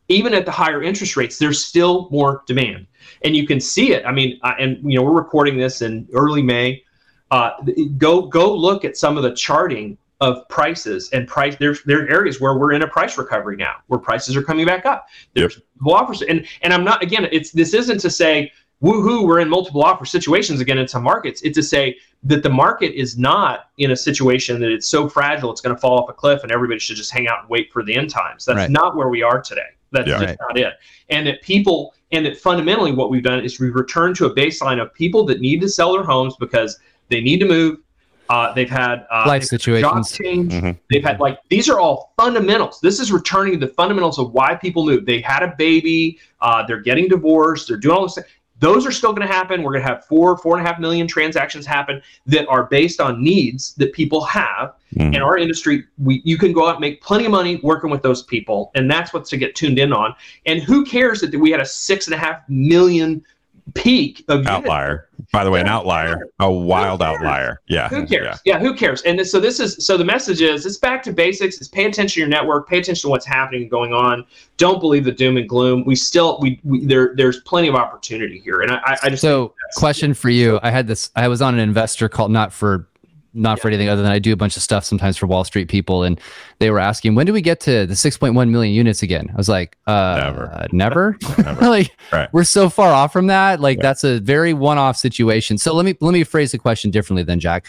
even 0.07 0.33
at 0.33 0.45
the 0.45 0.51
higher 0.51 0.81
interest 0.81 1.15
rates. 1.15 1.37
There's 1.37 1.63
still 1.63 2.09
more 2.09 2.43
demand, 2.47 2.87
and 3.23 3.35
you 3.35 3.45
can 3.45 3.59
see 3.59 3.93
it. 3.93 4.05
I 4.05 4.11
mean, 4.11 4.39
uh, 4.43 4.53
and 4.59 4.77
you 4.83 4.97
know 4.97 5.03
we're 5.03 5.11
recording 5.11 5.57
this 5.57 5.81
in 5.81 6.07
early 6.13 6.41
May. 6.41 6.83
Uh, 7.29 7.51
go 7.97 8.23
go 8.23 8.53
look 8.53 8.83
at 8.83 8.97
some 8.97 9.17
of 9.17 9.23
the 9.23 9.33
charting 9.35 9.97
of 10.21 10.47
prices 10.49 11.09
and 11.13 11.27
price 11.27 11.55
there's 11.55 11.81
there 11.83 12.05
are 12.05 12.09
areas 12.09 12.39
where 12.39 12.55
we're 12.55 12.73
in 12.73 12.83
a 12.83 12.87
price 12.87 13.17
recovery 13.17 13.57
now 13.57 13.77
where 13.87 13.99
prices 13.99 14.35
are 14.35 14.43
coming 14.43 14.65
back 14.65 14.85
up. 14.85 15.07
There's 15.33 15.59
multiple 15.79 15.93
offers. 15.93 16.21
And 16.21 16.45
and 16.61 16.73
i'm 16.73 16.83
not 16.83 17.01
again 17.01 17.27
it's 17.31 17.51
this 17.51 17.73
isn't 17.73 17.99
to 17.99 18.09
say 18.09 18.51
woohoo 18.81 19.25
we're 19.25 19.39
in 19.39 19.49
multiple 19.49 19.83
offer 19.83 20.05
situations 20.05 20.59
again 20.59 20.77
in 20.77 20.87
some 20.87 21.03
markets 21.03 21.41
it's 21.43 21.55
to 21.55 21.63
say 21.63 21.95
that 22.23 22.43
the 22.43 22.49
market 22.49 22.93
is 22.99 23.17
not 23.17 23.69
in 23.77 23.91
a 23.91 23.95
situation 23.95 24.59
that 24.59 24.71
it's 24.71 24.87
so 24.87 25.07
fragile 25.07 25.51
it's 25.51 25.61
going 25.61 25.75
to 25.75 25.79
fall 25.79 25.99
off 25.99 26.09
a 26.09 26.13
cliff 26.13 26.41
and 26.43 26.51
everybody 26.51 26.79
should 26.79 26.95
just 26.95 27.11
hang 27.11 27.27
out 27.27 27.41
and 27.41 27.49
wait 27.49 27.71
for 27.71 27.83
the 27.83 27.93
end 27.95 28.09
times 28.09 28.45
that's 28.45 28.57
Right. 28.57 28.69
not 28.69 28.95
where 28.95 29.09
we 29.09 29.21
are 29.23 29.41
today 29.41 29.61
that's 29.91 30.07
Yeah. 30.07 30.19
just 30.19 30.37
not 30.39 30.57
it 30.57 30.73
and 31.09 31.27
that 31.27 31.41
people 31.41 31.93
and 32.11 32.25
that 32.25 32.37
fundamentally 32.37 32.91
what 32.91 33.09
we've 33.09 33.23
done 33.23 33.43
is 33.43 33.59
we've 33.59 33.75
returned 33.75 34.15
to 34.17 34.25
a 34.25 34.33
baseline 34.35 34.81
of 34.81 34.93
people 34.93 35.25
that 35.25 35.39
need 35.41 35.61
to 35.61 35.69
sell 35.69 35.93
their 35.93 36.03
homes 36.03 36.35
because 36.39 36.77
they 37.09 37.21
need 37.21 37.39
to 37.39 37.45
move. 37.45 37.77
Uh, 38.29 38.53
they've 38.53 38.69
had 38.69 39.05
uh, 39.11 39.23
Life 39.27 39.43
situations. 39.43 40.11
change. 40.11 40.53
Mhm. 40.53 40.77
They've 40.89 41.03
had 41.03 41.19
like 41.21 41.37
these 41.49 41.69
are 41.69 41.79
all 41.79 42.13
fundamentals. 42.17 42.79
This 42.81 42.99
is 43.01 43.11
returning 43.13 43.53
to 43.59 43.65
the 43.65 43.73
fundamentals 43.73 44.19
of 44.19 44.31
why 44.31 44.55
people 44.55 44.85
move. 44.85 45.05
They 45.05 45.19
had 45.21 45.41
a 45.43 45.53
baby. 45.57 46.17
Uh, 46.41 46.65
they're 46.65 46.79
getting 46.81 47.07
divorced. 47.09 47.67
They're 47.69 47.77
doing 47.77 47.95
all 47.97 48.03
this. 48.03 48.17
Those 48.61 48.85
are 48.85 48.91
still 48.91 49.11
going 49.11 49.27
to 49.27 49.33
happen. 49.33 49.63
We're 49.63 49.73
going 49.73 49.83
to 49.83 49.89
have 49.89 50.05
four, 50.05 50.37
four 50.37 50.55
and 50.57 50.65
a 50.65 50.69
half 50.69 50.79
million 50.79 51.07
transactions 51.07 51.65
happen 51.65 52.01
that 52.27 52.47
are 52.47 52.65
based 52.65 53.01
on 53.01 53.21
needs 53.21 53.73
that 53.75 53.91
people 53.91 54.21
have. 54.25 54.75
Mhm. 54.95 55.15
In 55.15 55.21
our 55.21 55.37
industry, 55.37 55.83
we 55.97 56.21
you 56.23 56.37
can 56.37 56.53
go 56.53 56.67
out 56.67 56.75
and 56.75 56.79
make 56.79 57.01
plenty 57.01 57.25
of 57.25 57.31
money 57.31 57.59
working 57.63 57.89
with 57.89 58.03
those 58.03 58.23
people, 58.23 58.71
and 58.75 58.89
that's 58.89 59.13
what's 59.13 59.29
to 59.31 59.37
get 59.37 59.55
tuned 59.55 59.79
in 59.79 59.91
on. 59.91 60.13
And 60.45 60.61
who 60.61 60.85
cares 60.85 61.21
that 61.21 61.35
we 61.35 61.49
had 61.49 61.59
a 61.59 61.65
six 61.65 62.07
and 62.07 62.13
a 62.13 62.17
half 62.17 62.47
million 62.47 63.23
peak 63.73 64.23
of 64.27 64.39
units? 64.39 64.49
outlier. 64.49 65.07
By 65.31 65.43
the 65.43 65.51
way, 65.51 65.61
an 65.61 65.67
outlier, 65.67 66.27
a 66.39 66.51
wild 66.51 67.01
outlier. 67.01 67.61
Yeah. 67.67 67.87
Who 67.89 68.05
cares? 68.05 68.39
Yeah. 68.43 68.59
who 68.59 68.73
cares? 68.75 69.01
And 69.03 69.25
so 69.25 69.39
this 69.39 69.59
is 69.59 69.85
so 69.85 69.95
the 69.97 70.03
message 70.03 70.41
is 70.41 70.65
it's 70.65 70.77
back 70.77 71.01
to 71.03 71.13
basics. 71.13 71.57
It's 71.59 71.69
pay 71.69 71.85
attention 71.85 72.15
to 72.15 72.19
your 72.21 72.27
network. 72.29 72.67
Pay 72.67 72.79
attention 72.79 73.03
to 73.03 73.09
what's 73.09 73.25
happening 73.25 73.61
and 73.63 73.71
going 73.71 73.93
on. 73.93 74.25
Don't 74.57 74.79
believe 74.81 75.05
the 75.05 75.11
doom 75.11 75.37
and 75.37 75.47
gloom. 75.47 75.85
We 75.85 75.95
still 75.95 76.37
we, 76.41 76.59
we 76.63 76.85
there 76.85 77.13
there's 77.15 77.39
plenty 77.41 77.67
of 77.69 77.75
opportunity 77.75 78.39
here, 78.43 78.61
and 78.61 78.71
I 78.71 78.79
I- 78.85 78.97
I 79.03 79.09
just 79.09 79.21
So, 79.21 79.53
question 79.77 80.13
for 80.13 80.29
you: 80.29 80.59
I 80.63 80.69
had 80.71 80.87
this. 80.87 81.11
I 81.15 81.27
was 81.27 81.41
on 81.41 81.53
an 81.53 81.59
investor 81.61 82.09
call, 82.09 82.27
not 82.29 82.51
for, 82.51 82.87
not 83.33 83.59
for 83.59 83.67
anything 83.69 83.87
other 83.87 84.01
than 84.01 84.11
I 84.11 84.19
do 84.19 84.33
a 84.33 84.35
bunch 84.35 84.57
of 84.57 84.63
stuff 84.63 84.83
sometimes 84.83 85.17
for 85.17 85.25
Wall 85.27 85.43
Street 85.43 85.69
people, 85.69 86.03
and 86.03 86.19
they 86.59 86.69
were 86.69 86.79
asking, 86.79 87.15
when 87.15 87.25
do 87.25 87.33
we 87.33 87.41
get 87.41 87.59
to 87.61 87.85
the 87.85 87.93
6.1 87.93 88.49
million 88.49 88.73
units 88.73 89.03
again? 89.03 89.29
I 89.33 89.37
was 89.37 89.47
like, 89.49 89.77
uh, 89.87 90.15
Never. 90.17 90.67
never. 90.71 91.17
Never. 91.37 91.61
like, 91.69 91.95
Right. 92.11 92.29
we're 92.33 92.43
so 92.43 92.69
far 92.69 92.91
off 92.93 93.13
from 93.13 93.27
that. 93.27 93.59
Like, 93.61 93.77
Yeah. 93.77 93.83
that's 93.83 94.03
a 94.03 94.19
very 94.19 94.53
one-off 94.53 94.97
situation. 94.97 95.57
So 95.57 95.73
let 95.73 95.85
me 95.85 95.95
let 96.01 96.11
me 96.11 96.23
phrase 96.23 96.51
the 96.51 96.57
question 96.57 96.91
differently, 96.91 97.23
then, 97.23 97.39
Jack. 97.39 97.65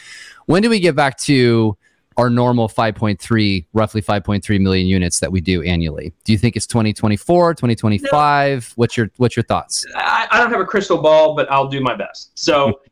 When 0.47 0.63
do 0.63 0.69
we 0.71 0.81
get 0.81 0.97
back 0.97 1.17
to 1.21 1.77
our 2.19 2.29
normal 2.29 2.69
5.3, 2.69 3.65
roughly 3.73 4.03
5.3 4.03 4.61
million 4.61 4.87
units 4.87 5.21
that 5.21 5.33
we 5.33 5.41
do 5.41 5.63
annually? 5.63 6.13
Do 6.25 6.33
you 6.33 6.39
think 6.39 6.57
it's 6.57 6.67
2024, 6.67 7.55
2025? 7.55 8.73
What's 8.77 8.97
your 8.97 9.11
what's 9.17 9.37
your 9.37 9.45
thoughts? 9.45 9.87
I, 9.95 10.27
I 10.31 10.39
don't 10.41 10.51
have 10.51 10.61
a 10.61 10.65
crystal 10.67 11.01
ball, 11.01 11.35
but 11.35 11.51
I'll 11.51 11.69
do 11.69 11.81
my 11.81 11.95
best. 11.95 12.31
So 12.35 12.81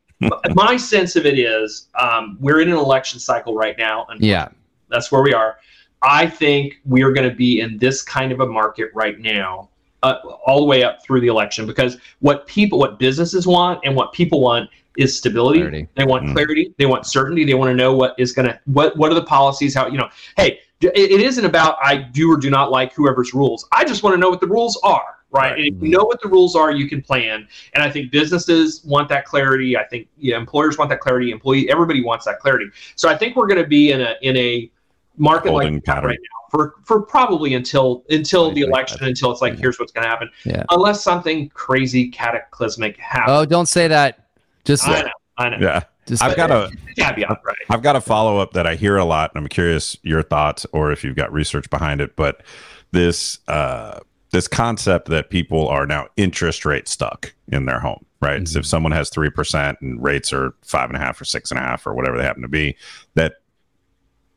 my 0.53 0.77
sense 0.77 1.15
of 1.15 1.25
it 1.25 1.37
is 1.39 1.87
um, 1.99 2.37
we're 2.39 2.61
in 2.61 2.69
an 2.69 2.77
election 2.77 3.19
cycle 3.19 3.55
right 3.55 3.77
now, 3.77 4.05
and 4.09 4.21
Yeah. 4.21 4.49
that's 4.89 5.11
where 5.11 5.21
we 5.23 5.33
are. 5.33 5.57
I 6.01 6.27
think 6.27 6.79
we 6.85 7.03
are 7.03 7.11
going 7.11 7.29
to 7.29 7.35
be 7.35 7.61
in 7.61 7.77
this 7.77 8.01
kind 8.01 8.31
of 8.31 8.39
a 8.39 8.45
market 8.45 8.89
right 8.93 9.19
now, 9.19 9.69
uh, 10.03 10.15
all 10.45 10.59
the 10.59 10.65
way 10.65 10.83
up 10.83 11.03
through 11.03 11.21
the 11.21 11.27
election, 11.27 11.65
because 11.67 11.97
what 12.19 12.47
people, 12.47 12.79
what 12.79 12.97
businesses 12.97 13.45
want, 13.45 13.79
and 13.83 13.95
what 13.95 14.11
people 14.13 14.41
want 14.41 14.69
is 14.97 15.15
stability. 15.17 15.59
Clarity. 15.59 15.87
They 15.95 16.03
want 16.05 16.25
Mm. 16.25 16.33
clarity. 16.33 16.73
They 16.77 16.85
want 16.85 17.05
certainty. 17.05 17.45
They 17.45 17.53
want 17.53 17.69
to 17.69 17.75
know 17.75 17.93
what 17.93 18.13
is 18.17 18.33
going 18.33 18.47
to 18.47 18.59
what 18.65 18.97
what 18.97 19.09
are 19.11 19.15
the 19.15 19.23
policies? 19.23 19.73
How 19.73 19.87
you 19.87 19.97
know? 19.97 20.09
Hey, 20.35 20.59
it, 20.81 20.91
it 20.95 21.21
isn't 21.21 21.45
about 21.45 21.77
I 21.81 21.95
do 21.95 22.29
or 22.31 22.37
do 22.37 22.49
not 22.49 22.71
like 22.71 22.93
whoever's 22.93 23.33
rules. 23.33 23.67
I 23.71 23.85
just 23.85 24.03
want 24.03 24.15
to 24.15 24.19
know 24.19 24.29
what 24.29 24.41
the 24.41 24.47
rules 24.47 24.77
are. 24.83 25.17
Right. 25.31 25.51
Right. 25.51 25.59
And 25.59 25.75
if 25.77 25.81
you 25.81 25.89
know 25.89 26.03
what 26.03 26.21
the 26.21 26.27
rules 26.27 26.55
are, 26.55 26.71
you 26.71 26.89
can 26.89 27.01
plan. 27.01 27.47
And 27.73 27.81
I 27.83 27.89
think 27.89 28.11
businesses 28.11 28.83
want 28.83 29.07
that 29.09 29.23
clarity. 29.25 29.77
I 29.77 29.85
think 29.85 30.07
yeah, 30.17 30.37
employers 30.37 30.77
want 30.77 30.89
that 30.89 30.99
clarity. 30.99 31.31
Employee, 31.31 31.69
everybody 31.69 32.03
wants 32.03 32.25
that 32.25 32.39
clarity. 32.39 32.65
So 32.95 33.07
I 33.09 33.17
think 33.17 33.35
we're 33.37 33.47
going 33.47 33.61
to 33.61 33.67
be 33.67 33.91
in 33.91 34.01
a 34.01 34.15
in 34.21 34.35
a 34.35 34.69
market 35.17 35.49
Holding 35.51 35.75
like 35.75 35.83
pattern. 35.85 36.09
right 36.09 36.19
now 36.21 36.49
for 36.49 36.75
for 36.83 37.01
probably 37.01 37.53
until 37.53 38.03
until 38.09 38.49
the 38.51 38.61
2025. 38.61 38.67
election, 38.69 39.03
until 39.05 39.31
it's 39.31 39.41
like 39.41 39.53
Yeah. 39.53 39.59
here's 39.61 39.79
what's 39.79 39.93
going 39.93 40.03
to 40.03 40.09
happen. 40.09 40.29
Yeah. 40.43 40.63
Unless 40.69 41.01
something 41.01 41.47
crazy 41.49 42.09
cataclysmic 42.09 42.97
happens. 42.97 43.29
Oh, 43.37 43.45
don't 43.45 43.67
say 43.67 43.87
that. 43.87 44.27
Just, 44.65 44.87
I 44.87 45.01
know. 45.01 45.09
I 45.37 45.49
know. 45.49 45.57
Yeah. 45.61 45.83
just 46.05 46.21
I've 46.21 46.35
got 46.35 46.51
a 46.51 46.69
Caveat, 46.97 47.41
right? 47.43 47.55
I've 47.69 47.81
got 47.81 47.95
a 47.95 48.01
follow 48.01 48.37
up 48.37 48.51
that 48.53 48.67
I 48.67 48.75
hear 48.75 48.97
a 48.97 49.05
lot, 49.05 49.31
and 49.33 49.41
I'm 49.41 49.47
curious 49.47 49.95
your 50.03 50.23
thoughts 50.23 50.65
or 50.73 50.91
if 50.91 51.03
you've 51.05 51.15
got 51.15 51.31
research 51.31 51.69
behind 51.69 52.01
it. 52.01 52.15
But 52.15 52.43
this 52.91 53.39
uh, 53.47 53.99
this 54.31 54.47
concept 54.47 55.07
that 55.09 55.29
people 55.29 55.67
are 55.67 55.85
now 55.85 56.07
interest 56.17 56.65
rate 56.65 56.87
stuck 56.87 57.33
in 57.49 57.65
their 57.65 57.79
home, 57.79 58.05
right? 58.21 58.47
So 58.47 58.59
if 58.59 58.65
someone 58.65 58.91
has 58.93 59.09
three 59.09 59.29
percent 59.29 59.77
and 59.81 60.01
rates 60.01 60.31
are 60.33 60.53
five 60.63 60.89
and 60.89 60.97
a 60.97 60.99
half 61.01 61.19
or 61.19 61.25
six 61.25 61.51
and 61.51 61.59
a 61.59 61.63
half 61.63 61.85
or 61.85 61.93
whatever 61.93 62.17
they 62.17 62.23
happen 62.23 62.41
to 62.41 62.47
be, 62.47 62.75
that 63.15 63.35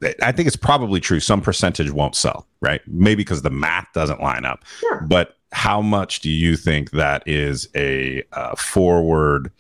that- 0.01 0.23
I 0.23 0.33
think 0.33 0.47
it's 0.49 0.57
probably 0.57 1.01
true. 1.01 1.21
Some 1.21 1.41
percentage 1.41 1.91
won't 1.91 2.17
sell, 2.17 2.47
right? 2.61 2.81
Maybe 2.87 3.17
because 3.23 3.43
the 3.43 3.51
math 3.51 3.87
doesn't 3.95 4.21
line 4.21 4.45
up. 4.45 4.65
Sure. 4.81 5.01
But 5.09 5.37
how 5.53 5.81
much 5.81 6.21
do 6.21 6.31
you 6.31 6.57
think 6.57 6.91
that 6.91 7.23
is 7.27 7.69
a 7.77 8.25
uh, 8.33 8.57
forward 8.57 9.53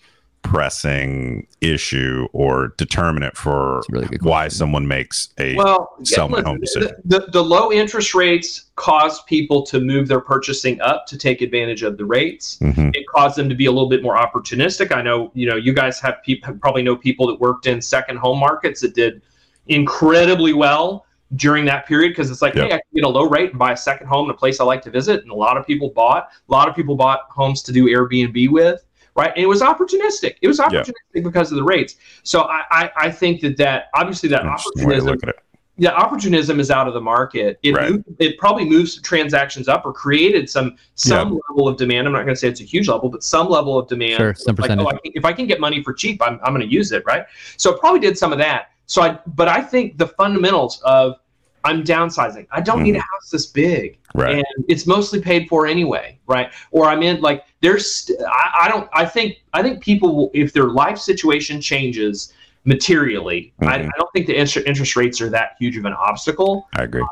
pressing 0.44 1.46
issue 1.60 2.28
or 2.32 2.74
determinant 2.76 3.36
for 3.36 3.82
really 3.88 4.18
why 4.20 4.46
someone 4.46 4.86
makes 4.86 5.30
a 5.38 5.56
Well, 5.56 5.96
sell 6.04 6.28
my 6.28 6.42
home 6.42 6.60
decision. 6.60 6.92
The, 7.04 7.20
the, 7.20 7.26
the 7.32 7.42
low 7.42 7.72
interest 7.72 8.14
rates 8.14 8.66
cause 8.76 9.22
people 9.22 9.64
to 9.66 9.80
move 9.80 10.06
their 10.06 10.20
purchasing 10.20 10.80
up 10.82 11.06
to 11.06 11.18
take 11.18 11.40
advantage 11.40 11.82
of 11.82 11.96
the 11.96 12.04
rates. 12.04 12.58
Mhm. 12.60 12.94
It 12.94 13.06
caused 13.08 13.36
them 13.36 13.48
to 13.48 13.54
be 13.54 13.66
a 13.66 13.72
little 13.72 13.88
bit 13.88 14.02
more 14.02 14.16
opportunistic. 14.16 14.94
I 14.94 15.02
know, 15.02 15.32
you 15.34 15.48
know, 15.48 15.56
you 15.56 15.72
guys 15.72 15.98
have 16.00 16.22
people 16.24 16.54
probably 16.60 16.82
know 16.82 16.94
people 16.94 17.26
that 17.28 17.40
worked 17.40 17.66
in 17.66 17.80
second 17.80 18.18
home 18.18 18.38
markets 18.38 18.82
that 18.82 18.94
did 18.94 19.22
incredibly 19.66 20.52
well 20.52 21.06
during 21.36 21.64
that 21.64 21.86
period 21.86 22.10
because 22.10 22.30
it's 22.30 22.42
like, 22.42 22.54
Yep. 22.54 22.64
hey, 22.68 22.74
I 22.74 22.76
can 22.76 22.94
get 22.94 23.04
a 23.04 23.08
low 23.08 23.28
rate 23.28 23.50
and 23.50 23.58
buy 23.58 23.72
a 23.72 23.76
second 23.76 24.06
home 24.06 24.26
in 24.26 24.30
a 24.30 24.38
place 24.38 24.60
I 24.60 24.64
like 24.64 24.82
to 24.82 24.90
visit. 24.90 25.22
And 25.22 25.30
a 25.32 25.34
lot 25.34 25.56
of 25.56 25.66
people 25.66 25.88
bought. 25.88 26.28
A 26.48 26.52
lot 26.52 26.68
of 26.68 26.76
people 26.76 26.94
bought 26.96 27.20
homes 27.30 27.62
to 27.62 27.72
do 27.72 27.86
Airbnb 27.86 28.50
with. 28.50 28.84
Right, 29.16 29.30
and 29.36 29.42
it 29.44 29.46
was 29.46 29.60
opportunistic. 29.60 30.36
It 30.42 30.48
was 30.48 30.58
Yeah. 30.58 30.66
opportunistic 30.82 31.22
because 31.22 31.52
of 31.52 31.56
the 31.56 31.62
rates. 31.64 31.96
So 32.24 32.42
I, 32.42 32.62
I, 32.70 32.90
I 32.96 33.10
think 33.10 33.40
that 33.42 33.56
that 33.58 33.84
obviously 33.94 34.28
that 34.30 34.44
opportunism 34.44 35.06
look 35.06 35.22
at 35.22 35.28
it. 35.28 35.36
yeah, 35.76 35.90
opportunism 35.90 36.58
is 36.58 36.70
out 36.70 36.88
of 36.88 36.94
the 36.94 37.00
market. 37.00 37.58
It 37.62 37.76
Right. 37.76 37.90
moved, 37.92 38.04
it 38.18 38.38
probably 38.38 38.64
moves 38.64 39.00
transactions 39.02 39.68
up 39.68 39.86
or 39.86 39.92
created 39.92 40.50
some 40.50 40.76
some 40.96 41.40
level 41.48 41.68
of 41.68 41.76
demand. 41.76 42.06
I'm 42.08 42.12
not 42.12 42.22
going 42.24 42.34
to 42.34 42.36
say 42.36 42.48
it's 42.48 42.60
a 42.60 42.64
huge 42.64 42.88
level, 42.88 43.08
but 43.08 43.22
some 43.22 43.48
level 43.48 43.78
of 43.78 43.86
demand. 43.88 44.16
Sure, 44.16 44.34
some 44.34 44.56
Like, 44.56 44.72
oh, 44.72 44.88
I 44.88 44.92
can, 44.92 45.12
if 45.14 45.24
I 45.24 45.32
can 45.32 45.46
get 45.46 45.60
money 45.60 45.82
for 45.82 45.92
cheap, 45.92 46.20
I'm, 46.20 46.40
I'm 46.42 46.52
going 46.52 46.66
to 46.66 46.72
use 46.72 46.90
it, 46.90 47.04
right? 47.06 47.24
So 47.56 47.72
it 47.72 47.78
probably 47.80 48.00
did 48.00 48.18
some 48.18 48.32
of 48.32 48.38
that. 48.38 48.70
So 48.86 49.00
I, 49.02 49.18
but 49.28 49.48
I 49.48 49.62
think 49.62 49.96
the 49.96 50.08
fundamentals 50.08 50.80
of 50.82 51.16
I'm 51.64 51.82
downsizing. 51.82 52.46
I 52.50 52.60
don't 52.60 52.82
need 52.82 52.96
a 52.96 53.00
house 53.00 53.30
this 53.32 53.46
big, 53.46 53.98
Mm-hmm. 54.14 54.20
Right. 54.20 54.34
and 54.36 54.64
it's 54.68 54.86
mostly 54.86 55.20
paid 55.20 55.48
for 55.48 55.66
anyway, 55.66 56.18
right? 56.28 56.52
Or 56.70 56.86
I'm 56.86 57.02
in 57.02 57.20
like 57.20 57.44
there's. 57.62 57.92
st- 57.92 58.20
I, 58.22 58.64
I 58.64 58.68
don't. 58.68 58.88
I 58.92 59.04
think. 59.06 59.38
I 59.54 59.62
think 59.62 59.82
people, 59.82 60.14
will, 60.14 60.30
if 60.34 60.52
their 60.52 60.68
life 60.68 60.98
situation 60.98 61.60
changes 61.60 62.32
materially, 62.64 63.52
I, 63.60 63.64
Mhm. 63.78 63.86
I 63.86 63.90
don't 63.98 64.12
think 64.12 64.26
the 64.26 64.38
interest 64.38 64.66
interest 64.68 64.94
rates 64.96 65.20
are 65.20 65.28
that 65.30 65.56
huge 65.58 65.76
of 65.76 65.84
an 65.84 65.92
obstacle 65.94 66.68
I 66.76 66.84
agree. 66.84 67.04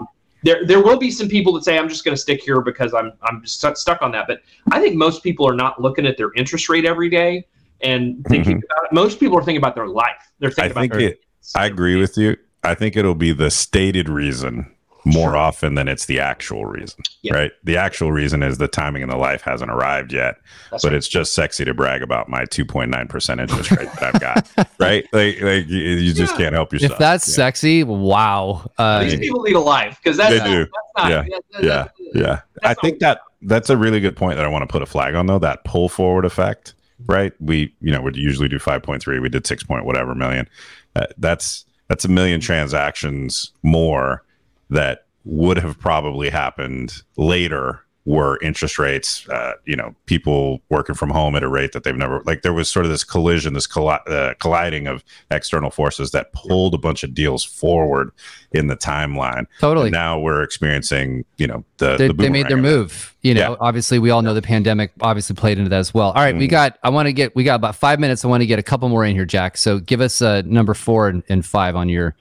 there 0.45 0.65
there 0.65 0.81
will 0.83 0.97
be 0.99 1.11
some 1.11 1.29
people 1.29 1.53
that 1.55 1.65
say 1.65 1.79
I'm 1.79 1.88
just 1.88 2.05
going 2.05 2.15
to 2.17 2.21
stick 2.21 2.41
here 2.43 2.61
because 2.61 2.95
I'm 2.95 3.12
I'm 3.23 3.45
stuck 3.47 3.77
stuck 3.77 4.01
on 4.03 4.12
that. 4.12 4.27
But 4.29 4.41
I 4.71 4.81
think 4.81 4.95
most 4.97 5.23
people 5.23 5.49
are 5.49 5.55
not 5.57 5.81
looking 5.81 6.07
at 6.07 6.17
their 6.17 6.33
interest 6.35 6.69
rate 6.69 6.85
every 6.85 7.09
day 7.11 7.45
and 7.81 8.25
thinking 8.29 8.59
about 8.65 8.85
it. 8.87 8.93
Most 8.93 9.19
people 9.19 9.37
are 9.38 9.43
thinking 9.43 9.61
about 9.61 9.75
their 9.75 9.88
life. 9.88 10.31
They're 10.38 10.51
Mm-hmm. 10.51 10.61
I 10.61 10.65
thinking 10.69 10.81
think 10.83 10.93
about 10.93 10.99
their 11.01 11.09
it. 11.11 11.21
I 11.57 11.67
agree 11.67 11.97
with 11.97 12.17
you. 12.17 12.37
I 12.64 12.75
think 12.75 12.96
it'll 12.96 13.14
be 13.14 13.33
the 13.33 13.51
stated 13.51 14.09
reason 14.09 14.70
more 15.05 15.31
Sure. 15.31 15.37
often 15.37 15.75
than 15.75 15.88
it's 15.88 16.07
the 16.07 16.20
actual 16.20 16.64
reason. 16.64 17.03
Yeah. 17.22 17.35
Right. 17.35 17.51
The 17.64 17.77
actual 17.77 18.12
reason 18.12 18.40
is 18.44 18.59
the 18.59 18.68
timing 18.68 19.03
in 19.03 19.09
the 19.09 19.16
life 19.16 19.42
hasn't 19.42 19.68
arrived 19.68 20.12
yet, 20.12 20.37
That's 20.70 20.85
but 20.85 20.90
right. 20.90 20.96
it's 20.96 21.09
just 21.09 21.35
sexy 21.35 21.64
to 21.64 21.75
brag 21.75 22.03
about 22.03 22.29
my 22.29 22.44
2.9% 22.44 23.40
interest 23.40 23.70
rate 23.72 23.88
that 23.98 24.14
I've 24.14 24.20
got. 24.20 24.48
right. 24.79 25.05
Like, 25.12 25.40
like 25.42 25.66
you, 25.68 25.79
you 25.81 26.12
just 26.14 26.35
Yeah. 26.35 26.38
can't 26.44 26.55
help 26.55 26.72
yourself. 26.72 26.92
if 26.92 26.98
that's 26.98 27.27
Yeah. 27.29 27.35
sexy, 27.35 27.83
wow. 27.83 28.70
Uh, 28.79 29.03
these 29.03 29.16
people 29.18 29.40
lead 29.40 29.57
a 29.57 29.61
life 29.61 29.98
because 30.01 30.16
that's, 30.16 30.31
They 30.31 30.38
not- 30.38 30.46
do. 30.46 30.59
that's 30.59 30.70
not 30.96 31.11
Yeah. 31.11 31.22
that- 31.22 31.42
that- 31.53 31.64
Yeah. 31.64 31.83
that- 31.83 31.92
Yeah. 32.14 32.40
I 32.62 32.75
think 32.75 33.01
that 33.01 33.22
that's 33.42 33.70
a 33.70 33.77
really 33.77 33.98
good 33.98 34.14
point 34.14 34.37
that 34.37 34.44
I 34.44 34.48
want 34.48 34.62
to 34.62 34.68
put 34.70 34.83
a 34.83 34.87
flag 34.87 35.16
on 35.16 35.27
though, 35.27 35.40
that 35.40 35.64
pull 35.64 35.88
forward 35.88 36.25
effect, 36.25 36.75
right? 37.07 37.33
We, 37.40 37.75
you 37.81 37.90
know, 37.90 38.01
would 38.03 38.14
usually 38.16 38.46
do 38.48 38.61
5.3, 38.61 39.18
we 39.18 39.29
did 39.29 39.48
6 39.48 39.64
point 39.64 39.85
whatever 39.85 40.14
million. 40.14 40.48
Uh, 40.94 41.07
that's 41.18 41.64
that's 41.93 42.07
a 42.07 42.09
million 42.09 42.41
mm-hmm. 42.41 42.47
transactions 42.47 43.53
more 43.63 44.25
that 44.71 45.05
would 45.27 45.59
have 45.59 45.79
probably 45.79 46.31
happened 46.31 47.03
later 47.19 47.82
were 48.05 48.37
interest 48.43 48.81
rates 48.81 49.29
uh, 49.29 49.53
you 49.65 49.77
know 49.77 49.95
people 50.07 50.61
working 50.71 50.95
from 50.95 51.09
home 51.09 51.37
at 51.37 51.43
a 51.45 51.49
rate 51.49 51.71
that 51.71 51.85
they've 51.85 51.97
never 51.97 52.21
like 52.27 52.43
there 52.43 52.53
was 52.53 52.69
sort 52.69 52.85
of 52.85 52.91
this 52.91 53.05
collision 53.05 53.55
this 53.55 53.67
colli- 53.69 54.01
uh, 54.09 54.35
colliding 54.41 54.88
of 54.88 55.05
external 55.31 55.71
forces 55.71 56.11
that 56.11 56.33
pulled 56.33 56.75
a 56.75 56.79
bunch 56.79 57.05
of 57.05 57.15
deals 57.15 57.45
forward 57.45 58.11
in 58.53 58.67
the 58.67 58.77
timeline 58.77 59.47
totally. 59.61 59.87
and 59.87 59.93
now 59.93 60.19
we're 60.19 60.43
experiencing, 60.43 61.25
you 61.38 61.47
know, 61.47 61.65
the, 61.79 61.97
they, 61.97 62.09
the 62.09 62.12
they 62.15 62.29
made 62.29 62.49
their 62.49 62.57
move. 62.59 63.15
You 63.23 63.33
know, 63.35 63.41
Yeah. 63.53 63.57
obviously, 63.61 63.99
we 63.99 64.11
all 64.11 64.21
know 64.21 64.35
the 64.35 64.43
pandemic 64.43 64.91
obviously 65.01 65.35
played 65.37 65.57
into 65.57 65.71
that 65.71 65.79
as 65.79 65.95
well. 65.95 66.09
All 66.09 66.23
right, 66.23 66.37
we 66.37 66.47
Mhm. 66.49 66.51
got. 66.51 66.79
I 66.83 66.91
want 66.91 67.07
to 67.07 67.12
get. 67.15 67.35
We 67.35 67.45
got 67.45 67.55
about 67.55 67.77
five 67.77 67.99
minutes. 68.01 68.25
I 68.25 68.29
want 68.29 68.43
to 68.43 68.47
get 68.47 68.59
a 68.59 68.62
couple 68.62 68.88
more 68.91 69.05
in 69.07 69.15
here, 69.15 69.25
Jack. 69.25 69.57
So 69.57 69.79
give 69.79 70.01
us 70.03 70.21
uh, 70.21 70.43
number 70.45 70.75
four 70.75 71.09
and, 71.09 71.23
and 71.31 71.47
five 71.47 71.77
on 71.77 71.88
your 71.88 72.15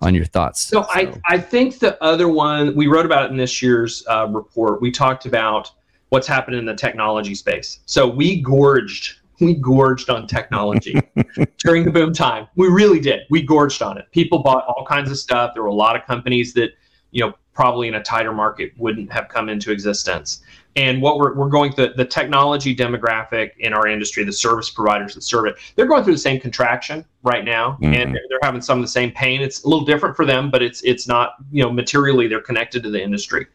on 0.00 0.14
your 0.14 0.24
thoughts. 0.24 0.62
So 0.62 0.86
I, 0.88 1.12
I 1.28 1.38
think 1.38 1.78
the 1.78 2.02
other 2.02 2.28
one 2.28 2.74
we 2.74 2.86
wrote 2.86 3.06
about 3.06 3.26
it 3.26 3.30
in 3.30 3.36
this 3.36 3.60
year's 3.60 4.04
uh, 4.08 4.26
report. 4.28 4.80
We 4.80 4.90
talked 4.90 5.26
about 5.26 5.70
what's 6.08 6.26
happened 6.26 6.56
in 6.56 6.64
the 6.64 6.74
technology 6.74 7.34
space. 7.34 7.80
So 7.86 8.06
we 8.06 8.40
gorged, 8.40 9.20
we 9.40 9.54
gorged 9.54 10.10
on 10.10 10.26
technology 10.26 11.00
during 11.58 11.84
the 11.84 11.90
boom 11.90 12.12
time. 12.12 12.48
We 12.56 12.68
really 12.68 13.00
did. 13.00 13.22
We 13.30 13.42
gorged 13.42 13.82
on 13.82 13.96
it. 13.98 14.10
People 14.12 14.42
bought 14.42 14.64
all 14.66 14.84
kinds 14.84 15.10
of 15.10 15.18
stuff. 15.18 15.52
There 15.54 15.62
were 15.62 15.68
a 15.68 15.74
lot 15.74 15.96
of 15.96 16.04
companies 16.06 16.52
that, 16.54 16.70
you 17.12 17.24
know, 17.24 17.34
probably 17.54 17.88
in 17.88 17.94
a 17.94 18.02
tighter 18.02 18.32
market 18.32 18.72
wouldn't 18.76 19.12
have 19.12 19.28
come 19.28 19.48
into 19.48 19.70
existence. 19.70 20.42
And 20.76 21.02
what 21.02 21.18
we're, 21.18 21.34
we're 21.34 21.48
going 21.48 21.72
through, 21.72 21.94
the 21.96 22.04
technology 22.04 22.76
demographic 22.76 23.50
in 23.58 23.72
our 23.72 23.88
industry, 23.88 24.22
the 24.22 24.32
service 24.32 24.70
providers 24.70 25.14
that 25.14 25.22
serve 25.22 25.46
it, 25.46 25.56
they're 25.74 25.86
going 25.86 26.04
through 26.04 26.12
the 26.12 26.18
same 26.18 26.40
contraction 26.40 27.04
right 27.24 27.44
now, 27.44 27.76
Mhm. 27.82 27.86
and 27.86 28.14
they're, 28.14 28.22
they're 28.28 28.38
having 28.42 28.60
some 28.62 28.78
of 28.78 28.84
the 28.84 28.88
same 28.88 29.10
pain. 29.10 29.40
It's 29.40 29.64
a 29.64 29.68
little 29.68 29.84
different 29.84 30.14
for 30.16 30.24
them, 30.24 30.48
but 30.50 30.62
it's 30.62 30.80
it's 30.82 31.08
not 31.08 31.34
you 31.50 31.62
know 31.62 31.72
materially 31.72 32.28
they're 32.28 32.40
connected 32.40 32.82
to 32.84 32.90
the 32.90 33.02
industry. 33.02 33.46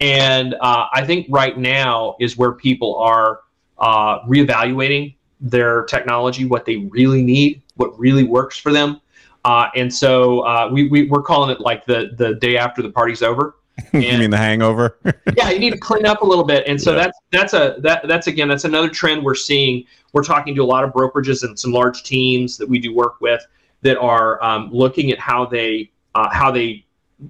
And 0.00 0.54
uh, 0.60 0.86
I 0.92 1.04
think 1.06 1.26
right 1.30 1.56
now 1.56 2.16
is 2.20 2.36
where 2.36 2.52
people 2.52 2.96
are 2.96 3.40
uh, 3.78 4.20
reevaluating 4.26 5.14
their 5.40 5.84
technology, 5.84 6.44
what 6.44 6.64
they 6.64 6.76
really 6.90 7.22
need, 7.22 7.62
what 7.76 7.98
really 7.98 8.24
works 8.24 8.58
for 8.58 8.72
them. 8.72 9.00
Uh, 9.44 9.68
and 9.76 9.92
so 9.92 10.40
uh, 10.40 10.68
we, 10.70 10.88
we 10.88 11.08
we're 11.08 11.22
calling 11.22 11.48
it 11.50 11.60
like 11.60 11.86
the 11.86 12.10
the 12.18 12.34
day 12.34 12.56
after 12.58 12.82
the 12.82 12.90
party's 12.90 13.22
over. 13.22 13.54
you 13.92 14.00
mean 14.00 14.30
the 14.30 14.36
hangover? 14.36 14.98
yeah, 15.36 15.50
you 15.50 15.58
need 15.58 15.72
to 15.72 15.78
clean 15.78 16.06
up 16.06 16.22
a 16.22 16.26
little 16.26 16.44
bit. 16.44 16.66
And 16.66 16.80
so 16.80 16.92
Yeah. 16.92 17.04
that's 17.04 17.18
that's 17.30 17.52
a 17.54 17.76
that 17.80 18.06
that's 18.08 18.26
again 18.26 18.48
that's 18.48 18.64
another 18.64 18.88
trend 18.88 19.22
we're 19.22 19.34
seeing. 19.34 19.84
We're 20.12 20.24
talking 20.24 20.54
to 20.54 20.62
a 20.62 20.64
lot 20.64 20.84
of 20.84 20.92
brokerages 20.92 21.42
and 21.42 21.58
some 21.58 21.72
large 21.72 22.02
teams 22.02 22.56
that 22.56 22.68
we 22.68 22.78
do 22.78 22.94
work 22.94 23.20
with 23.20 23.44
that 23.82 23.98
are 23.98 24.42
um, 24.42 24.70
looking 24.72 25.10
at 25.12 25.18
how 25.18 25.46
they 25.46 25.90
uh, 26.14 26.28
how 26.30 26.50
they 26.50 26.84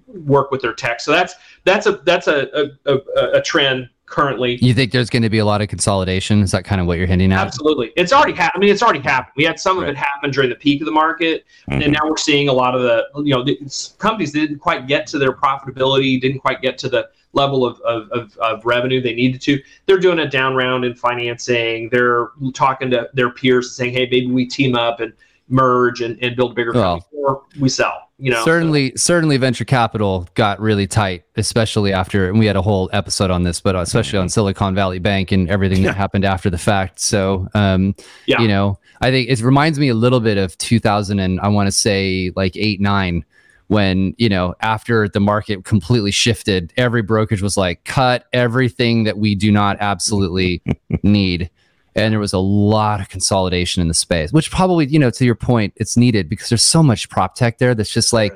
work 0.06 0.50
with 0.50 0.62
their 0.62 0.74
tech. 0.74 1.00
So 1.00 1.12
that's 1.12 1.34
that's 1.64 1.86
a 1.86 2.00
that's 2.04 2.28
a 2.28 2.70
a, 2.86 2.94
a, 2.94 3.30
a 3.38 3.42
trend 3.42 3.88
currently. 4.08 4.58
You 4.62 4.74
think 4.74 4.92
there's 4.92 5.10
going 5.10 5.22
to 5.22 5.30
be 5.30 5.38
a 5.38 5.44
lot 5.44 5.60
of 5.60 5.68
consolidation? 5.68 6.40
Is 6.42 6.50
that 6.52 6.64
kind 6.64 6.80
of 6.80 6.86
what 6.86 6.98
you're 6.98 7.06
hinting 7.06 7.32
at? 7.32 7.38
Absolutely, 7.46 7.92
it's 7.96 8.12
already 8.12 8.32
happened. 8.34 8.60
I 8.62 8.64
mean, 8.64 8.72
it's 8.72 8.82
already 8.82 9.00
happened. 9.00 9.34
We 9.36 9.44
had 9.44 9.58
some 9.60 9.78
of 9.78 9.88
it 9.88 9.96
happen 9.96 10.30
during 10.30 10.50
the 10.50 10.56
peak 10.56 10.80
of 10.80 10.86
the 10.86 10.92
market, 10.92 11.44
Mhm. 11.70 11.84
and 11.84 11.92
now 11.92 12.00
we're 12.04 12.16
seeing 12.16 12.48
a 12.48 12.52
lot 12.52 12.74
of 12.74 12.82
the 12.82 13.04
you 13.22 13.34
know 13.34 13.42
the 13.44 13.58
companies 13.98 14.32
didn't 14.32 14.58
quite 14.58 14.86
get 14.86 15.06
to 15.08 15.18
their 15.18 15.32
profitability, 15.32 16.20
didn't 16.20 16.40
quite 16.40 16.62
get 16.62 16.78
to 16.78 16.88
the 16.88 17.08
level 17.34 17.64
of, 17.66 17.78
of, 17.82 18.10
of, 18.10 18.36
of 18.38 18.64
revenue 18.64 19.02
they 19.02 19.14
needed 19.14 19.40
to. 19.42 19.60
They're 19.86 19.98
doing 19.98 20.18
a 20.20 20.28
down 20.28 20.56
round 20.56 20.84
in 20.86 20.94
financing. 20.94 21.90
They're 21.90 22.28
talking 22.54 22.90
to 22.90 23.10
their 23.12 23.30
peers 23.30 23.66
and 23.66 23.72
saying, 23.74 23.92
hey, 23.92 24.08
maybe 24.10 24.26
we 24.26 24.46
team 24.46 24.74
up 24.74 25.00
and 25.00 25.12
merge 25.48 26.00
and, 26.00 26.18
and 26.22 26.36
build 26.36 26.52
a 26.52 26.54
bigger 26.54 26.72
Well, 26.72 27.00
company 27.00 27.22
or 27.22 27.42
we 27.60 27.68
sell. 27.68 28.04
You 28.20 28.32
know, 28.32 28.44
certainly 28.44 28.92
certainly 28.96 29.36
venture 29.36 29.64
capital 29.64 30.26
got 30.34 30.58
really 30.60 30.88
tight 30.88 31.22
especially 31.36 31.92
after 31.92 32.28
and 32.28 32.36
we 32.36 32.46
had 32.46 32.56
a 32.56 32.62
whole 32.62 32.90
episode 32.92 33.30
on 33.30 33.44
this 33.44 33.60
but 33.60 33.76
especially 33.76 34.18
on 34.18 34.28
silicon 34.28 34.74
valley 34.74 34.98
bank 34.98 35.30
and 35.30 35.48
everything 35.48 35.84
that 35.84 35.94
happened 35.96 36.24
after 36.24 36.50
the 36.50 36.58
fact 36.58 36.98
so 36.98 37.46
um 37.54 37.94
Yeah. 38.26 38.40
you 38.40 38.48
know 38.48 38.76
i 39.02 39.12
think 39.12 39.28
it 39.28 39.40
reminds 39.40 39.78
me 39.78 39.88
a 39.88 39.94
little 39.94 40.18
bit 40.18 40.36
of 40.36 40.58
2000 40.58 41.20
and 41.20 41.38
i 41.42 41.46
want 41.46 41.68
to 41.68 41.70
say 41.70 42.32
like 42.34 42.56
8 42.56 42.80
9 42.80 43.24
when 43.68 44.14
you 44.18 44.28
know 44.28 44.52
after 44.62 45.08
the 45.08 45.20
market 45.20 45.64
completely 45.64 46.10
shifted 46.10 46.72
every 46.76 47.02
brokerage 47.02 47.40
was 47.40 47.56
like 47.56 47.84
cut 47.84 48.26
everything 48.32 49.04
that 49.04 49.16
we 49.16 49.36
do 49.36 49.52
not 49.52 49.76
absolutely 49.78 50.60
need 51.04 51.50
and 51.98 52.12
there 52.12 52.20
was 52.20 52.32
a 52.32 52.38
lot 52.38 53.00
of 53.00 53.08
consolidation 53.08 53.82
in 53.82 53.88
the 53.88 53.94
space 53.94 54.32
which 54.32 54.50
probably 54.50 54.86
you 54.86 54.98
know 54.98 55.10
to 55.10 55.24
your 55.24 55.34
point 55.34 55.72
it's 55.76 55.96
needed 55.96 56.28
because 56.28 56.48
there's 56.48 56.62
so 56.62 56.82
much 56.82 57.08
prop 57.08 57.34
tech 57.34 57.58
there 57.58 57.74
that's 57.74 57.92
just 57.92 58.12
like 58.12 58.32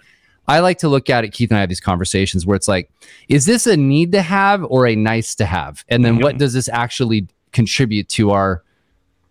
i 0.49 0.59
like 0.59 0.79
to 0.79 0.89
look 0.89 1.09
at 1.09 1.25
it 1.25 1.29
keith 1.33 1.51
and 1.51 1.59
i 1.59 1.61
have 1.61 1.69
these 1.69 1.81
conversations 1.81 2.45
where 2.45 2.57
it's 2.57 2.69
like 2.69 2.91
is 3.29 3.47
this 3.47 3.67
a 3.67 3.77
need 3.77 4.13
to 4.13 4.23
have 4.23 4.65
or 4.65 4.87
a 4.87 4.97
nice 4.97 5.35
to 5.37 5.47
have? 5.47 5.85
And 5.89 6.05
then 6.05 6.19
what 6.19 6.39
does 6.39 6.53
this 6.53 6.69
actually 6.69 7.29
contribute 7.53 8.09
to 8.11 8.31
our 8.31 8.63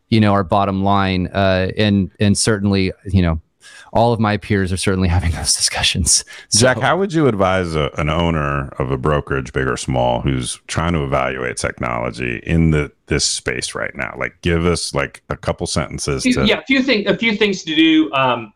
you 0.09 0.19
know 0.19 0.33
our 0.33 0.43
bottom 0.43 0.83
line 0.83 1.27
uh 1.27 1.71
and 1.77 2.11
and 2.19 2.37
certainly 2.37 2.91
you 3.05 3.21
know 3.21 3.41
all 3.93 4.13
of 4.13 4.19
my 4.19 4.37
peers 4.37 4.71
are 4.71 4.77
certainly 4.77 5.07
having 5.07 5.31
those 5.31 5.55
discussions 5.55 6.23
Jack, 6.51 6.79
how 6.79 6.97
would 6.97 7.13
you 7.13 7.27
advise 7.27 7.75
a, 7.75 7.89
an 7.97 8.09
owner 8.09 8.69
of 8.79 8.91
a 8.91 8.97
brokerage, 8.97 9.53
big 9.53 9.67
or 9.67 9.77
small, 9.77 10.21
who's 10.21 10.59
trying 10.67 10.93
to 10.93 11.03
evaluate 11.03 11.57
technology 11.57 12.37
in 12.45 12.71
the 12.71 12.91
this 13.07 13.25
space 13.25 13.75
right 13.75 13.95
now? 13.95 14.13
Like, 14.17 14.39
give 14.41 14.65
us 14.65 14.93
like 14.93 15.23
a 15.29 15.37
couple 15.37 15.67
sentences 15.67 16.23
to 16.23 16.45
yeah, 16.45 16.59
a 16.59 16.63
few 16.63 16.81
things, 16.83 17.09
a 17.09 17.17
few 17.17 17.35
things 17.35 17.63
to 17.63 17.75
do. 17.75 18.11
Um, 18.13 18.53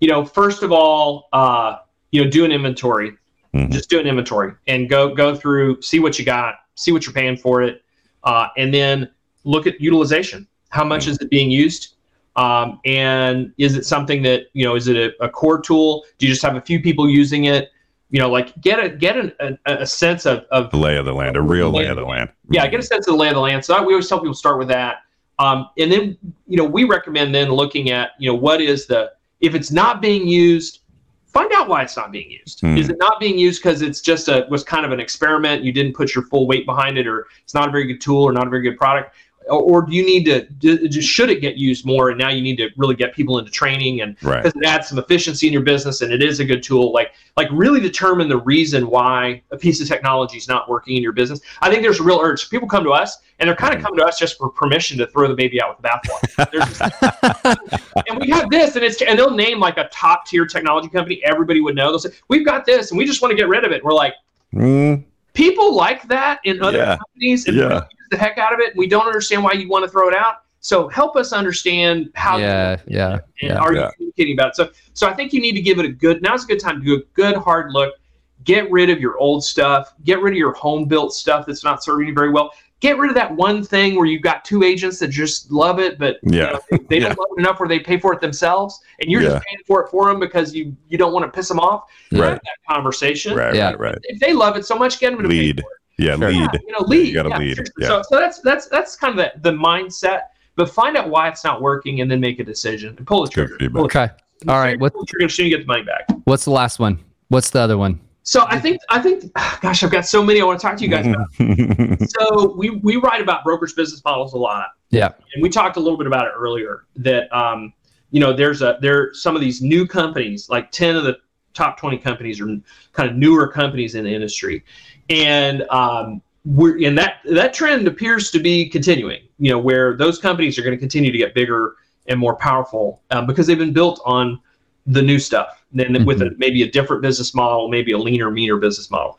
you 0.00 0.08
know, 0.08 0.24
first 0.24 0.62
of 0.62 0.72
all, 0.72 1.28
uh, 1.32 1.76
you 2.10 2.24
know, 2.24 2.30
do 2.30 2.44
an 2.44 2.52
inventory. 2.52 3.12
Mhm. 3.54 3.70
Just 3.70 3.88
do 3.88 3.98
an 3.98 4.06
inventory 4.06 4.52
and 4.66 4.88
go 4.88 5.14
go 5.14 5.34
through, 5.34 5.80
see 5.82 6.00
what 6.00 6.18
you 6.18 6.24
got, 6.24 6.56
see 6.74 6.92
what 6.92 7.06
you're 7.06 7.14
paying 7.14 7.36
for 7.36 7.62
it, 7.62 7.82
uh, 8.24 8.48
and 8.56 8.72
then 8.72 9.08
look 9.44 9.66
at 9.66 9.80
utilization. 9.80 10.46
How 10.70 10.84
much 10.84 11.06
is 11.06 11.18
it 11.18 11.30
being 11.30 11.50
used? 11.50 11.94
Um, 12.38 12.80
and 12.84 13.52
is 13.58 13.76
it 13.76 13.84
something 13.84 14.22
that 14.22 14.44
you 14.52 14.64
know? 14.64 14.76
Is 14.76 14.88
it 14.88 14.96
a, 14.96 15.24
a 15.24 15.28
core 15.28 15.60
tool? 15.60 16.04
Do 16.18 16.26
you 16.26 16.32
just 16.32 16.42
have 16.42 16.56
a 16.56 16.60
few 16.60 16.80
people 16.80 17.08
using 17.08 17.44
it? 17.44 17.70
You 18.10 18.20
know, 18.20 18.30
like 18.30 18.58
get 18.60 18.82
a 18.82 18.88
get 18.88 19.16
an, 19.18 19.32
a, 19.40 19.58
a 19.66 19.86
sense 19.86 20.24
of, 20.24 20.44
of 20.50 20.70
the 20.70 20.78
lay 20.78 20.96
of 20.96 21.04
the 21.04 21.12
land, 21.12 21.36
a 21.36 21.42
real 21.42 21.70
lay 21.70 21.86
of 21.86 21.96
the 21.96 22.04
land. 22.04 22.30
yeah, 22.48 22.66
get 22.66 22.80
a 22.80 22.82
sense 22.82 23.06
of 23.06 23.14
the 23.14 23.18
lay 23.18 23.28
of 23.28 23.34
the 23.34 23.40
land. 23.40 23.64
So 23.64 23.74
that, 23.74 23.84
we 23.84 23.92
always 23.92 24.08
tell 24.08 24.20
people 24.20 24.34
start 24.34 24.58
with 24.58 24.68
that. 24.68 25.02
Um, 25.38 25.68
and 25.78 25.90
then, 25.90 26.18
you 26.46 26.56
know, 26.56 26.64
we 26.64 26.84
recommend 26.84 27.34
then 27.34 27.50
looking 27.50 27.90
at, 27.90 28.10
you 28.18 28.30
know, 28.30 28.36
what 28.36 28.60
is 28.60 28.86
the, 28.86 29.12
if 29.40 29.54
it's 29.54 29.70
not 29.70 30.02
being 30.02 30.26
used, 30.26 30.80
find 31.26 31.52
out 31.52 31.68
why 31.68 31.82
it's 31.82 31.96
not 31.96 32.10
being 32.10 32.30
used. 32.30 32.60
Hmm. 32.60 32.76
Is 32.76 32.88
it 32.88 32.96
not 32.98 33.20
being 33.20 33.38
used 33.38 33.62
because 33.62 33.82
it's 33.82 34.00
just 34.00 34.28
a, 34.28 34.46
was 34.50 34.64
kind 34.64 34.84
of 34.84 34.90
an 34.90 34.98
experiment? 34.98 35.62
You 35.62 35.72
didn't 35.72 35.94
put 35.94 36.14
your 36.14 36.24
full 36.24 36.46
weight 36.46 36.66
behind 36.66 36.98
it, 36.98 37.06
or 37.06 37.28
it's 37.42 37.54
not 37.54 37.68
a 37.68 37.70
very 37.70 37.86
good 37.86 38.00
tool 38.00 38.24
or 38.24 38.32
not 38.32 38.46
a 38.46 38.50
very 38.50 38.62
good 38.62 38.76
product? 38.76 39.14
Or, 39.48 39.60
or 39.60 39.82
do 39.82 39.92
you 39.94 40.04
need 40.04 40.24
to, 40.26 40.42
d- 40.46 40.88
just 40.88 41.08
should 41.08 41.30
it 41.30 41.40
get 41.40 41.56
used 41.56 41.84
more? 41.86 42.10
And 42.10 42.18
now 42.18 42.28
you 42.30 42.42
need 42.42 42.56
to 42.56 42.68
really 42.76 42.94
get 42.94 43.14
people 43.14 43.38
into 43.38 43.50
training 43.50 44.00
and 44.02 44.16
Right. 44.22 44.42
because 44.42 44.60
it 44.60 44.66
adds 44.66 44.88
some 44.88 44.98
efficiency 44.98 45.46
in 45.46 45.52
your 45.52 45.62
business 45.62 46.00
and 46.02 46.12
it 46.12 46.22
is 46.22 46.40
a 46.40 46.44
good 46.44 46.62
tool 46.62 46.92
like 46.92 47.12
like 47.36 47.48
really 47.52 47.80
determine 47.80 48.28
the 48.28 48.38
reason 48.38 48.88
why 48.88 49.42
a 49.50 49.56
piece 49.56 49.80
of 49.80 49.88
technology 49.88 50.36
is 50.36 50.48
not 50.48 50.68
working 50.68 50.96
in 50.96 51.02
your 51.02 51.12
business? 51.12 51.40
I 51.62 51.70
think 51.70 51.82
there's 51.82 52.00
a 52.00 52.02
real 52.02 52.20
urge. 52.20 52.48
People 52.50 52.68
come 52.68 52.84
to 52.84 52.90
us 52.90 53.18
and 53.38 53.48
they're 53.48 53.56
kind 53.56 53.74
of 53.74 53.82
coming 53.82 53.98
to 54.00 54.04
us 54.04 54.18
just 54.18 54.36
for 54.38 54.48
permission 54.50 54.98
to 54.98 55.06
throw 55.06 55.28
the 55.28 55.34
baby 55.34 55.60
out 55.62 55.76
with 55.80 55.82
the 55.82 55.88
bathwater. 55.88 57.58
And 58.08 58.18
we 58.20 58.28
have 58.30 58.48
this 58.50 58.74
and 58.76 58.84
it's 58.84 59.00
and 59.02 59.18
they'll 59.18 59.30
name 59.34 59.58
like 59.60 59.76
a 59.76 59.88
top 59.92 60.26
tier 60.26 60.46
technology 60.46 60.88
company. 60.88 61.20
Everybody 61.24 61.60
would 61.60 61.74
know. 61.74 61.90
They'll 61.90 61.98
say 61.98 62.10
we've 62.28 62.44
got 62.44 62.64
this 62.64 62.90
and 62.90 62.98
we 62.98 63.04
just 63.04 63.20
want 63.22 63.32
to 63.32 63.36
get 63.36 63.48
rid 63.48 63.64
of 63.64 63.72
it. 63.72 63.84
We're 63.84 63.92
like 63.92 64.14
Mm, 64.54 65.04
people 65.38 65.72
like 65.74 66.02
that 66.08 66.40
in 66.42 66.60
other 66.60 66.78
Yeah. 66.78 66.96
companies 66.96 67.46
and 67.46 67.56
Yeah. 67.56 67.74
use 67.74 68.08
the 68.10 68.16
heck 68.16 68.38
out 68.38 68.52
of 68.52 68.58
it 68.58 68.70
and 68.70 68.78
we 68.78 68.88
don't 68.88 69.06
understand 69.06 69.44
why 69.44 69.52
you 69.52 69.68
want 69.68 69.84
to 69.84 69.88
throw 69.90 70.08
it 70.08 70.14
out 70.14 70.38
so 70.58 70.88
help 70.88 71.14
us 71.14 71.32
understand 71.32 72.10
how 72.16 72.38
yeah 72.38 72.76
yeah 72.88 73.12
and 73.12 73.20
yeah 73.52 73.58
are 73.58 73.72
Yeah. 73.72 73.84
you 73.84 73.90
communicating 73.94 74.34
about 74.38 74.48
it? 74.48 74.56
So, 74.56 74.70
so 74.94 75.06
I 75.06 75.14
think 75.14 75.32
you 75.32 75.40
need 75.40 75.52
to 75.52 75.62
give 75.62 75.78
it 75.78 75.84
a 75.84 75.88
good. 76.04 76.20
Now's 76.22 76.42
a 76.42 76.48
good 76.48 76.58
time 76.58 76.80
to 76.80 76.84
do 76.84 76.94
a 76.96 77.02
good 77.14 77.36
hard 77.36 77.72
look. 77.72 77.94
Get 78.42 78.68
rid 78.68 78.90
of 78.90 78.98
your 78.98 79.16
old 79.18 79.44
stuff. 79.44 79.94
Get 80.02 80.20
rid 80.20 80.32
of 80.34 80.38
your 80.38 80.54
home 80.54 80.86
built 80.86 81.12
stuff 81.14 81.46
that's 81.46 81.62
not 81.62 81.84
serving 81.84 82.08
you 82.08 82.14
very 82.14 82.30
well. 82.30 82.50
Get 82.80 82.96
rid 82.96 83.10
of 83.10 83.16
that 83.16 83.34
one 83.34 83.64
thing 83.64 83.96
where 83.96 84.06
you've 84.06 84.22
got 84.22 84.44
two 84.44 84.62
agents 84.62 85.00
that 85.00 85.08
just 85.08 85.50
love 85.50 85.80
it, 85.80 85.98
but 85.98 86.18
you 86.22 86.38
Yeah. 86.38 86.52
know, 86.52 86.60
they, 86.70 86.78
they 86.88 86.98
Yeah. 87.00 87.08
don't 87.08 87.18
love 87.18 87.28
it 87.36 87.40
enough 87.40 87.58
where 87.58 87.68
they 87.68 87.80
pay 87.80 87.98
for 87.98 88.12
it 88.12 88.20
themselves, 88.20 88.80
and 89.00 89.10
you're 89.10 89.20
Yeah. 89.22 89.30
just 89.30 89.46
paying 89.46 89.58
for 89.66 89.84
it 89.84 89.90
for 89.90 90.06
them 90.08 90.20
because 90.20 90.54
you 90.54 90.76
you 90.88 90.96
don't 90.96 91.12
want 91.12 91.24
to 91.24 91.30
piss 91.36 91.48
them 91.48 91.58
off. 91.58 91.84
Right. 92.12 92.22
Have 92.30 92.34
that 92.34 92.74
conversation. 92.74 93.34
right, 93.36 93.54
Yeah. 93.54 93.70
right, 93.70 93.80
right. 93.80 93.98
If 94.04 94.20
they 94.20 94.32
love 94.32 94.56
it 94.56 94.64
so 94.64 94.76
much, 94.76 95.00
get 95.00 95.10
them 95.12 95.22
to 95.22 95.28
Lead. 95.28 95.56
pay 95.56 95.62
for 95.62 95.68
it. 95.72 96.04
Yeah, 96.04 96.16
Sure. 96.16 96.28
lead. 96.30 96.50
Yeah, 96.52 96.60
you 96.66 96.72
know, 96.72 96.86
lead. 96.86 97.08
You 97.08 97.14
gotta 97.14 97.28
yeah, 97.30 97.38
lead. 97.38 97.54
seriously. 97.56 97.74
Yeah. 97.80 97.88
So, 97.88 98.02
so 98.10 98.16
that's 98.20 98.38
that's 98.42 98.68
that's 98.68 98.94
kind 98.94 99.18
of 99.18 99.26
the, 99.42 99.50
the 99.50 99.56
mindset. 99.56 100.20
But 100.54 100.70
find 100.70 100.96
out 100.96 101.08
why 101.08 101.28
it's 101.28 101.42
not 101.44 101.60
working, 101.60 102.00
and 102.00 102.08
then 102.10 102.20
make 102.20 102.38
a 102.38 102.44
decision 102.44 102.94
and 102.96 103.04
pull 103.06 103.24
the 103.24 103.28
Good 103.30 103.34
trigger. 103.48 103.56
feedback. 103.58 103.74
Pull 103.74 103.88
the 103.88 103.98
okay 104.02 104.12
all 104.46 104.60
right 104.60 104.78
what 104.78 104.92
Pull 104.92 105.02
the 105.02 105.06
trigger 105.06 105.24
as 105.24 105.34
soon 105.34 105.46
you 105.46 105.56
get 105.56 105.62
the 105.66 105.72
money 105.72 105.82
back. 105.82 106.06
what's 106.22 106.44
the 106.44 106.52
last 106.52 106.78
one 106.78 107.00
what's 107.26 107.50
the 107.50 107.58
other 107.58 107.76
one 107.76 107.98
So 108.28 108.44
I 108.46 108.60
think 108.60 108.82
I 108.90 109.00
think, 109.00 109.32
gosh, 109.62 109.82
I've 109.82 109.90
got 109.90 110.06
so 110.06 110.22
many 110.22 110.42
I 110.42 110.44
want 110.44 110.60
to 110.60 110.66
talk 110.66 110.76
to 110.76 110.84
you 110.84 110.90
guys 110.90 111.06
about. 111.06 111.28
So 112.18 112.54
we 112.56 112.70
we 112.70 112.96
write 112.96 113.22
about 113.22 113.42
brokerage 113.42 113.74
business 113.74 114.04
models 114.04 114.34
a 114.34 114.36
lot, 114.36 114.68
yeah 114.90 115.10
and 115.34 115.42
we 115.42 115.48
talked 115.48 115.76
a 115.76 115.80
little 115.80 115.96
bit 115.96 116.06
about 116.06 116.26
it 116.26 116.32
earlier. 116.36 116.84
That 116.96 117.34
um, 117.34 117.72
you 118.10 118.20
know, 118.20 118.34
there's 118.34 118.60
a 118.60 118.76
there 118.82 119.14
some 119.14 119.34
of 119.34 119.40
these 119.40 119.62
new 119.62 119.86
companies, 119.86 120.50
like 120.50 120.70
ten 120.72 120.94
of 120.94 121.04
the 121.04 121.16
top 121.54 121.78
twenty 121.78 121.96
companies, 121.96 122.38
are 122.40 122.48
kind 122.92 123.08
of 123.10 123.16
newer 123.16 123.48
companies 123.48 123.94
in 123.94 124.04
the 124.04 124.14
industry, 124.14 124.62
and 125.08 125.62
um, 125.70 126.20
we're 126.44 126.86
and 126.86 126.98
that 126.98 127.20
that 127.24 127.54
trend 127.54 127.88
appears 127.88 128.30
to 128.32 128.38
be 128.40 128.68
continuing. 128.68 129.22
You 129.38 129.52
know, 129.52 129.58
where 129.58 129.96
those 129.96 130.18
companies 130.18 130.58
are 130.58 130.62
going 130.62 130.76
to 130.76 130.80
continue 130.80 131.10
to 131.10 131.18
get 131.18 131.34
bigger 131.34 131.76
and 132.08 132.20
more 132.20 132.36
powerful 132.36 133.00
um, 133.10 133.26
because 133.26 133.46
they've 133.46 133.58
been 133.58 133.72
built 133.72 134.02
on 134.04 134.38
the 134.86 135.02
new 135.02 135.18
stuff, 135.18 135.57
then 135.72 136.04
with 136.04 136.22
a, 136.22 136.26
mm-hmm. 136.26 136.38
maybe 136.38 136.62
a 136.62 136.70
different 136.70 137.02
business 137.02 137.34
model, 137.34 137.68
maybe 137.68 137.92
a 137.92 137.98
leaner, 137.98 138.30
meaner 138.30 138.56
business 138.56 138.90
model. 138.90 139.18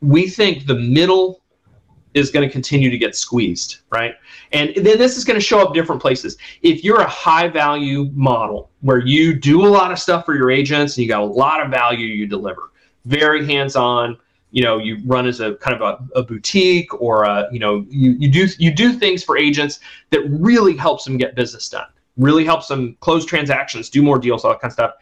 We 0.00 0.28
think 0.28 0.66
the 0.66 0.74
middle 0.74 1.42
is 2.14 2.30
going 2.30 2.46
to 2.48 2.52
continue 2.52 2.90
to 2.90 2.96
get 2.96 3.16
squeezed, 3.16 3.78
right? 3.90 4.14
And 4.52 4.72
then 4.76 4.98
this 4.98 5.16
is 5.18 5.24
going 5.24 5.38
to 5.38 5.44
show 5.44 5.60
up 5.60 5.74
different 5.74 6.00
places. 6.00 6.38
If 6.62 6.84
you're 6.84 7.00
a 7.00 7.08
high 7.08 7.48
value 7.48 8.10
model 8.14 8.70
where 8.82 9.04
you 9.04 9.34
do 9.34 9.66
a 9.66 9.68
lot 9.68 9.90
of 9.90 9.98
stuff 9.98 10.24
for 10.24 10.36
your 10.36 10.50
agents 10.50 10.96
and 10.96 11.02
you 11.02 11.08
got 11.08 11.22
a 11.22 11.26
lot 11.26 11.60
of 11.60 11.70
value 11.70 12.06
you 12.06 12.26
deliver, 12.26 12.70
very 13.04 13.44
hands 13.44 13.74
on, 13.74 14.16
you 14.52 14.62
know, 14.62 14.78
you 14.78 14.98
run 15.04 15.26
as 15.26 15.40
a 15.40 15.56
kind 15.56 15.80
of 15.80 15.82
a, 15.82 16.18
a 16.20 16.22
boutique 16.22 16.94
or 17.02 17.24
a, 17.24 17.48
you 17.50 17.58
know, 17.58 17.84
you, 17.88 18.12
you 18.12 18.28
do 18.28 18.46
you 18.58 18.72
do 18.72 18.92
things 18.92 19.24
for 19.24 19.36
agents 19.36 19.80
that 20.10 20.20
really 20.30 20.76
helps 20.76 21.04
them 21.04 21.16
get 21.16 21.34
business 21.34 21.68
done, 21.68 21.88
really 22.16 22.44
helps 22.44 22.68
them 22.68 22.96
close 23.00 23.24
transactions, 23.24 23.90
do 23.90 24.00
more 24.00 24.20
deals, 24.20 24.44
all 24.44 24.52
that 24.52 24.60
kind 24.60 24.70
of 24.70 24.74
stuff. 24.74 24.92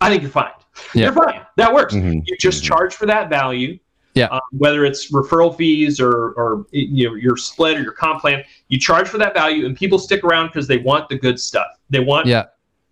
I 0.00 0.10
think 0.10 0.22
you're 0.22 0.30
fine. 0.30 0.50
Yeah. 0.94 1.04
You're 1.04 1.12
fine. 1.12 1.40
That 1.56 1.72
works. 1.72 1.94
Mhm. 1.94 2.22
You 2.26 2.36
just 2.38 2.62
Mhm. 2.62 2.66
charge 2.66 2.94
for 2.94 3.06
that 3.06 3.28
value. 3.28 3.78
Yeah. 4.14 4.26
Um, 4.26 4.40
whether 4.52 4.84
it's 4.84 5.10
referral 5.10 5.56
fees 5.56 6.00
or, 6.00 6.30
or 6.32 6.66
you 6.70 7.08
know 7.08 7.14
your 7.14 7.36
split 7.36 7.76
or 7.78 7.82
your 7.82 7.92
comp 7.92 8.20
plan, 8.20 8.44
you 8.68 8.78
charge 8.78 9.08
for 9.08 9.18
that 9.18 9.34
value, 9.34 9.66
and 9.66 9.76
people 9.76 9.98
stick 9.98 10.22
around 10.24 10.48
because 10.48 10.66
they 10.68 10.78
want 10.78 11.08
the 11.08 11.18
good 11.18 11.38
stuff. 11.40 11.66
They 11.90 12.00
want 12.00 12.26
yeah 12.26 12.44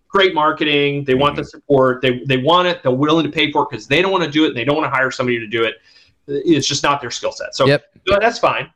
great 0.09 0.33
marketing. 0.35 1.03
They 1.05 1.15
want 1.15 1.35
the 1.35 1.43
support. 1.43 2.01
They 2.01 2.19
they 2.25 2.37
want 2.37 2.67
it. 2.67 2.83
They're 2.83 2.91
willing 2.91 3.25
to 3.25 3.31
pay 3.31 3.51
for 3.51 3.63
it 3.63 3.69
because 3.71 3.87
they 3.87 4.01
don't 4.01 4.11
want 4.11 4.23
to 4.25 4.29
do 4.29 4.43
it. 4.45 4.49
and 4.49 4.57
They 4.57 4.65
don't 4.65 4.75
want 4.75 4.85
to 4.91 4.95
hire 4.95 5.11
somebody 5.11 5.39
to 5.39 5.47
do 5.47 5.63
it. 5.63 5.75
It's 6.27 6.67
just 6.67 6.83
not 6.83 6.99
their 7.01 7.11
skill 7.11 7.31
set. 7.31 7.55
So 7.55 7.65
Yep. 7.67 7.83
so 8.07 8.17
that's 8.19 8.39
fine. 8.39 8.69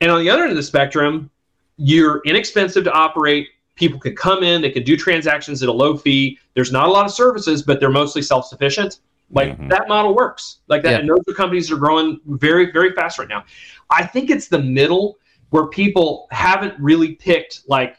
And 0.00 0.10
on 0.10 0.20
the 0.20 0.30
other 0.30 0.42
end 0.42 0.50
of 0.50 0.56
the 0.56 0.62
spectrum, 0.62 1.30
you're 1.76 2.20
inexpensive 2.24 2.84
to 2.84 2.92
operate. 2.92 3.48
People 3.80 3.98
can 3.98 4.14
come 4.14 4.42
in. 4.42 4.60
They 4.60 4.68
can 4.70 4.82
do 4.82 4.94
transactions 4.94 5.62
at 5.62 5.70
a 5.70 5.72
low 5.72 5.96
fee. 5.96 6.38
There's 6.52 6.70
not 6.70 6.86
a 6.86 6.90
lot 6.90 7.06
of 7.06 7.12
services, 7.12 7.62
but 7.62 7.80
they're 7.80 7.88
mostly 7.88 8.20
self-sufficient. 8.20 9.00
Like 9.32 9.56
Mhm. 9.58 9.70
that 9.70 9.88
model 9.88 10.14
works. 10.14 10.58
Like 10.68 10.82
that, 10.82 10.90
Yeah. 10.90 10.98
and 10.98 11.08
those 11.08 11.20
are 11.26 11.32
companies 11.32 11.68
that 11.70 11.76
are 11.76 11.78
growing 11.78 12.20
very, 12.26 12.70
very 12.72 12.92
fast 12.92 13.18
right 13.18 13.26
now. 13.28 13.42
I 13.88 14.04
think 14.04 14.28
it's 14.30 14.48
the 14.48 14.58
middle 14.58 15.16
where 15.48 15.66
people 15.68 16.28
haven't 16.30 16.74
really 16.78 17.12
picked 17.14 17.62
like 17.68 17.96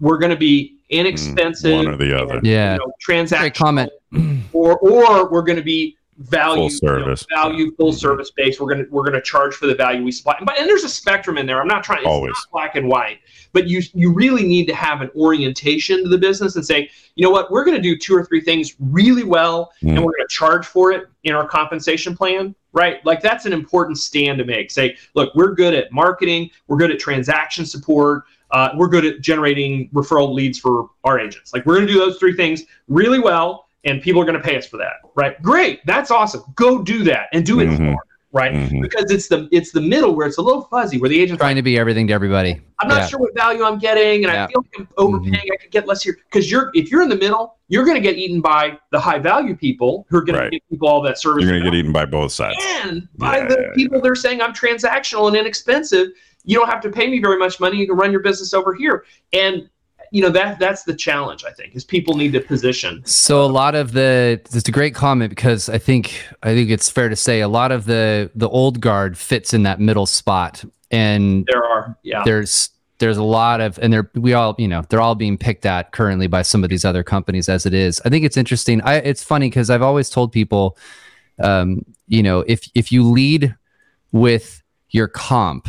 we're 0.00 0.18
going 0.18 0.30
to 0.32 0.36
be 0.36 0.78
inexpensive, 0.90 1.70
Mm, 1.72 1.84
One 1.84 1.94
or 1.94 1.96
the 1.96 2.20
other. 2.20 2.40
yeah 2.42 2.72
you 2.72 2.78
know, 2.80 2.92
great 3.06 3.28
transactional, 3.28 3.54
comment 3.54 3.90
or 4.52 4.76
or 4.78 5.30
we're 5.30 5.42
going 5.42 5.56
to 5.58 5.62
be 5.62 5.96
value 6.18 6.62
Full 6.68 6.70
service. 6.70 7.24
you 7.30 7.36
know, 7.36 7.42
value 7.42 7.74
full 7.76 7.92
Mhm. 7.92 7.98
service 8.00 8.30
based. 8.36 8.60
We're 8.60 8.68
gonna 8.72 8.84
we're 8.90 9.04
gonna 9.04 9.20
charge 9.22 9.54
for 9.54 9.66
the 9.68 9.74
value 9.76 10.02
we 10.02 10.10
supply. 10.12 10.36
But 10.44 10.58
and 10.58 10.68
there's 10.68 10.84
a 10.84 10.88
spectrum 10.88 11.38
in 11.38 11.46
there. 11.46 11.60
I'm 11.60 11.68
not 11.68 11.84
trying. 11.84 11.98
It's 12.00 12.06
Always. 12.08 12.32
not 12.32 12.50
black 12.52 12.76
and 12.76 12.88
white. 12.88 13.18
But 13.54 13.68
you 13.68 13.80
you 13.94 14.12
really 14.12 14.46
need 14.46 14.66
to 14.66 14.74
have 14.74 15.00
an 15.00 15.10
orientation 15.16 16.02
to 16.02 16.08
the 16.10 16.18
business 16.18 16.56
and 16.56 16.66
say, 16.66 16.90
you 17.14 17.22
know 17.24 17.30
what, 17.30 17.50
we're 17.50 17.64
gonna 17.64 17.80
do 17.80 17.96
two 17.96 18.14
or 18.14 18.24
three 18.24 18.40
things 18.42 18.74
really 18.78 19.22
well, 19.24 19.72
Mm. 19.82 19.90
and 19.96 20.04
we're 20.04 20.12
gonna 20.18 20.28
charge 20.28 20.66
for 20.66 20.92
it 20.92 21.06
in 21.22 21.34
our 21.34 21.48
compensation 21.48 22.14
plan. 22.14 22.54
right? 22.76 22.96
Like 23.06 23.22
that's 23.22 23.46
an 23.46 23.52
important 23.52 23.98
stand 23.98 24.36
to 24.38 24.44
make. 24.44 24.68
Say, 24.68 24.96
look, 25.14 25.32
we're 25.36 25.54
good 25.54 25.74
at 25.74 25.92
marketing, 25.92 26.50
we're 26.66 26.76
good 26.76 26.90
at 26.90 26.98
transaction 26.98 27.64
support, 27.64 28.24
uh, 28.50 28.70
we're 28.74 28.88
good 28.88 29.04
at 29.04 29.20
generating 29.20 29.88
referral 29.90 30.34
leads 30.34 30.58
for 30.58 30.90
our 31.04 31.20
agents. 31.20 31.54
Like 31.54 31.64
we're 31.66 31.76
going 31.76 31.86
to 31.86 31.92
do 31.92 32.00
those 32.00 32.16
three 32.18 32.32
things 32.34 32.64
really 32.88 33.20
well, 33.20 33.68
and 33.84 34.02
people 34.02 34.20
are 34.20 34.24
going 34.24 34.36
to 34.36 34.42
pay 34.42 34.56
us 34.56 34.66
for 34.66 34.76
that, 34.78 34.94
right? 35.14 35.40
Great, 35.40 35.86
that's 35.86 36.10
awesome. 36.10 36.42
Go 36.56 36.82
do 36.82 37.04
that 37.04 37.28
and 37.32 37.46
do 37.46 37.60
it 37.60 37.68
Mhm. 37.68 37.92
hard, 37.92 37.98
right? 38.34 38.52
Mhm. 38.52 38.82
Because 38.82 39.10
it's 39.10 39.28
the 39.28 39.48
it's 39.52 39.70
the 39.70 39.80
middle 39.80 40.14
where 40.14 40.26
it's 40.26 40.36
a 40.38 40.42
little 40.42 40.62
fuzzy, 40.62 40.98
where 40.98 41.08
the 41.08 41.18
agent's 41.20 41.40
Trying 41.40 41.56
to 41.56 41.62
be 41.62 41.78
everything 41.78 42.06
to 42.08 42.12
everybody. 42.12 42.60
I'm 42.80 42.88
not 42.88 43.02
Yeah. 43.02 43.06
sure 43.06 43.20
what 43.20 43.34
value 43.34 43.62
I'm 43.62 43.78
getting, 43.78 44.24
and 44.24 44.32
Yeah. 44.32 44.44
I 44.44 44.46
feel 44.48 44.62
like 44.64 44.80
I'm 44.80 44.88
overpaying. 44.98 45.48
I 45.52 45.56
could 45.56 45.70
get 45.70 45.86
less 45.86 46.02
here 46.02 46.18
because 46.30 46.50
you're 46.50 46.70
if 46.74 46.90
you're 46.90 47.02
in 47.02 47.08
the 47.08 47.16
middle, 47.16 47.56
you're 47.68 47.84
going 47.84 47.94
to 47.96 48.02
get 48.02 48.16
eaten 48.18 48.40
by 48.40 48.76
the 48.90 48.98
high 49.00 49.18
value 49.20 49.54
people 49.56 50.04
who 50.10 50.18
are 50.18 50.22
going 50.22 50.38
Right. 50.38 50.44
to 50.46 50.50
give 50.50 50.60
people 50.68 50.88
all 50.88 51.00
that 51.02 51.18
service, 51.18 51.44
You're 51.44 51.52
going 51.52 51.64
to 51.64 51.70
get 51.70 51.76
eaten 51.78 51.92
by 51.92 52.04
both 52.04 52.32
sides. 52.32 52.58
and 52.84 53.08
by 53.16 53.38
Yeah, 53.38 53.46
the 53.46 53.58
yeah, 53.60 53.74
people 53.74 54.00
they're 54.00 54.14
saying 54.16 54.42
I'm 54.42 54.52
transactional 54.52 55.28
and 55.28 55.36
inexpensive. 55.36 56.08
You 56.44 56.58
don't 56.58 56.68
have 56.68 56.82
to 56.82 56.90
pay 56.90 57.08
me 57.08 57.20
very 57.20 57.38
much 57.38 57.58
money. 57.60 57.78
You 57.78 57.86
can 57.86 57.96
run 57.96 58.10
your 58.10 58.20
business 58.20 58.52
over 58.52 58.74
here, 58.74 59.04
and 59.32 59.68
you 60.14 60.22
know 60.22 60.30
that 60.30 60.60
that's 60.60 60.84
the 60.84 60.94
challenge. 60.94 61.44
I 61.44 61.50
think 61.50 61.74
is 61.74 61.82
people 61.82 62.16
need 62.16 62.32
to 62.34 62.40
position. 62.40 63.04
So 63.04 63.44
a 63.44 63.50
lot 63.50 63.74
of 63.74 63.92
the 63.92 64.40
it's 64.44 64.68
a 64.68 64.72
great 64.72 64.94
comment 64.94 65.30
because 65.30 65.68
I 65.68 65.78
think 65.78 66.24
I 66.44 66.54
think 66.54 66.70
it's 66.70 66.88
fair 66.88 67.08
to 67.08 67.16
say 67.16 67.40
a 67.40 67.48
lot 67.48 67.72
of 67.72 67.84
the 67.86 68.30
the 68.36 68.48
old 68.48 68.80
guard 68.80 69.18
fits 69.18 69.52
in 69.52 69.64
that 69.64 69.80
middle 69.80 70.06
spot 70.06 70.64
and 70.92 71.44
There 71.50 71.64
are 71.64 71.98
yeah 72.04 72.22
there's 72.24 72.70
there's 72.98 73.16
a 73.16 73.24
lot 73.24 73.60
of 73.60 73.76
and 73.82 73.92
they're 73.92 74.08
we 74.14 74.34
all 74.34 74.54
you 74.56 74.68
know 74.68 74.82
they're 74.88 75.00
all 75.00 75.16
being 75.16 75.36
picked 75.36 75.66
at 75.66 75.90
currently 75.90 76.28
by 76.28 76.42
some 76.42 76.62
of 76.62 76.70
these 76.70 76.84
other 76.84 77.02
companies 77.02 77.48
as 77.48 77.66
it 77.66 77.74
is 77.74 78.00
i 78.04 78.08
think 78.08 78.24
it's 78.24 78.36
interesting 78.36 78.80
i 78.82 78.96
it's 78.96 79.22
funny 79.22 79.46
because 79.50 79.68
i've 79.68 79.82
always 79.82 80.08
told 80.08 80.30
people 80.30 80.78
um 81.42 81.84
you 82.06 82.22
know 82.22 82.44
if 82.46 82.70
if 82.74 82.92
you 82.92 83.02
lead 83.02 83.54
with 84.12 84.62
your 84.90 85.08
comp 85.08 85.68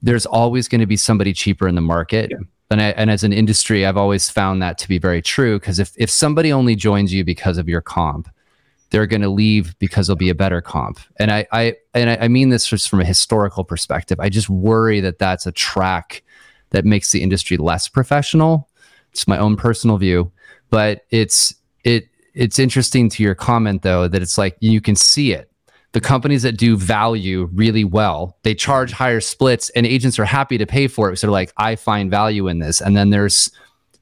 there's 0.00 0.24
always 0.24 0.68
going 0.68 0.80
to 0.80 0.86
be 0.86 0.96
somebody 0.96 1.34
cheaper 1.34 1.68
in 1.68 1.74
the 1.74 1.82
market 1.82 2.30
Yeah. 2.30 2.38
And, 2.72 2.80
I, 2.80 2.88
and 2.90 3.10
as 3.10 3.24
an 3.24 3.32
industry 3.32 3.86
i've 3.86 3.96
always 3.96 4.28
found 4.28 4.62
that 4.62 4.78
to 4.78 4.88
be 4.88 4.98
very 4.98 5.22
true 5.22 5.58
because 5.58 5.78
if, 5.78 5.92
if 5.96 6.10
somebody 6.10 6.52
only 6.52 6.74
joins 6.74 7.12
you 7.12 7.24
because 7.24 7.58
of 7.58 7.68
your 7.68 7.80
comp 7.80 8.28
they're 8.90 9.06
going 9.06 9.22
to 9.22 9.30
leave 9.30 9.78
because 9.78 10.06
there'll 10.06 10.18
be 10.18 10.28
a 10.28 10.34
better 10.34 10.60
comp. 10.60 11.00
And 11.18 11.30
i, 11.30 11.46
I 11.50 11.76
and 11.94 12.10
I, 12.10 12.28
mean 12.28 12.50
this 12.50 12.66
just 12.66 12.90
from 12.90 13.00
a 13.00 13.06
historical 13.06 13.64
perspective. 13.64 14.20
I 14.20 14.28
just 14.28 14.50
worry 14.50 15.00
that 15.00 15.18
that's 15.18 15.46
a 15.46 15.52
track 15.52 16.22
that 16.72 16.84
makes 16.84 17.10
the 17.10 17.22
industry 17.22 17.56
less 17.56 17.88
professional. 17.88 18.68
It's 19.10 19.26
my 19.26 19.38
own 19.38 19.56
personal 19.56 19.96
view 19.96 20.30
but 20.72 21.02
it's 21.10 21.54
it 21.84 22.08
it's 22.34 22.58
interesting 22.58 23.08
to 23.10 23.22
your 23.22 23.36
comment 23.36 23.82
though 23.82 24.08
that 24.08 24.22
it's 24.22 24.36
like 24.36 24.56
you 24.58 24.80
can 24.80 24.96
see 24.96 25.32
it 25.32 25.51
the 25.92 26.00
companies 26.00 26.42
that 26.42 26.56
do 26.56 26.76
value 26.76 27.48
really 27.52 27.84
well 27.84 28.38
they 28.42 28.54
charge 28.54 28.92
higher 28.92 29.20
splits 29.20 29.70
and 29.70 29.86
agents 29.86 30.18
are 30.18 30.24
happy 30.24 30.58
to 30.58 30.66
pay 30.66 30.88
for 30.88 31.12
it. 31.12 31.18
So 31.18 31.26
they're 31.26 31.32
like 31.32 31.52
i 31.56 31.76
find 31.76 32.10
value 32.10 32.48
in 32.48 32.58
this. 32.58 32.80
And 32.80 32.96
then 32.96 33.10
there's 33.10 33.50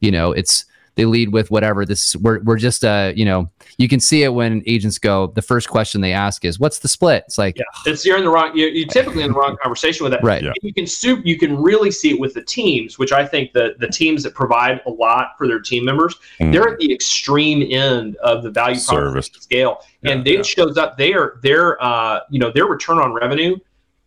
you 0.01 0.11
know 0.11 0.33
it's 0.33 0.65
they 0.97 1.05
lead 1.05 1.33
with 1.33 1.51
whatever 1.51 1.87
this 1.87 2.17
we're, 2.17 2.41
we're 2.41 2.57
just 2.59 2.85
uh 2.85 3.13
you 3.15 3.25
know 3.25 3.49
you 3.79 3.89
can 3.89 4.01
see 4.01 4.23
it 4.23 4.29
when 4.35 4.63
agents 4.67 4.99
go 4.99 5.29
the 5.29 5.43
first 5.43 5.69
question 5.69 6.01
they 6.01 6.13
ask 6.13 6.45
is 6.45 6.59
what's 6.61 6.79
the 6.81 6.89
split 6.89 7.25
it's 7.27 7.39
like 7.39 7.57
yeah. 7.57 7.65
It's 7.87 8.05
you're 8.05 8.19
in 8.19 8.25
the 8.25 8.31
wrong. 8.31 8.51
You're, 8.57 8.69
you're 8.69 8.87
typically 8.89 9.23
in 9.23 9.33
the 9.33 9.39
wrong 9.39 9.57
conversation 9.63 10.05
with 10.05 10.13
that. 10.13 10.23
right 10.23 10.43
Yeah. 10.43 10.53
you 10.63 10.75
can 10.75 10.87
soup 10.87 11.25
you 11.25 11.39
can 11.39 11.57
really 11.57 11.91
see 11.91 12.11
it 12.11 12.21
with 12.21 12.35
the 12.35 12.43
teams 12.43 12.99
which 12.99 13.13
i 13.13 13.25
think 13.27 13.53
the 13.53 13.75
the 13.79 13.89
teams 13.89 14.23
that 14.25 14.35
provide 14.35 14.81
a 14.87 14.91
lot 14.91 15.29
for 15.39 15.47
their 15.47 15.61
team 15.61 15.85
members 15.85 16.17
Mhm. 16.41 16.53
they're 16.53 16.69
at 16.69 16.79
the 16.79 16.93
extreme 16.93 17.67
end 17.71 18.17
of 18.17 18.43
the 18.43 18.51
value 18.51 18.75
Service. 18.77 19.29
proposition 19.29 19.41
scale 19.43 19.79
and 20.05 20.27
Yeah, 20.27 20.33
it 20.33 20.37
yeah. 20.39 20.43
shows 20.43 20.77
up 20.77 20.99
their 20.99 21.35
their 21.43 21.83
uh 21.83 22.21
you 22.31 22.39
know 22.39 22.51
their 22.55 22.67
return 22.67 22.99
on 22.99 23.13
revenue 23.13 23.57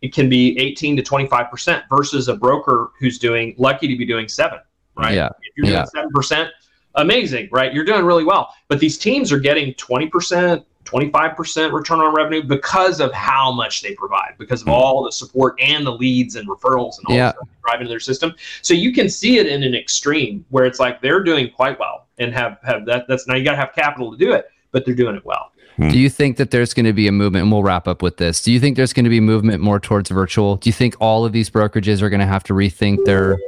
it 0.02 0.12
can 0.12 0.28
be 0.28 0.58
18 0.58 0.96
to 0.96 1.02
25 1.02 1.50
percent 1.50 1.84
versus 1.88 2.28
a 2.28 2.36
broker 2.36 2.90
who's 3.00 3.18
doing 3.18 3.54
lucky 3.56 3.88
to 3.88 3.96
be 3.96 4.04
doing 4.04 4.28
seven 4.28 4.58
right 4.96 5.14
Yeah. 5.14 5.26
if 5.28 5.52
you're 5.56 5.64
doing 5.64 5.74
Yeah. 5.74 5.84
seven 5.86 6.10
percent 6.10 6.50
amazing 6.96 7.48
right 7.52 7.72
you're 7.74 7.84
doing 7.84 8.04
really 8.04 8.24
well 8.24 8.54
but 8.68 8.78
these 8.80 8.96
teams 8.98 9.32
are 9.32 9.38
getting 9.40 9.74
20 9.74 10.06
percent 10.08 10.64
25% 10.84 11.72
return 11.72 12.00
on 12.00 12.14
revenue 12.14 12.42
because 12.42 13.00
of 13.00 13.10
how 13.14 13.50
much 13.50 13.80
they 13.80 13.94
provide, 13.94 14.34
because 14.38 14.60
of 14.60 14.68
Mhm. 14.68 14.72
all 14.72 15.02
the 15.02 15.10
support 15.10 15.58
and 15.58 15.86
the 15.86 15.90
leads 15.90 16.36
and 16.36 16.46
referrals 16.46 16.98
and 16.98 17.06
all 17.06 17.14
Yeah. 17.16 17.24
that 17.28 17.36
stuff 17.36 17.48
they 17.48 17.70
drive 17.70 17.80
into 17.80 17.88
their 17.88 17.98
system. 18.00 18.34
So 18.60 18.74
you 18.74 18.92
can 18.92 19.08
see 19.08 19.38
it 19.38 19.46
in 19.46 19.62
an 19.62 19.74
extreme 19.74 20.44
where 20.50 20.66
it's 20.66 20.78
like 20.80 21.00
they're 21.00 21.22
doing 21.22 21.48
quite 21.48 21.80
well 21.80 22.06
and 22.18 22.34
have, 22.34 22.58
have 22.64 22.84
that. 22.84 23.06
That's 23.08 23.26
now 23.26 23.34
you 23.34 23.44
got 23.44 23.52
to 23.52 23.56
have 23.56 23.72
capital 23.74 24.12
to 24.12 24.18
do 24.18 24.32
it, 24.34 24.50
but 24.72 24.84
they're 24.84 24.94
doing 24.94 25.16
it 25.16 25.24
well. 25.24 25.52
Do 25.88 25.98
you 25.98 26.10
think 26.10 26.36
that 26.36 26.50
there's 26.50 26.74
going 26.74 26.86
to 26.86 26.92
be 26.92 27.08
a 27.08 27.12
movement, 27.12 27.44
and 27.44 27.50
we'll 27.50 27.62
wrap 27.64 27.88
up 27.88 28.02
with 28.02 28.18
this? 28.18 28.42
Do 28.42 28.52
you 28.52 28.60
think 28.60 28.76
there's 28.76 28.92
going 28.92 29.04
to 29.04 29.10
be 29.10 29.20
movement 29.20 29.62
more 29.62 29.80
towards 29.80 30.10
virtual? 30.10 30.56
Do 30.56 30.68
you 30.68 30.74
think 30.74 30.94
all 31.00 31.24
of 31.24 31.32
these 31.32 31.48
brokerages 31.48 32.02
are 32.02 32.10
going 32.10 32.20
to 32.20 32.26
have 32.26 32.44
to 32.44 32.52
rethink 32.52 33.06
their 33.06 33.38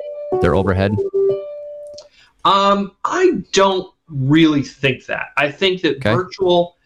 their 0.41 0.55
overhead? 0.57 0.97
Um, 2.47 2.93
I 3.05 3.43
don't 3.53 3.93
really 4.09 4.63
think 4.63 5.05
that. 5.07 5.29
I 5.37 5.51
think 5.51 5.83
that 5.83 5.97
Okay. 5.97 6.15
virtual, 6.15 6.77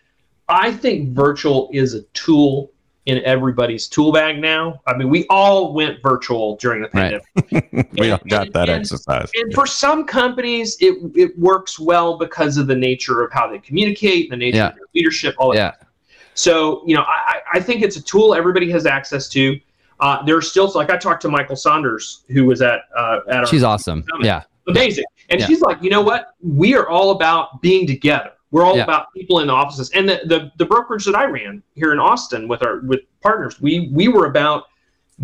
I 0.48 0.72
think 0.72 1.10
virtual 1.10 1.68
is 1.72 1.94
a 1.94 2.02
tool 2.14 2.72
in 3.06 3.22
everybody's 3.24 3.86
tool 3.88 4.12
bag 4.12 4.40
now. 4.40 4.80
I 4.86 4.96
mean, 4.96 5.08
we 5.10 5.26
all 5.30 5.72
went 5.74 6.02
virtual 6.02 6.56
during 6.56 6.82
the 6.82 6.88
Right. 6.94 7.20
pandemic. 7.42 7.88
we 7.98 8.10
all 8.10 8.18
And- 8.22 8.30
got 8.30 8.52
that 8.52 8.68
and- 8.68 8.80
exercise. 8.80 9.30
And 9.34 9.52
for 9.54 9.66
some 9.66 10.04
companies, 10.04 10.76
it 10.80 10.94
it 11.14 11.38
works 11.38 11.78
well 11.78 12.16
because 12.18 12.56
of 12.56 12.66
the 12.66 12.74
nature 12.76 13.22
of 13.22 13.32
how 13.32 13.48
they 13.50 13.58
communicate, 13.58 14.30
the 14.30 14.36
nature 14.36 14.58
Yeah. 14.58 14.68
of 14.68 14.74
their 14.76 14.84
leadership, 14.94 15.34
all 15.38 15.52
that. 15.52 15.56
Yeah, 15.80 15.86
So 16.34 16.82
you 16.86 16.94
know, 16.94 17.02
I, 17.02 17.40
I 17.54 17.60
think 17.60 17.82
it's 17.82 17.96
a 17.96 18.02
tool 18.02 18.34
everybody 18.34 18.70
has 18.70 18.86
access 18.86 19.28
to. 19.30 19.58
Uh, 19.98 20.22
there's 20.24 20.48
still 20.50 20.70
like 20.74 20.88
I 20.90 20.96
talked 20.96 21.20
to 21.22 21.28
Michael 21.28 21.56
Saunders, 21.56 22.22
who 22.28 22.44
was 22.46 22.62
at 22.62 22.80
uh, 22.96 23.20
at 23.28 23.36
our 23.40 23.46
she's 23.46 23.62
awesome. 23.62 24.04
Yeah, 24.22 24.42
amazing. 24.68 25.04
And 25.28 25.40
Yeah. 25.40 25.46
she's 25.46 25.60
like, 25.60 25.82
you 25.82 25.90
know 25.90 26.02
what? 26.02 26.34
We 26.42 26.74
are 26.74 26.88
all 26.88 27.10
about 27.10 27.60
being 27.62 27.86
together. 27.86 28.32
We're 28.50 28.64
all 28.64 28.76
Yeah. 28.76 28.82
about 28.84 29.12
people 29.14 29.38
in 29.40 29.46
the 29.46 29.52
offices. 29.52 29.90
And 29.94 30.08
the, 30.08 30.20
the 30.24 30.52
the 30.56 30.64
brokerage 30.64 31.04
that 31.04 31.14
I 31.14 31.24
ran 31.26 31.62
here 31.74 31.92
in 31.92 31.98
Austin 31.98 32.48
with 32.48 32.64
our 32.64 32.80
with 32.80 33.00
partners, 33.20 33.60
we 33.60 33.90
we 33.92 34.08
were 34.08 34.26
about 34.26 34.64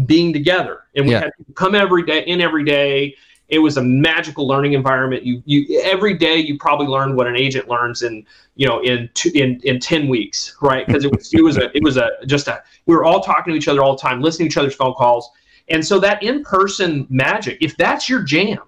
being 0.06 0.32
together. 0.32 0.80
And 0.94 1.06
we 1.06 1.12
Yeah. 1.12 1.20
had 1.20 1.32
people 1.36 1.54
come 1.54 1.74
every 1.74 2.04
day 2.04 2.20
in 2.26 2.40
every 2.40 2.64
day. 2.64 3.14
It 3.48 3.60
was 3.60 3.76
a 3.76 3.82
magical 3.82 4.46
learning 4.46 4.72
environment. 4.74 5.24
You 5.24 5.42
you 5.44 5.80
every 5.82 6.14
day 6.14 6.36
you 6.36 6.58
probably 6.58 6.86
learned 6.86 7.16
what 7.16 7.26
an 7.26 7.36
agent 7.36 7.68
learns 7.68 8.02
in 8.02 8.24
you 8.56 8.66
know 8.66 8.80
in 8.80 9.08
two, 9.14 9.30
in 9.34 9.60
in 9.64 9.78
ten 9.80 10.08
weeks, 10.08 10.56
right? 10.60 10.86
Because 10.86 11.04
it 11.04 11.12
was 11.14 11.32
it 11.32 11.42
was 11.42 11.56
a 11.56 11.76
it 11.76 11.82
was 11.82 11.96
a 11.96 12.10
just 12.26 12.48
a 12.48 12.62
we 12.86 12.94
were 12.94 13.04
all 13.04 13.20
talking 13.20 13.52
to 13.52 13.56
each 13.56 13.68
other 13.68 13.82
all 13.82 13.94
the 13.96 14.02
time, 14.02 14.20
listening 14.20 14.48
to 14.48 14.52
each 14.52 14.56
other's 14.58 14.74
phone 14.74 14.94
calls, 14.94 15.30
and 15.68 15.84
so 15.84 15.98
that 16.00 16.22
in 16.22 16.42
person 16.42 17.06
magic, 17.08 17.58
if 17.60 17.76
that's 17.76 18.08
your 18.08 18.22
jam, 18.22 18.58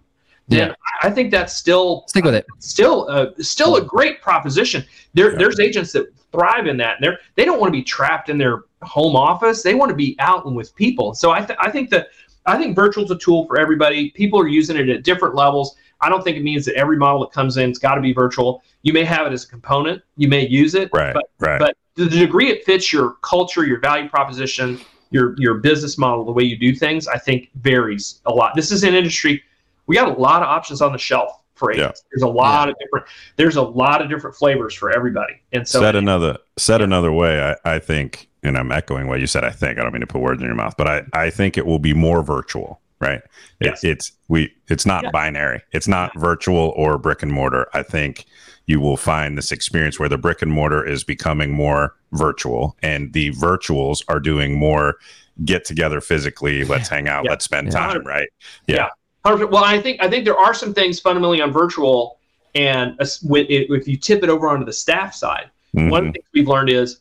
then 0.48 0.68
Yeah. 0.68 0.74
I 1.02 1.10
think 1.10 1.30
that's 1.30 1.54
still 1.54 2.04
stick 2.08 2.24
with 2.24 2.34
it. 2.34 2.46
still 2.58 3.06
uh, 3.08 3.26
still 3.38 3.76
a 3.76 3.82
great 3.82 4.20
proposition. 4.22 4.84
There, 5.14 5.32
Yeah. 5.32 5.38
there's 5.38 5.60
agents 5.60 5.92
that 5.92 6.06
thrive 6.32 6.66
in 6.66 6.76
that. 6.78 6.96
And 6.96 7.04
they're 7.04 7.18
they 7.36 7.44
don't 7.44 7.60
want 7.60 7.72
to 7.72 7.78
be 7.78 7.82
trapped 7.84 8.28
in 8.28 8.38
their 8.38 8.62
home 8.82 9.16
office. 9.16 9.62
They 9.62 9.74
want 9.74 9.90
to 9.90 9.94
be 9.96 10.16
out 10.18 10.44
and 10.46 10.54
with 10.56 10.74
people. 10.74 11.14
So 11.14 11.30
I 11.30 11.40
th- 11.42 11.58
I 11.60 11.70
think 11.70 11.90
that 11.90 12.08
I 12.46 12.56
think 12.56 12.74
virtual's 12.74 13.10
a 13.10 13.16
tool 13.18 13.46
for 13.46 13.58
everybody. 13.60 14.10
People 14.10 14.40
are 14.40 14.48
using 14.48 14.76
it 14.76 14.88
at 14.88 15.04
different 15.04 15.34
levels. 15.34 15.76
I 16.00 16.08
don't 16.08 16.22
think 16.22 16.36
it 16.36 16.42
means 16.42 16.64
that 16.66 16.74
every 16.76 16.96
model 16.96 17.20
that 17.20 17.32
comes 17.32 17.56
in 17.56 17.68
has 17.70 17.78
got 17.78 17.96
to 17.96 18.00
be 18.00 18.12
virtual. 18.12 18.62
You 18.82 18.92
may 18.92 19.04
have 19.04 19.26
it 19.26 19.32
as 19.32 19.44
a 19.44 19.48
component. 19.48 20.00
You 20.16 20.28
may 20.28 20.46
use 20.46 20.74
it, 20.74 20.88
Right, 20.92 21.12
but 21.12 21.24
right. 21.40 21.58
but 21.58 21.76
the 21.96 22.06
degree 22.08 22.48
it 22.50 22.64
fits 22.64 22.92
your 22.92 23.16
culture, 23.22 23.66
your 23.66 23.80
value 23.80 24.08
proposition, 24.08 24.78
your 25.10 25.34
your 25.38 25.54
business 25.54 25.98
model, 25.98 26.24
the 26.24 26.32
way 26.32 26.44
you 26.44 26.56
do 26.56 26.72
things, 26.74 27.08
I 27.08 27.18
think 27.18 27.50
varies 27.56 28.20
a 28.26 28.32
lot. 28.32 28.54
This 28.54 28.70
is 28.72 28.84
an 28.84 28.94
industry. 28.94 29.42
We 29.88 29.96
got 29.96 30.08
a 30.16 30.20
lot 30.20 30.42
of 30.42 30.48
options 30.48 30.80
on 30.80 30.92
the 30.92 30.98
shelf 30.98 31.32
for 31.56 31.72
Yeah. 31.72 31.84
agents. 31.86 32.04
There's 32.12 32.22
a 32.22 32.28
lot 32.28 32.68
of 32.68 32.76
different. 32.78 33.06
There's 33.34 33.56
a 33.56 33.62
lot 33.62 34.00
of 34.00 34.08
different 34.08 34.36
flavors 34.36 34.74
for 34.74 34.92
everybody, 34.94 35.34
and 35.52 35.66
so 35.66 35.80
said 35.80 35.96
another 35.96 36.38
said 36.56 36.80
another 36.80 37.10
way, 37.10 37.42
I, 37.64 37.74
I 37.74 37.78
think, 37.80 38.28
and 38.44 38.56
I'm 38.56 38.70
echoing 38.70 39.08
what 39.08 39.18
you 39.18 39.26
said. 39.26 39.42
I 39.44 39.50
think 39.50 39.78
I 39.78 39.82
don't 39.82 39.92
mean 39.92 40.00
to 40.02 40.06
put 40.06 40.20
words 40.20 40.40
in 40.40 40.46
your 40.46 40.54
mouth, 40.54 40.76
but 40.78 40.86
I, 40.86 41.02
I 41.12 41.30
think 41.30 41.58
it 41.58 41.66
will 41.66 41.80
be 41.80 41.94
more 41.94 42.22
virtual, 42.22 42.80
right? 43.00 43.20
It, 43.60 43.66
Yes. 43.66 43.82
It's 43.82 44.12
we 44.28 44.54
it's 44.68 44.86
not 44.86 45.02
Yeah. 45.04 45.10
binary. 45.10 45.62
It's 45.72 45.88
not 45.88 46.12
virtual 46.16 46.72
or 46.76 46.96
brick 46.98 47.22
and 47.24 47.32
mortar. 47.32 47.66
I 47.74 47.82
think 47.82 48.26
you 48.66 48.80
will 48.80 48.98
find 48.98 49.36
this 49.38 49.50
experience 49.50 49.98
where 49.98 50.10
the 50.10 50.18
brick 50.18 50.42
and 50.42 50.52
mortar 50.52 50.84
is 50.86 51.02
becoming 51.02 51.50
more 51.50 51.94
virtual, 52.12 52.76
and 52.82 53.12
the 53.14 53.30
virtuals 53.30 54.04
are 54.08 54.20
doing 54.20 54.54
more 54.58 54.96
get 55.44 55.64
together 55.64 56.00
physically. 56.00 56.64
Let's 56.64 56.88
hang 56.88 57.08
out. 57.08 57.24
Yeah. 57.24 57.30
Let's 57.30 57.44
spend 57.46 57.68
Yeah. 57.68 57.72
time. 57.72 58.04
Right. 58.04 58.28
100 58.68 58.90
well, 59.36 59.64
I 59.64 59.80
think 59.80 60.02
I 60.02 60.08
think 60.08 60.24
there 60.24 60.36
are 60.36 60.54
some 60.54 60.74
things 60.74 61.00
fundamentally 61.00 61.40
on 61.40 61.52
virtual, 61.52 62.18
and 62.54 62.94
if 62.98 63.88
you 63.88 63.96
tip 63.96 64.22
it 64.22 64.28
over 64.28 64.48
onto 64.48 64.64
the 64.64 64.72
staff 64.72 65.14
side, 65.14 65.50
one 65.72 65.86
of 65.86 65.90
Mhm. 65.90 66.06
the 66.06 66.12
things 66.12 66.26
we've 66.34 66.48
learned 66.48 66.70
is, 66.70 67.00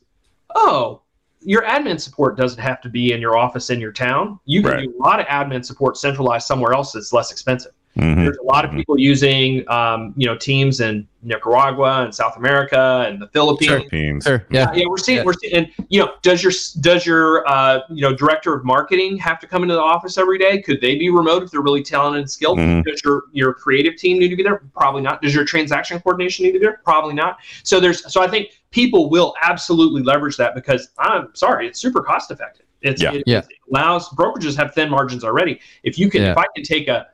oh, 0.55 1.01
your 1.41 1.61
admin 1.63 1.99
support 1.99 2.35
doesn't 2.35 2.61
have 2.61 2.81
to 2.81 2.89
be 2.89 3.13
in 3.13 3.21
your 3.21 3.37
office 3.37 3.69
in 3.69 3.79
your 3.79 3.91
town. 3.91 4.39
You 4.45 4.61
can 4.61 4.71
Right. 4.71 4.83
do 4.83 4.93
a 4.99 5.03
lot 5.03 5.19
of 5.19 5.25
admin 5.27 5.63
support 5.63 5.97
centralized 5.97 6.47
somewhere 6.47 6.73
else 6.73 6.91
that's 6.91 7.13
less 7.13 7.31
expensive. 7.31 7.71
Mhm. 7.97 8.15
There's 8.23 8.37
a 8.37 8.43
lot 8.43 8.63
of 8.63 8.71
Mhm. 8.71 8.77
people 8.77 8.99
using, 8.99 9.69
um, 9.69 10.13
you 10.15 10.27
know, 10.27 10.35
teams 10.35 10.81
in 10.81 11.07
Nicaragua 11.23 12.03
and 12.03 12.13
South 12.13 12.37
America 12.37 13.05
and 13.07 13.21
the 13.21 13.27
Philippines. 13.27 13.71
Philippines. 13.71 14.23
Sure. 14.23 14.45
Yeah, 14.49 14.71
Yeah. 14.71 14.81
yeah, 14.81 14.85
we're 14.87 14.97
seeing, 14.97 15.17
Yeah. 15.17 15.23
we're 15.23 15.33
seeing, 15.33 15.53
and 15.53 15.67
you 15.89 15.99
know, 15.99 16.11
does 16.21 16.43
your 16.43 16.53
does 16.81 17.05
your 17.05 17.47
uh, 17.49 17.79
you 17.89 18.01
know 18.01 18.13
director 18.13 18.53
of 18.53 18.63
marketing 18.63 19.17
have 19.17 19.39
to 19.39 19.47
come 19.47 19.63
into 19.63 19.73
the 19.73 19.81
office 19.81 20.17
every 20.17 20.37
day? 20.37 20.61
Could 20.61 20.79
they 20.79 20.95
be 20.95 21.09
remote 21.09 21.43
if 21.43 21.51
they're 21.51 21.61
really 21.61 21.83
talented 21.83 22.21
and 22.21 22.29
skilled? 22.29 22.59
Mhm. 22.59 22.83
Does 22.83 23.01
your 23.03 23.23
your 23.33 23.53
creative 23.53 23.95
team 23.95 24.19
need 24.19 24.29
to 24.29 24.35
be 24.35 24.43
there? 24.43 24.61
Probably 24.75 25.01
not. 25.01 25.21
Does 25.21 25.33
your 25.33 25.43
transaction 25.45 25.99
coordination 25.99 26.45
need 26.45 26.53
to 26.53 26.59
be 26.59 26.65
there? 26.65 26.79
Probably 26.83 27.13
not. 27.15 27.37
So 27.63 27.79
there's 27.79 28.11
so 28.11 28.21
I 28.21 28.27
think 28.27 28.49
people 28.71 29.09
will 29.09 29.33
absolutely 29.41 30.03
leverage 30.03 30.37
that 30.37 30.53
because 30.53 30.89
I'm 30.99 31.29
sorry, 31.33 31.67
it's 31.67 31.79
super 31.79 32.01
cost 32.01 32.29
effective. 32.31 32.65
It's 32.83 33.01
Yeah. 33.01 33.13
it, 33.13 33.23
Yeah. 33.25 33.39
it 33.39 33.47
allows 33.71 34.07
brokerages 34.09 34.55
have 34.55 34.73
thin 34.75 34.89
margins 34.89 35.23
already. 35.23 35.59
If 35.83 35.97
you 35.97 36.09
can, 36.11 36.21
Yeah. 36.21 36.31
if 36.31 36.37
I 36.37 36.45
can 36.55 36.63
take 36.63 36.87
a 36.87 37.07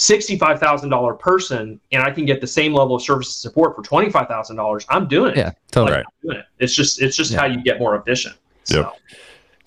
sixty-five 0.00 0.58
thousand 0.58 0.88
dollar 0.88 1.14
person 1.14 1.78
and 1.92 2.02
I 2.02 2.10
can 2.10 2.24
get 2.24 2.40
the 2.40 2.46
same 2.46 2.72
level 2.72 2.96
of 2.96 3.02
service 3.02 3.28
and 3.28 3.34
support 3.52 3.76
for 3.76 3.82
twenty-five 3.82 4.28
thousand 4.28 4.56
dollars, 4.56 4.86
I'm 4.88 5.06
doing 5.06 5.32
it 5.32 5.36
Yeah. 5.36 5.52
Totally. 5.70 5.98
like, 5.98 6.06
I'm 6.06 6.28
doing 6.28 6.38
it. 6.38 6.46
It's 6.58 6.74
just 6.74 7.00
it's 7.02 7.16
just 7.16 7.30
Yeah. 7.32 7.40
how 7.40 7.46
you 7.46 7.62
get 7.62 7.78
more 7.78 7.96
efficient. 7.96 8.36
So, 8.64 8.80
Yep. 8.80 8.92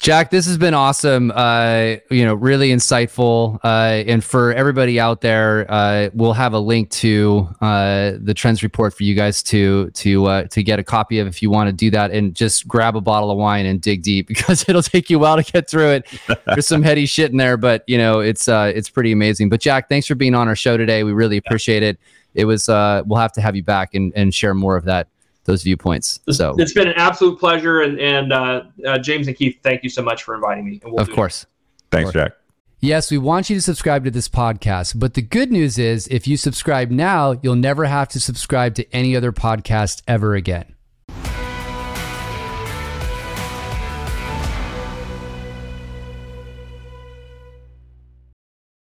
Jack, 0.04 0.32
this 0.32 0.46
has 0.48 0.58
been 0.58 0.74
awesome. 0.74 1.32
Uh, 1.34 1.96
you 2.12 2.26
know, 2.26 2.34
really 2.34 2.72
insightful. 2.72 3.58
Uh, 3.64 4.04
and 4.06 4.22
for 4.22 4.52
everybody 4.52 5.00
out 5.00 5.22
there, 5.22 5.66
uh, 5.72 6.10
we'll 6.14 6.34
have 6.34 6.52
a 6.52 6.60
link 6.60 6.90
to 6.90 7.48
uh, 7.62 8.12
the 8.20 8.34
trends 8.34 8.64
report 8.64 8.94
for 8.94 9.04
you 9.04 9.16
guys 9.16 9.42
to 9.44 9.90
to 9.92 10.26
uh, 10.26 10.44
to 10.48 10.62
get 10.62 10.78
a 10.78 10.84
copy 10.84 11.20
of 11.20 11.28
if 11.28 11.42
you 11.42 11.50
want 11.50 11.70
to 11.70 11.72
do 11.72 11.90
that, 11.92 12.12
and 12.12 12.36
just 12.36 12.68
grab 12.68 12.98
a 12.98 13.02
bottle 13.02 13.32
of 13.32 13.38
wine 13.38 13.66
and 13.66 13.80
dig 13.80 14.04
deep 14.04 14.28
because 14.34 14.68
it'll 14.68 14.84
take 14.84 15.10
you 15.10 15.16
a 15.16 15.22
while 15.22 15.42
to 15.42 15.52
get 15.54 15.70
through 15.70 15.92
it. 15.92 16.06
There's 16.48 16.68
some 16.68 16.84
heady 16.84 17.06
shit 17.06 17.32
in 17.32 17.38
there, 17.38 17.56
but 17.56 17.86
you 17.88 17.98
know, 17.98 18.20
it's 18.20 18.50
uh, 18.50 18.74
it's 18.76 18.90
pretty 18.90 19.14
amazing. 19.14 19.48
But 19.48 19.62
Jack, 19.62 19.88
thanks 19.88 20.06
for 20.06 20.16
being 20.16 20.36
on 20.36 20.50
our 20.50 20.56
show 20.58 20.76
today. 20.76 21.06
We 21.06 21.14
really 21.14 21.38
appreciate 21.38 21.82
it. 21.82 21.98
It 22.34 22.44
was 22.44 22.68
uh, 22.68 23.04
we'll 23.06 23.20
have 23.20 23.32
to 23.34 23.42
have 23.42 23.56
you 23.56 23.64
back 23.64 23.94
and 23.94 24.12
and 24.18 24.36
share 24.36 24.54
more 24.54 24.76
of 24.76 24.84
that 24.84 25.08
those 25.46 25.64
viewpoints. 25.64 26.20
So 26.30 26.56
it's 26.58 26.74
been 26.74 26.88
an 26.88 26.96
absolute 26.96 27.40
pleasure, 27.40 27.82
and 27.82 28.00
and 28.00 28.34
uh, 28.34 28.64
uh, 28.86 28.98
James 29.00 29.28
and 29.28 29.36
Keith, 29.36 29.58
thank 29.64 29.84
you 29.84 29.90
so 29.90 30.02
much 30.02 30.24
for 30.24 30.36
inviting 30.36 30.66
me. 30.66 30.80
And 30.84 30.94
we'll 30.94 31.02
of 31.02 31.08
do 31.08 31.14
it. 31.14 31.16
course. 31.16 31.46
Thanks, 31.92 32.12
Jack. 32.12 32.34
Yes, 32.80 33.10
we 33.12 33.18
want 33.18 33.50
you 33.50 33.56
to 33.56 33.62
subscribe 33.62 34.04
to 34.04 34.12
this 34.12 34.28
podcast, 34.28 35.00
but 35.00 35.14
the 35.14 35.22
good 35.22 35.52
news 35.52 35.78
is 35.78 36.06
if 36.08 36.28
you 36.28 36.36
subscribe 36.36 36.92
now, 36.92 37.40
you'll 37.42 37.56
never 37.56 37.86
have 37.86 38.10
to 38.10 38.20
subscribe 38.20 38.76
to 38.76 38.94
any 38.94 39.16
other 39.16 39.32
podcast 39.32 40.02
ever 40.06 40.36
again. 40.36 40.76